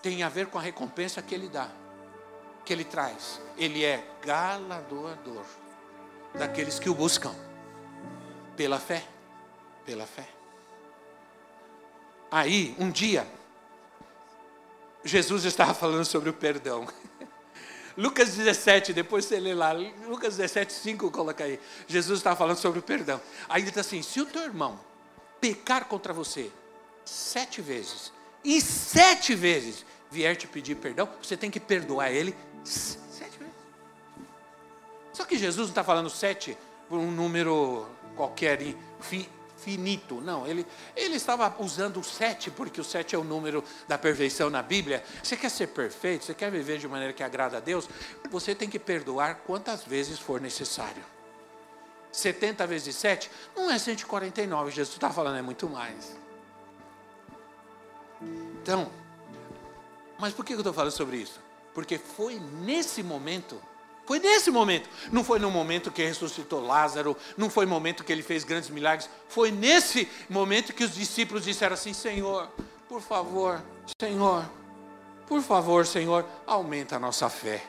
Tem 0.00 0.22
a 0.22 0.28
ver 0.28 0.46
com 0.46 0.58
a 0.58 0.62
recompensa 0.62 1.20
que 1.20 1.34
ele 1.34 1.48
dá, 1.48 1.68
que 2.64 2.72
ele 2.72 2.84
traz. 2.84 3.40
Ele 3.58 3.84
é 3.84 4.04
galardoador 4.24 5.44
daqueles 6.34 6.78
que 6.78 6.88
o 6.88 6.94
buscam 6.94 7.34
pela 8.56 8.78
fé, 8.78 9.02
pela 9.84 10.06
fé. 10.06 10.28
Aí, 12.30 12.76
um 12.78 12.90
dia, 12.92 13.26
Jesus 15.02 15.44
estava 15.44 15.74
falando 15.74 16.04
sobre 16.04 16.30
o 16.30 16.32
perdão. 16.32 16.86
Lucas 17.96 18.34
17, 18.34 18.92
depois 18.92 19.24
você 19.24 19.38
lê 19.38 19.54
lá, 19.54 19.72
Lucas 20.06 20.36
17, 20.36 20.72
5, 20.72 21.10
coloca 21.10 21.44
aí. 21.44 21.60
Jesus 21.86 22.20
estava 22.20 22.36
falando 22.36 22.56
sobre 22.56 22.78
o 22.78 22.82
perdão. 22.82 23.20
Aí 23.48 23.62
ele 23.62 23.70
diz 23.70 23.78
assim: 23.78 24.02
se 24.02 24.20
o 24.20 24.26
teu 24.26 24.42
irmão 24.42 24.78
pecar 25.40 25.86
contra 25.86 26.12
você 26.12 26.50
sete 27.04 27.60
vezes, 27.60 28.12
e 28.44 28.60
sete 28.60 29.34
vezes 29.34 29.84
vier 30.10 30.36
te 30.36 30.46
pedir 30.46 30.76
perdão, 30.76 31.08
você 31.22 31.36
tem 31.36 31.50
que 31.50 31.60
perdoar 31.60 32.10
ele 32.10 32.34
sete 32.64 33.38
vezes. 33.38 33.54
Só 35.12 35.24
que 35.24 35.36
Jesus 35.36 35.68
não 35.68 35.72
está 35.72 35.84
falando 35.84 36.08
sete 36.10 36.56
por 36.88 36.98
um 36.98 37.10
número 37.10 37.86
qualquer 38.16 38.60
finito. 39.62 40.20
Não, 40.20 40.46
ele, 40.46 40.66
ele 40.96 41.16
estava 41.16 41.54
usando 41.58 42.00
o 42.00 42.04
sete, 42.04 42.50
porque 42.50 42.80
o 42.80 42.84
sete 42.84 43.14
é 43.14 43.18
o 43.18 43.24
número 43.24 43.64
da 43.86 43.96
perfeição 43.96 44.50
na 44.50 44.62
Bíblia. 44.62 45.02
Você 45.22 45.36
quer 45.36 45.50
ser 45.50 45.68
perfeito, 45.68 46.24
você 46.24 46.34
quer 46.34 46.50
viver 46.50 46.78
de 46.78 46.88
maneira 46.88 47.12
que 47.12 47.22
agrada 47.22 47.56
a 47.56 47.60
Deus, 47.60 47.88
você 48.30 48.54
tem 48.54 48.68
que 48.68 48.78
perdoar 48.78 49.36
quantas 49.46 49.84
vezes 49.84 50.18
for 50.18 50.40
necessário. 50.40 51.04
70 52.10 52.66
vezes 52.66 52.94
7 52.96 53.30
não 53.56 53.70
é 53.70 53.78
149, 53.78 54.70
Jesus 54.70 54.94
está 54.94 55.10
falando, 55.10 55.38
é 55.38 55.42
muito 55.42 55.68
mais. 55.68 56.14
Então, 58.62 58.90
mas 60.18 60.34
por 60.34 60.44
que 60.44 60.52
eu 60.52 60.58
estou 60.58 60.72
falando 60.72 60.92
sobre 60.92 61.16
isso? 61.16 61.40
Porque 61.72 61.98
foi 61.98 62.38
nesse 62.38 63.02
momento 63.02 63.60
foi 64.04 64.18
nesse 64.18 64.50
momento. 64.50 64.88
Não 65.10 65.22
foi 65.22 65.38
no 65.38 65.50
momento 65.50 65.90
que 65.90 66.02
ressuscitou 66.02 66.60
Lázaro, 66.60 67.16
não 67.36 67.48
foi 67.48 67.64
no 67.64 67.70
momento 67.70 68.04
que 68.04 68.12
ele 68.12 68.22
fez 68.22 68.44
grandes 68.44 68.68
milagres. 68.70 69.08
Foi 69.28 69.50
nesse 69.50 70.08
momento 70.28 70.72
que 70.72 70.84
os 70.84 70.94
discípulos 70.94 71.44
disseram 71.44 71.74
assim: 71.74 71.92
Senhor, 71.92 72.48
por 72.88 73.00
favor, 73.00 73.62
Senhor, 74.00 74.44
por 75.26 75.40
favor, 75.40 75.86
Senhor, 75.86 76.26
aumenta 76.46 76.96
a 76.96 76.98
nossa 76.98 77.28
fé. 77.30 77.64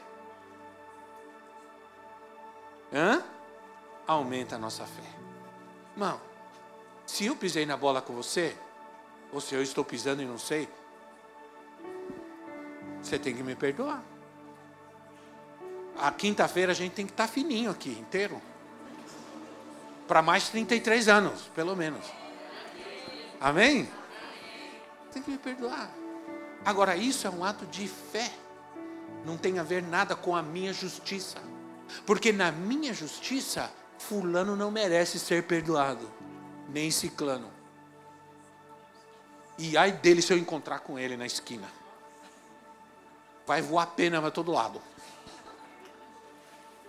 Hã? 2.91 3.23
Aumenta 4.05 4.55
a 4.55 4.59
nossa 4.59 4.85
fé. 4.85 5.09
Irmão, 5.93 6.19
se 7.05 7.25
eu 7.25 7.35
pisei 7.35 7.65
na 7.65 7.77
bola 7.77 8.01
com 8.01 8.13
você, 8.13 8.55
ou 9.31 9.39
se 9.39 9.53
eu 9.55 9.61
estou 9.61 9.85
pisando 9.85 10.21
e 10.21 10.25
não 10.25 10.37
sei, 10.37 10.67
você 13.01 13.19
tem 13.19 13.35
que 13.35 13.43
me 13.43 13.55
perdoar 13.55 14.03
a 15.99 16.11
quinta-feira 16.11 16.71
a 16.71 16.75
gente 16.75 16.93
tem 16.93 17.05
que 17.05 17.13
estar 17.13 17.27
tá 17.27 17.33
fininho 17.33 17.71
aqui, 17.71 17.91
inteiro. 17.91 18.41
Para 20.07 20.21
mais 20.21 20.49
33 20.49 21.07
anos, 21.07 21.41
pelo 21.55 21.75
menos. 21.75 22.05
Amém? 23.39 23.89
Tem 25.11 25.21
que 25.21 25.31
me 25.31 25.37
perdoar. 25.37 25.89
Agora, 26.65 26.95
isso 26.95 27.27
é 27.27 27.29
um 27.29 27.43
ato 27.43 27.65
de 27.65 27.87
fé. 27.87 28.31
Não 29.25 29.37
tem 29.37 29.59
a 29.59 29.63
ver 29.63 29.83
nada 29.83 30.15
com 30.15 30.35
a 30.35 30.41
minha 30.41 30.73
justiça. 30.73 31.39
Porque 32.05 32.31
na 32.31 32.51
minha 32.51 32.93
justiça, 32.93 33.71
fulano 33.97 34.55
não 34.55 34.71
merece 34.71 35.19
ser 35.19 35.43
perdoado. 35.43 36.09
Nem 36.69 36.89
ciclano. 36.89 37.51
E 39.57 39.77
ai 39.77 39.91
dele 39.91 40.21
se 40.21 40.33
eu 40.33 40.37
encontrar 40.37 40.79
com 40.79 40.97
ele 40.97 41.15
na 41.15 41.25
esquina. 41.25 41.67
Vai 43.45 43.61
voar 43.61 43.87
pena 43.87 44.19
para 44.21 44.31
todo 44.31 44.51
lado. 44.51 44.81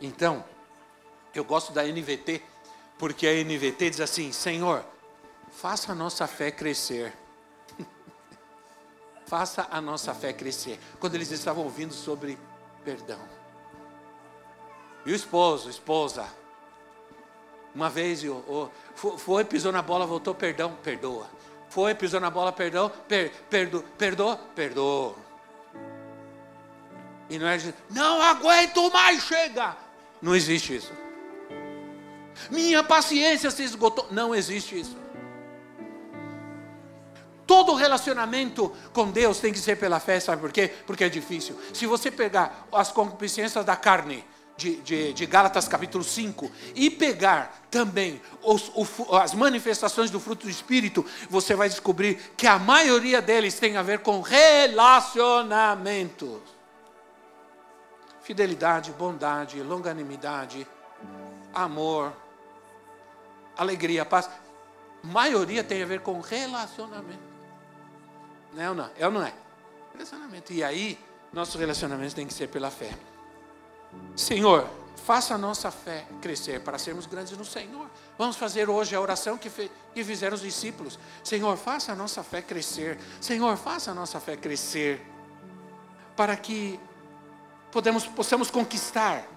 Então, 0.04 0.44
eu 1.34 1.42
gosto 1.42 1.72
da 1.72 1.82
NVT, 1.82 2.42
porque 2.98 3.26
a 3.26 3.32
NVT 3.32 3.88
diz 3.88 4.00
assim: 4.00 4.32
Senhor, 4.32 4.84
faça 5.50 5.92
a 5.92 5.94
nossa 5.94 6.26
fé 6.26 6.50
crescer. 6.50 7.10
faça 9.24 9.66
a 9.70 9.80
nossa 9.80 10.14
fé 10.14 10.34
crescer. 10.34 10.78
Quando 11.00 11.14
eles 11.14 11.30
estavam 11.30 11.64
ouvindo 11.64 11.94
sobre 11.94 12.38
perdão. 12.84 13.18
E 15.06 15.12
o 15.12 15.14
esposo, 15.14 15.70
esposa, 15.70 16.26
uma 17.74 17.88
vez 17.88 18.22
foi, 19.16 19.44
pisou 19.46 19.72
na 19.72 19.80
bola, 19.80 20.06
voltou, 20.06 20.34
perdão, 20.34 20.76
perdoa. 20.82 21.30
Foi, 21.70 21.94
pisou 21.94 22.20
na 22.20 22.28
bola, 22.28 22.52
perdão, 22.52 22.92
per, 23.08 23.30
perdo, 23.48 23.82
perdoa, 23.96 24.36
perdoa. 24.54 25.14
E 27.30 27.38
não 27.38 27.48
é 27.48 27.58
não 27.90 28.20
aguento 28.20 28.92
mais, 28.92 29.22
chega. 29.22 29.83
Não 30.24 30.34
existe 30.34 30.74
isso. 30.74 30.90
Minha 32.50 32.82
paciência 32.82 33.50
se 33.50 33.62
esgotou. 33.62 34.08
Não 34.10 34.34
existe 34.34 34.80
isso. 34.80 34.96
Todo 37.46 37.74
relacionamento 37.74 38.74
com 38.94 39.10
Deus 39.10 39.38
tem 39.38 39.52
que 39.52 39.58
ser 39.58 39.76
pela 39.76 40.00
fé, 40.00 40.18
sabe 40.18 40.40
por 40.40 40.50
quê? 40.50 40.72
Porque 40.86 41.04
é 41.04 41.10
difícil. 41.10 41.60
Se 41.74 41.86
você 41.86 42.10
pegar 42.10 42.66
as 42.72 42.90
concupiscências 42.90 43.62
da 43.66 43.76
carne, 43.76 44.24
de, 44.56 44.76
de, 44.76 45.12
de, 45.12 45.26
Gálatas 45.26 45.68
capítulo 45.68 46.02
5 46.02 46.50
e 46.74 46.88
pegar 46.88 47.66
também 47.70 48.18
os, 48.40 48.72
o, 48.74 48.86
as 49.16 49.34
manifestações 49.34 50.10
do 50.10 50.18
fruto 50.18 50.46
do 50.46 50.50
Espírito, 50.50 51.04
você 51.28 51.54
vai 51.54 51.68
descobrir 51.68 52.32
que 52.34 52.46
a 52.46 52.58
maioria 52.58 53.20
deles 53.20 53.58
tem 53.58 53.76
a 53.76 53.82
ver 53.82 53.98
com 53.98 54.22
relacionamentos. 54.22 56.53
Fidelidade, 58.24 58.90
bondade, 58.92 59.62
longanimidade, 59.62 60.66
amor, 61.52 62.10
alegria, 63.54 64.02
paz. 64.02 64.30
Maioria 65.02 65.62
tem 65.62 65.82
a 65.82 65.86
ver 65.86 66.00
com 66.00 66.18
relacionamento. 66.20 67.22
Não 68.54 68.62
é 68.62 68.68
ou 68.70 68.74
não? 68.74 68.90
É 68.96 69.06
ou 69.06 69.12
não 69.12 69.22
é? 69.22 69.34
Relacionamento. 69.92 70.54
E 70.54 70.64
aí, 70.64 70.98
nossos 71.34 71.54
relacionamentos 71.56 72.14
têm 72.14 72.26
que 72.26 72.32
ser 72.32 72.48
pela 72.48 72.70
fé. 72.70 72.94
Senhor, 74.16 74.66
faça 75.04 75.34
a 75.34 75.38
nossa 75.38 75.70
fé 75.70 76.06
crescer 76.22 76.60
para 76.60 76.78
sermos 76.78 77.04
grandes 77.04 77.36
no 77.36 77.44
Senhor. 77.44 77.90
Vamos 78.16 78.36
fazer 78.36 78.70
hoje 78.70 78.96
a 78.96 79.00
oração 79.02 79.36
que, 79.36 79.50
que 79.50 80.02
fizeram 80.02 80.34
os 80.34 80.40
discípulos. 80.40 80.98
Senhor, 81.22 81.58
faça 81.58 81.92
a 81.92 81.94
nossa 81.94 82.22
fé 82.22 82.40
crescer. 82.40 82.98
Senhor, 83.20 83.54
faça 83.58 83.90
a 83.90 83.94
nossa 83.94 84.18
fé 84.18 84.34
crescer. 84.34 85.04
Para 86.16 86.34
que 86.38 86.80
podemos, 87.74 88.06
possamos 88.06 88.52
conquistar 88.52 89.28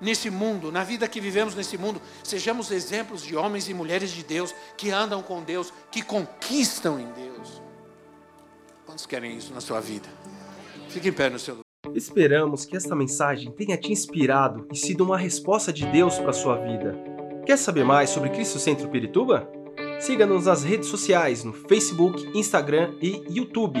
nesse 0.00 0.30
mundo, 0.30 0.70
na 0.70 0.84
vida 0.84 1.08
que 1.08 1.20
vivemos 1.20 1.56
nesse 1.56 1.76
mundo, 1.76 2.00
sejamos 2.22 2.70
exemplos 2.70 3.20
de 3.22 3.34
homens 3.34 3.68
e 3.68 3.74
mulheres 3.74 4.12
de 4.12 4.22
Deus 4.22 4.54
que 4.76 4.90
andam 4.90 5.20
com 5.20 5.42
Deus, 5.42 5.72
que 5.90 6.00
conquistam 6.00 7.00
em 7.00 7.06
Deus. 7.12 7.60
Quantos 8.86 9.06
querem 9.06 9.36
isso 9.36 9.52
na 9.52 9.60
sua 9.60 9.80
vida? 9.80 10.08
Fique 10.88 11.08
em 11.08 11.12
pé 11.12 11.28
no 11.28 11.38
seu 11.38 11.54
lugar. 11.54 11.64
Esperamos 11.96 12.64
que 12.64 12.76
esta 12.76 12.94
mensagem 12.94 13.50
tenha 13.50 13.76
te 13.76 13.90
inspirado 13.90 14.68
e 14.72 14.76
sido 14.76 15.04
uma 15.04 15.18
resposta 15.18 15.72
de 15.72 15.84
Deus 15.86 16.16
para 16.16 16.30
a 16.30 16.34
sua 16.34 16.56
vida. 16.56 16.96
Quer 17.44 17.58
saber 17.58 17.84
mais 17.84 18.10
sobre 18.10 18.30
Cristo 18.30 18.60
Centro 18.60 18.88
Pirituba? 18.88 19.50
Siga-nos 20.00 20.46
nas 20.46 20.62
redes 20.62 20.88
sociais 20.88 21.42
no 21.42 21.52
Facebook, 21.52 22.24
Instagram 22.38 22.94
e 23.02 23.22
YouTube, 23.28 23.80